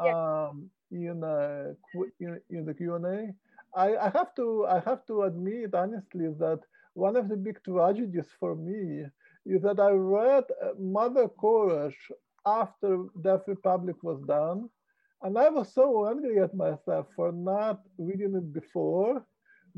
[0.00, 1.74] um, in, uh,
[2.20, 3.34] in, in the Q and A.
[3.76, 6.60] I, I have to I have to admit honestly that
[6.94, 9.04] one of the big tragedies for me
[9.48, 10.44] is that I read
[10.78, 11.96] Mother Courage
[12.44, 14.68] after Deaf Republic was done.
[15.22, 19.24] And I was so angry at myself for not reading it before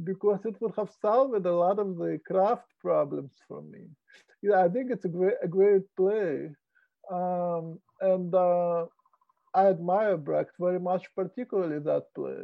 [0.04, 3.86] because it would have solved a lot of the craft problems for me.
[4.42, 6.50] Yeah, I think it's a great, a great play.
[7.10, 8.86] Um, and uh,
[9.54, 12.42] I admire Brecht very much, particularly that play.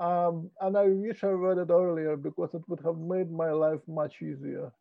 [0.00, 3.80] Um, and I wish I read it earlier because it would have made my life
[3.86, 4.72] much easier.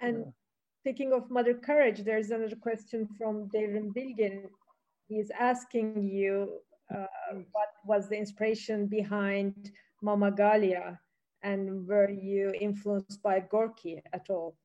[0.00, 0.32] And yeah.
[0.80, 4.44] speaking of Mother Courage, there's another question from Devrim Bilgin.
[5.08, 6.60] He's asking you
[6.94, 7.06] uh,
[7.52, 9.70] what was the inspiration behind
[10.02, 10.98] Mama Galya
[11.42, 14.56] and were you influenced by Gorky at all?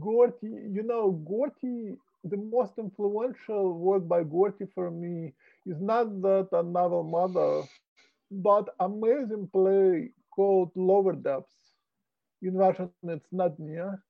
[0.00, 5.34] Gorky, you know, Gorky, the most influential work by Gorky for me
[5.66, 7.62] is not that a novel mother,
[8.30, 11.54] but amazing play called Lower Depths.
[12.42, 14.02] In Russian, it's not near.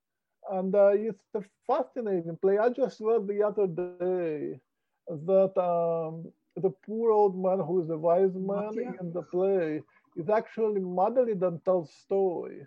[0.51, 2.57] And uh, it's a fascinating play.
[2.57, 4.59] I just read the other day
[5.07, 9.81] that um, the poor old man who is a wise man in the play
[10.15, 12.65] is actually modeling on Tolstoy,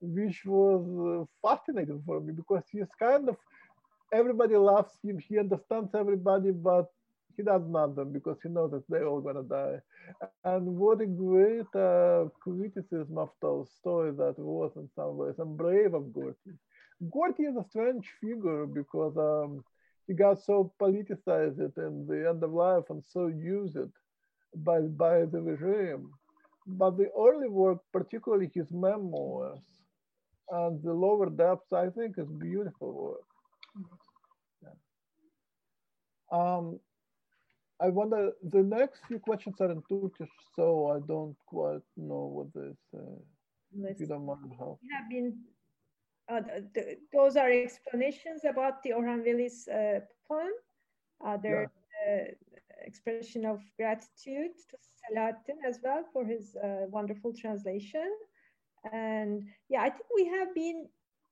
[0.00, 3.36] which was uh, fascinating for me because he's kind of,
[4.12, 6.86] everybody loves him, he understands everybody, but
[7.36, 9.80] he doesn't love them because he knows that they're all gonna die.
[10.44, 15.94] And what a great uh, criticism of Tolstoy that was in some ways, and brave
[15.94, 16.52] of Gorky.
[17.10, 19.64] Gorky is a strange figure because um,
[20.06, 23.76] he got so politicized in the end of life and so used
[24.56, 26.10] by, by the regime.
[26.66, 29.60] But the early work, particularly his memoirs
[30.50, 33.26] and the lower depths, I think is beautiful work.
[34.62, 34.76] Yeah.
[36.30, 36.80] Um,
[37.80, 42.54] I wonder, the next few questions are in Turkish, so I don't quite know what
[42.54, 44.38] this, uh, if you don't mind.
[44.48, 45.36] We have been
[46.28, 46.40] uh,
[46.74, 50.54] th those are explanations about the Orhan Veli's uh, poem.
[51.24, 51.70] Uh, their
[52.06, 52.24] yeah.
[52.84, 58.08] expression of gratitude to Selahattin as well for his uh, wonderful translation.
[58.92, 60.86] And yeah, I think we have been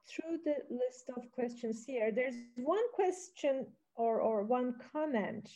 [0.08, 2.10] through the list of questions here.
[2.10, 3.66] There's one question
[3.96, 5.50] or, or one comment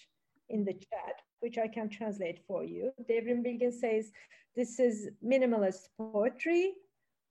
[0.49, 2.93] in the chat, which I can translate for you.
[3.09, 4.13] Devrim Bilgin says,
[4.55, 6.75] this is minimalist poetry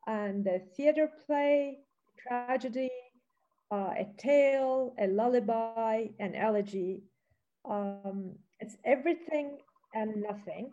[0.08, 1.80] and a theater play
[2.18, 2.90] tragedy,
[3.72, 7.04] uh, a tale, a lullaby, an elegy.
[7.70, 9.58] Um, it's everything
[9.94, 10.72] and nothing.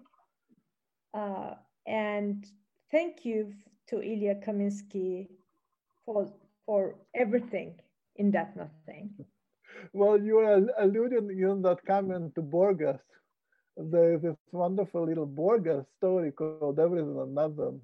[1.14, 1.55] Uh,
[1.86, 2.47] and
[2.90, 3.52] thank you
[3.89, 5.28] to Ilya Kaminsky
[6.05, 6.32] for,
[6.66, 7.74] for everything
[8.16, 9.10] in that nothing.
[9.93, 13.01] Well, you are alluding in that comment to Borges.
[13.77, 17.81] There's this wonderful little Borges story called Everything and Nothing.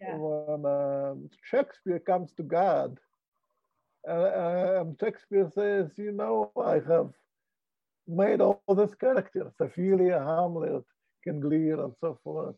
[0.00, 0.16] Yeah.
[0.16, 2.98] When uh, Shakespeare comes to God
[4.08, 7.10] uh, um, Shakespeare says, you know, I have
[8.08, 10.84] made all these characters, Ophelia, Hamlet,
[11.24, 12.56] King Lear, and so forth.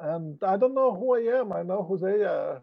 [0.00, 2.62] And I don't know who I am, I know who they are.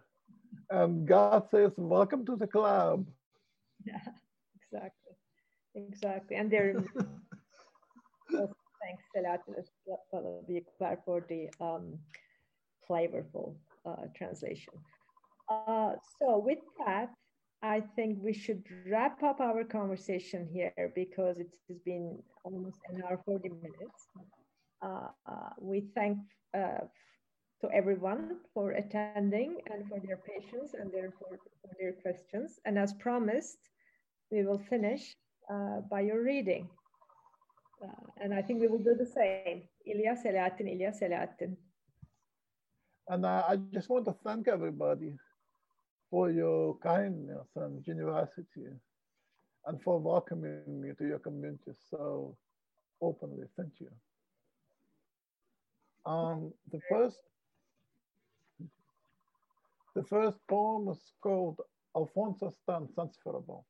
[0.69, 3.07] And God says, welcome to the club.
[3.85, 3.99] Yeah,
[4.61, 5.13] exactly.
[5.75, 6.37] Exactly.
[6.37, 6.73] And there,
[8.31, 9.41] thanks a lot
[11.03, 11.99] for the um,
[12.89, 13.55] flavorful
[14.15, 14.73] translation.
[15.49, 17.10] Uh, so with that,
[17.61, 23.01] I think we should wrap up our conversation here because it has been almost an
[23.03, 24.07] hour, 40 minutes.
[24.81, 26.18] Uh, uh, we thank
[26.53, 26.84] uh,
[27.61, 32.60] to everyone for attending and for their patience and their, for, for their questions.
[32.65, 33.60] And as promised,
[34.30, 35.15] we will finish
[35.49, 36.68] uh, by your reading.
[37.81, 39.64] Uh, and I think we will do the same.
[39.88, 41.55] Ilya Selahattin, Ilya Selahattin.
[43.09, 45.13] And I just want to thank everybody
[46.09, 48.67] for your kindness and generosity
[49.65, 52.35] and for welcoming me to your community so
[53.01, 53.45] openly.
[53.57, 53.89] Thank you.
[56.05, 57.17] Um, the first
[59.95, 61.59] the first poem is called
[61.95, 63.65] Alfonso Stands Answerable.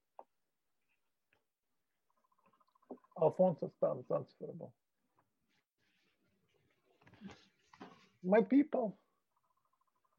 [3.21, 4.73] Alfonso Stands Answerable.
[8.23, 8.97] My people,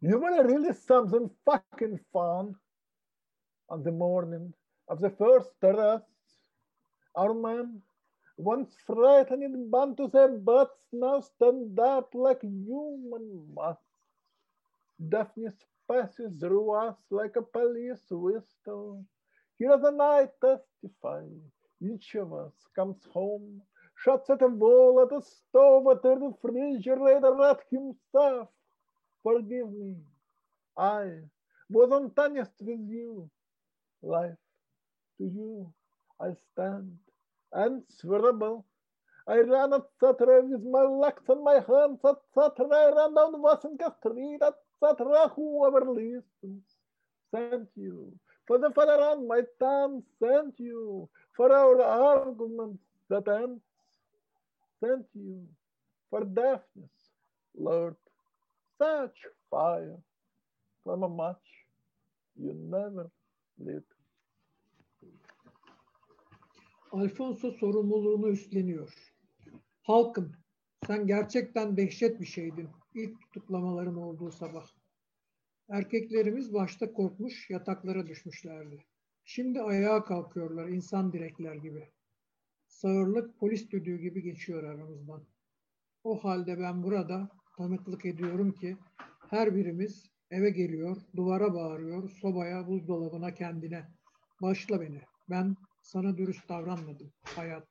[0.06, 2.54] you want to really something fucking fun
[3.70, 4.52] on the morning
[4.88, 6.04] of the first arrest.
[7.16, 7.80] Our man,
[8.36, 13.80] once frightened to their butts, now stand up like human must.
[15.08, 15.54] Darkness
[15.90, 19.04] passes through us like a police whistle.
[19.58, 21.24] Here the night testify.
[21.80, 23.62] Each of us comes home,
[23.96, 28.48] shuts at a wall, at a stove, at the refrigerator, at himself
[29.24, 29.96] Forgive me.
[30.78, 31.10] I
[31.70, 33.30] was honest with you.
[34.02, 34.38] Life,
[35.18, 35.72] to you
[36.20, 36.92] I stand
[37.56, 38.66] answerable.
[39.28, 40.42] I ran, etc.
[40.44, 42.68] with my legs and my hands, etc.
[42.72, 45.28] I ran down Washington Street, etc.
[45.36, 46.64] Whoever listens,
[47.32, 48.12] thank you.
[48.46, 51.08] For the father on my tongue, thank you.
[51.36, 53.62] For our arguments, that ends,
[54.84, 55.46] sent you
[56.10, 56.92] for deafness,
[57.56, 57.96] Lord,
[58.84, 59.18] such
[59.50, 59.98] fire
[60.82, 61.48] from a match
[62.36, 63.06] you never
[63.58, 63.84] lit.
[66.92, 68.94] Alfonso sorumluluğunu üstleniyor.
[69.82, 70.32] Halkım,
[70.86, 74.66] sen gerçekten dehşet bir şeydin ilk tutuklamaların olduğu sabah.
[75.68, 78.84] Erkeklerimiz başta korkmuş, yataklara düşmüşlerdi.
[79.24, 81.88] Şimdi ayağa kalkıyorlar insan direkler gibi.
[82.66, 85.24] Sağırlık polis düdüğü gibi geçiyor aramızdan.
[86.04, 88.76] O halde ben burada tanıklık ediyorum ki
[89.30, 93.88] her birimiz eve geliyor, duvara bağırıyor, sobaya, buzdolabına kendine.
[94.42, 95.00] Başla beni.
[95.30, 97.12] Ben sana dürüst davranmadım.
[97.22, 97.68] Hayat.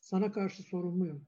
[0.00, 1.26] Sana karşı sorumluyum.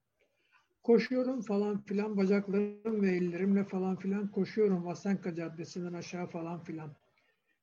[0.82, 6.96] Koşuyorum falan filan bacaklarım ve ellerimle falan filan koşuyorum Vasenka Caddesi'nden aşağı falan filan.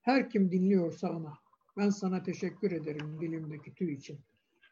[0.02, 1.34] Her kim dinliyorsa ona.
[1.78, 4.20] Ben sana teşekkür ederim dilimdeki tüy için.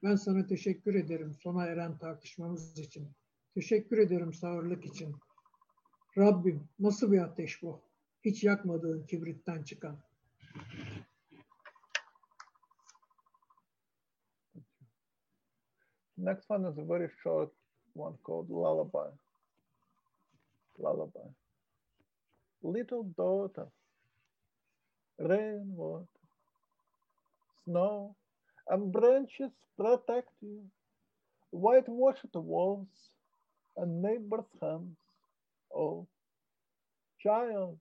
[0.03, 3.07] Ben sana teşekkür ederim sona eren tartışmamız için.
[3.53, 5.15] Teşekkür ederim sağırlık için.
[6.17, 7.81] Rabbim nasıl bir ateş bu?
[8.25, 9.97] Hiç yakmadığın kibritten çıkan.
[16.17, 17.51] Next one is a very short
[17.95, 19.15] one called Lullaby.
[20.79, 21.29] Lullaby.
[22.63, 23.67] Little daughter,
[25.19, 26.21] rain water,
[27.65, 28.15] snow
[28.67, 30.61] and branches protect you.
[31.51, 33.11] Whitewashed walls
[33.75, 34.97] and neighbors' hands.
[35.73, 36.07] Oh,
[37.19, 37.77] child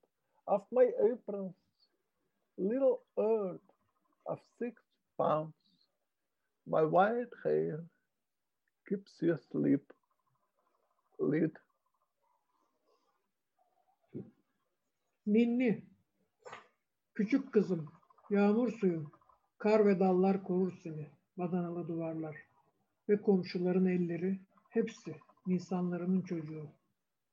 [0.46, 1.54] of my aprons,
[2.58, 3.60] little earth
[4.26, 4.82] of six
[5.18, 5.54] pounds,
[6.66, 7.84] my white hair
[8.88, 9.92] keeps you asleep,
[11.18, 11.56] lit.
[15.26, 15.82] Ninni,
[17.14, 17.88] küçük kızım,
[18.30, 19.12] yağmur suyum,
[19.58, 22.36] kar ve dallar korur seni, badanalı duvarlar.
[23.08, 26.80] Ve komşuların elleri, hepsi insanlarımın çocuğu.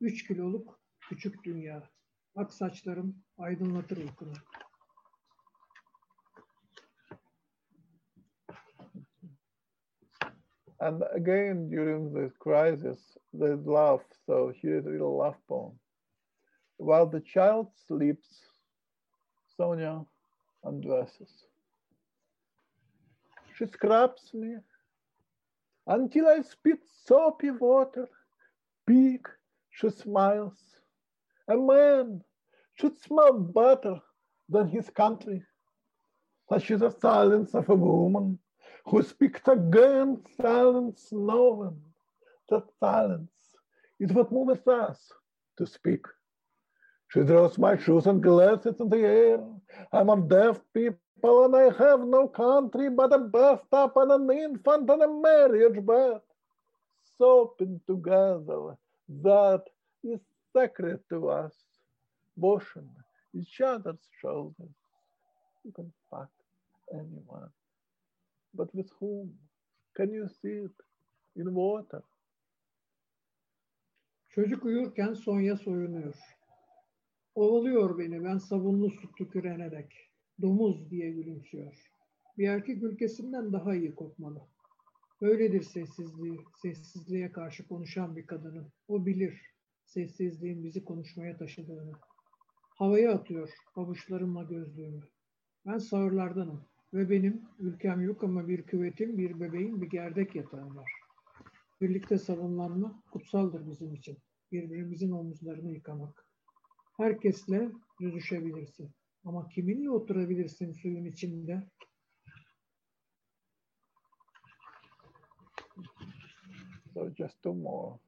[0.01, 1.89] Üç kiloluk küçük dünya,
[2.49, 4.33] saçlarım aydınlatır uykunu.
[10.79, 14.03] And again, during the crisis, they laugh.
[14.27, 15.79] So here is a little laugh poem.
[16.77, 18.43] While the child sleeps,
[19.57, 20.05] Sonya
[20.63, 21.47] undresses.
[23.55, 24.57] She scrubs me
[25.87, 28.07] until I spit soapy water.
[28.85, 29.27] Big,
[29.77, 30.57] she smiles.
[31.47, 32.23] A man
[32.73, 33.99] should smell better
[34.49, 35.43] than his country.
[36.49, 38.39] Such is the silence of a woman
[38.87, 41.81] who speaks again, silence no one.
[42.49, 43.55] That silence
[43.99, 45.11] is what moves us
[45.57, 46.03] to speak.
[47.09, 49.39] She throws my shoes and glasses in the air.
[49.93, 54.89] I'm of deaf people and I have no country but a bathtub and an infant
[54.89, 56.21] and a marriage bed.
[57.17, 58.77] Soaping together,
[59.23, 59.63] that
[60.03, 60.19] is
[60.53, 61.53] sacred to us.
[62.35, 62.89] Washing
[63.33, 64.75] each other's shoulders.
[65.63, 66.29] You can fuck
[66.93, 67.49] anyone.
[68.53, 69.33] But with whom?
[69.95, 70.77] Can you see it
[71.35, 72.03] in water?
[74.29, 76.15] Çocuk uyurken Sonya soyunuyor.
[77.35, 80.09] Ovalıyor beni ben sabunlu su tükürenerek.
[80.41, 81.91] Domuz diye gülümsüyor.
[82.37, 84.41] Bir erkek ülkesinden daha iyi kokmalı.
[85.21, 88.71] Böyledir sessizliği, sessizliğe karşı konuşan bir kadının.
[88.87, 89.41] O bilir
[89.85, 91.91] sessizliğin bizi konuşmaya taşıdığını.
[92.69, 95.01] Havaya atıyor pabuçlarımla gözlüğümü.
[95.65, 100.91] Ben sağırlardanım ve benim ülkem yok ama bir küvetim, bir bebeğim, bir gerdek yatağım var.
[101.81, 104.17] Birlikte savunlanma kutsaldır bizim için.
[104.51, 106.25] Birbirimizin omuzlarını yıkamak.
[106.97, 108.91] Herkesle yüzüşebilirsin.
[109.25, 111.63] Ama kiminle oturabilirsin suyun içinde?
[116.97, 117.99] So just two more.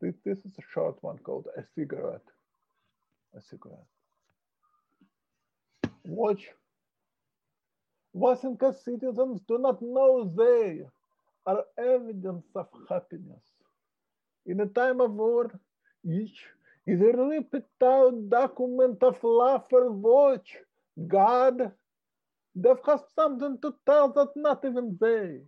[0.00, 2.28] This, this is a short one called A Cigarette.
[3.36, 3.90] A Cigarette.
[6.04, 6.46] Watch.
[8.14, 10.82] Vasenka citizens do not know they
[11.44, 13.42] are evidence of happiness.
[14.46, 15.50] In a time of war,
[16.08, 16.44] each
[16.86, 20.56] is a ripped out document of laughter watch.
[21.08, 21.72] God,
[22.54, 25.40] they've got something to tell that not even they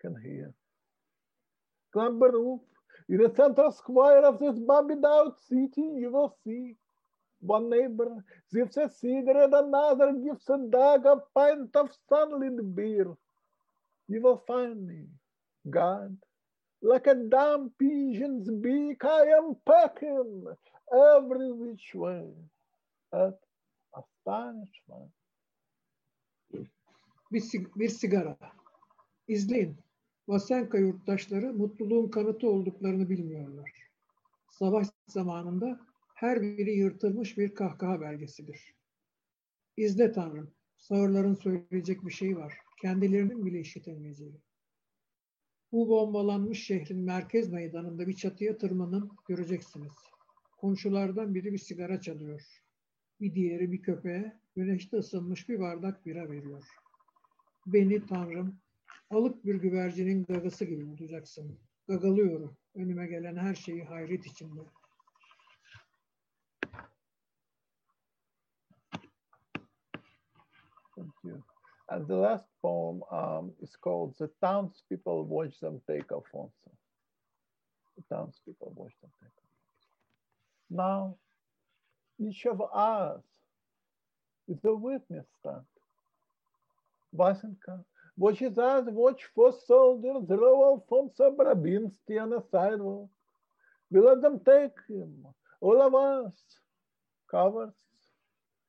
[0.00, 0.54] can hear.
[1.92, 2.60] Clamber up
[3.08, 6.76] in the central square of this bobbied out city, you will see
[7.40, 8.24] one neighbor
[8.54, 13.14] gives a cigarette, another gives a dog a pint of sunlit beer.
[14.08, 15.04] You will find me,
[15.70, 16.16] God,
[16.82, 20.44] like a damn pigeon's beak, I am pecking
[20.92, 22.26] every which way
[23.14, 23.38] at
[23.96, 25.10] astonishment.
[27.32, 27.90] Bir, sig- bir.
[30.28, 33.70] Vasenka yurttaşları mutluluğun kanıtı olduklarını bilmiyorlar.
[34.50, 35.80] Savaş zamanında
[36.14, 38.74] her biri yırtılmış bir kahkaha belgesidir.
[39.76, 42.54] İzle Tanrım, sağırların söyleyecek bir şey var.
[42.82, 44.40] Kendilerinin bile işitemeyeceği.
[45.72, 49.92] Bu bombalanmış şehrin merkez meydanında bir çatıya tırmanın, göreceksiniz.
[50.60, 52.62] Komşulardan biri bir sigara çalıyor.
[53.20, 56.64] Bir diğeri bir köpeğe güneşte ısınmış bir bardak bira veriyor.
[57.66, 58.61] Beni Tanrım,
[59.12, 61.58] alık bir güvercinin gagası gibi bulacaksın.
[61.88, 62.56] Gagalıyorum.
[62.74, 64.60] Önüme gelen her şeyi hayret içinde.
[70.96, 71.42] Thank you.
[71.88, 76.70] And the last poem um, is called The Townspeople Watch Them Take Alfonso.
[77.96, 79.32] The townspeople watch them take.
[80.70, 81.16] Now,
[82.18, 83.22] each of us
[84.48, 85.66] is a witness stand.
[87.14, 87.84] Vasenka
[88.28, 93.10] us watch for soldiers row Alfonso Barabinski on the sidewalk.
[93.90, 95.26] We let them take him,
[95.60, 96.32] all of us,
[97.30, 97.72] covers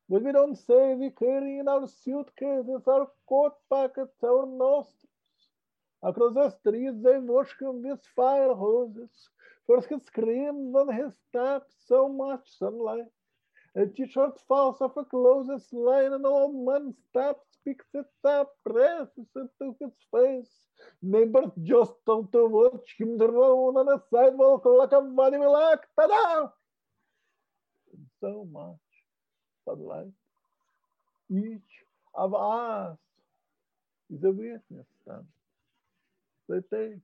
[0.09, 4.99] but we don't say we carry in our suitcases, our coat pockets, our nostrils.
[6.03, 9.29] Across the streets they wash him with fire hoses.
[9.65, 13.11] First he screams, then he taps so much sunlight.
[13.75, 18.55] A t-shirt falls off a closest line, and an old man stops, picks it up,
[18.63, 20.51] presses it to his face.
[21.01, 26.49] Neighbors just stop to watch him drown on a sidewalk like a body like ta-da!
[28.21, 28.77] So much
[29.65, 30.13] sunlight.
[31.31, 31.83] Each
[32.13, 32.97] of us
[34.13, 35.25] is a witness then.
[36.47, 36.99] They take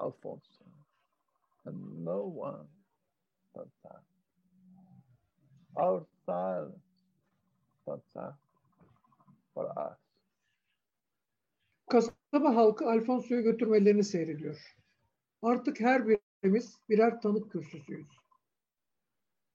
[0.00, 0.64] Alfonso,
[1.66, 2.66] and no one
[3.52, 4.17] stands out.
[5.78, 6.74] Our silence
[7.82, 8.34] stands out
[9.54, 9.98] for us.
[11.90, 14.76] Kasaba halkı Alfonso'yu götürmelerini seyrediyor.
[15.42, 18.06] Artık her birimiz birer tanık kürsüsüyüz.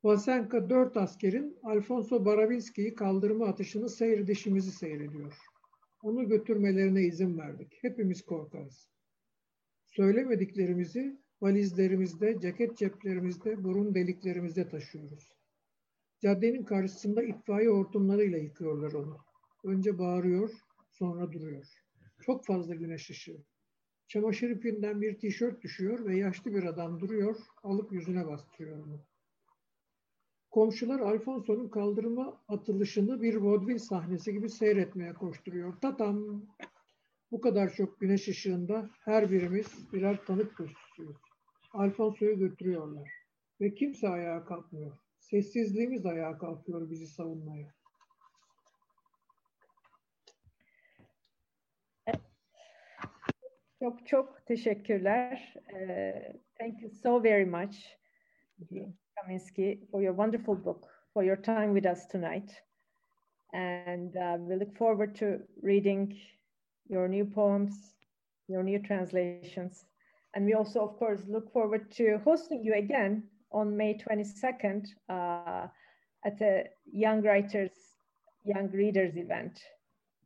[0.03, 5.37] Vasenka dört askerin Alfonso Baravinski'yi kaldırma atışını seyredişimizi seyrediyor.
[6.03, 7.77] Onu götürmelerine izin verdik.
[7.81, 8.89] Hepimiz korkarız.
[9.85, 15.42] Söylemediklerimizi valizlerimizde, ceket ceplerimizde, burun deliklerimizde taşıyoruz.
[16.23, 19.17] Caddenin karşısında itfaiye hortumlarıyla yıkıyorlar onu.
[19.63, 20.51] Önce bağırıyor,
[20.89, 21.67] sonra duruyor.
[22.21, 23.43] Çok fazla güneş ışığı.
[24.07, 29.01] Çamaşır ipinden bir tişört düşüyor ve yaşlı bir adam duruyor, alıp yüzüne bastırıyor onu.
[30.51, 35.73] Komşular Alfonso'nun kaldırıma atılışını bir vaudeville sahnesi gibi seyretmeye koşturuyor.
[35.81, 36.45] Tatam!
[37.31, 41.17] Bu kadar çok güneş ışığında her birimiz birer tanık kürsüsüyüz.
[41.73, 43.11] Alfonso'yu götürüyorlar.
[43.61, 45.02] Ve kimse ayağa kalkmıyor.
[45.29, 47.67] Sessizliğimiz ayağa kalkıyor bizi savunmaya.
[53.79, 55.53] Çok çok teşekkürler.
[55.73, 57.77] Uh, thank you so very much.
[59.15, 62.63] Kaminsky, for your wonderful book, for your time with us tonight.
[63.53, 65.25] And uh, we look forward to
[65.63, 66.13] reading
[66.89, 67.95] your new poems,
[68.47, 69.85] your new translations.
[70.33, 73.23] And we also, of course, look forward to hosting you again
[73.53, 75.67] on May 22nd uh,
[76.25, 77.71] at a Young Writers,
[78.43, 79.59] Young Readers event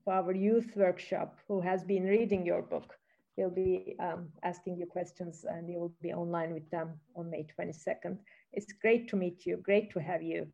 [0.03, 2.95] for our youth workshop who has been reading your book.
[3.35, 7.45] They'll be um, asking you questions and you will be online with them on May
[7.59, 8.17] 22nd.
[8.53, 9.57] It's great to meet you.
[9.57, 10.47] Great to have you.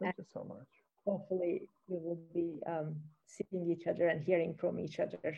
[0.00, 0.68] Thank and you so much.
[1.06, 2.96] Hopefully we will be um,
[3.26, 5.36] seeing each other and hearing from each other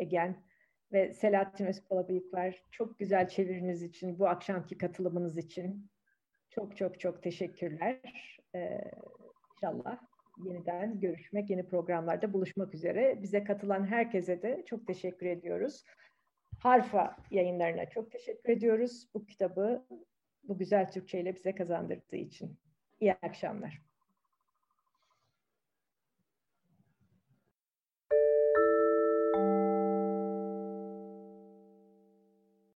[0.00, 0.36] again.
[0.92, 5.90] Ve Selahattin Özpalabıyıklar çok güzel çeviriniz için, bu akşamki katılımınız için
[6.54, 8.00] çok çok çok teşekkürler.
[8.54, 8.80] Ee,
[9.56, 9.98] inşallah
[10.44, 13.22] yeniden görüşmek, yeni programlarda buluşmak üzere.
[13.22, 15.84] Bize katılan herkese de çok teşekkür ediyoruz.
[16.58, 19.08] Harfa yayınlarına çok teşekkür ediyoruz.
[19.14, 19.86] Bu kitabı
[20.42, 22.58] bu güzel Türkçe ile bize kazandırdığı için.
[23.00, 23.91] İyi akşamlar.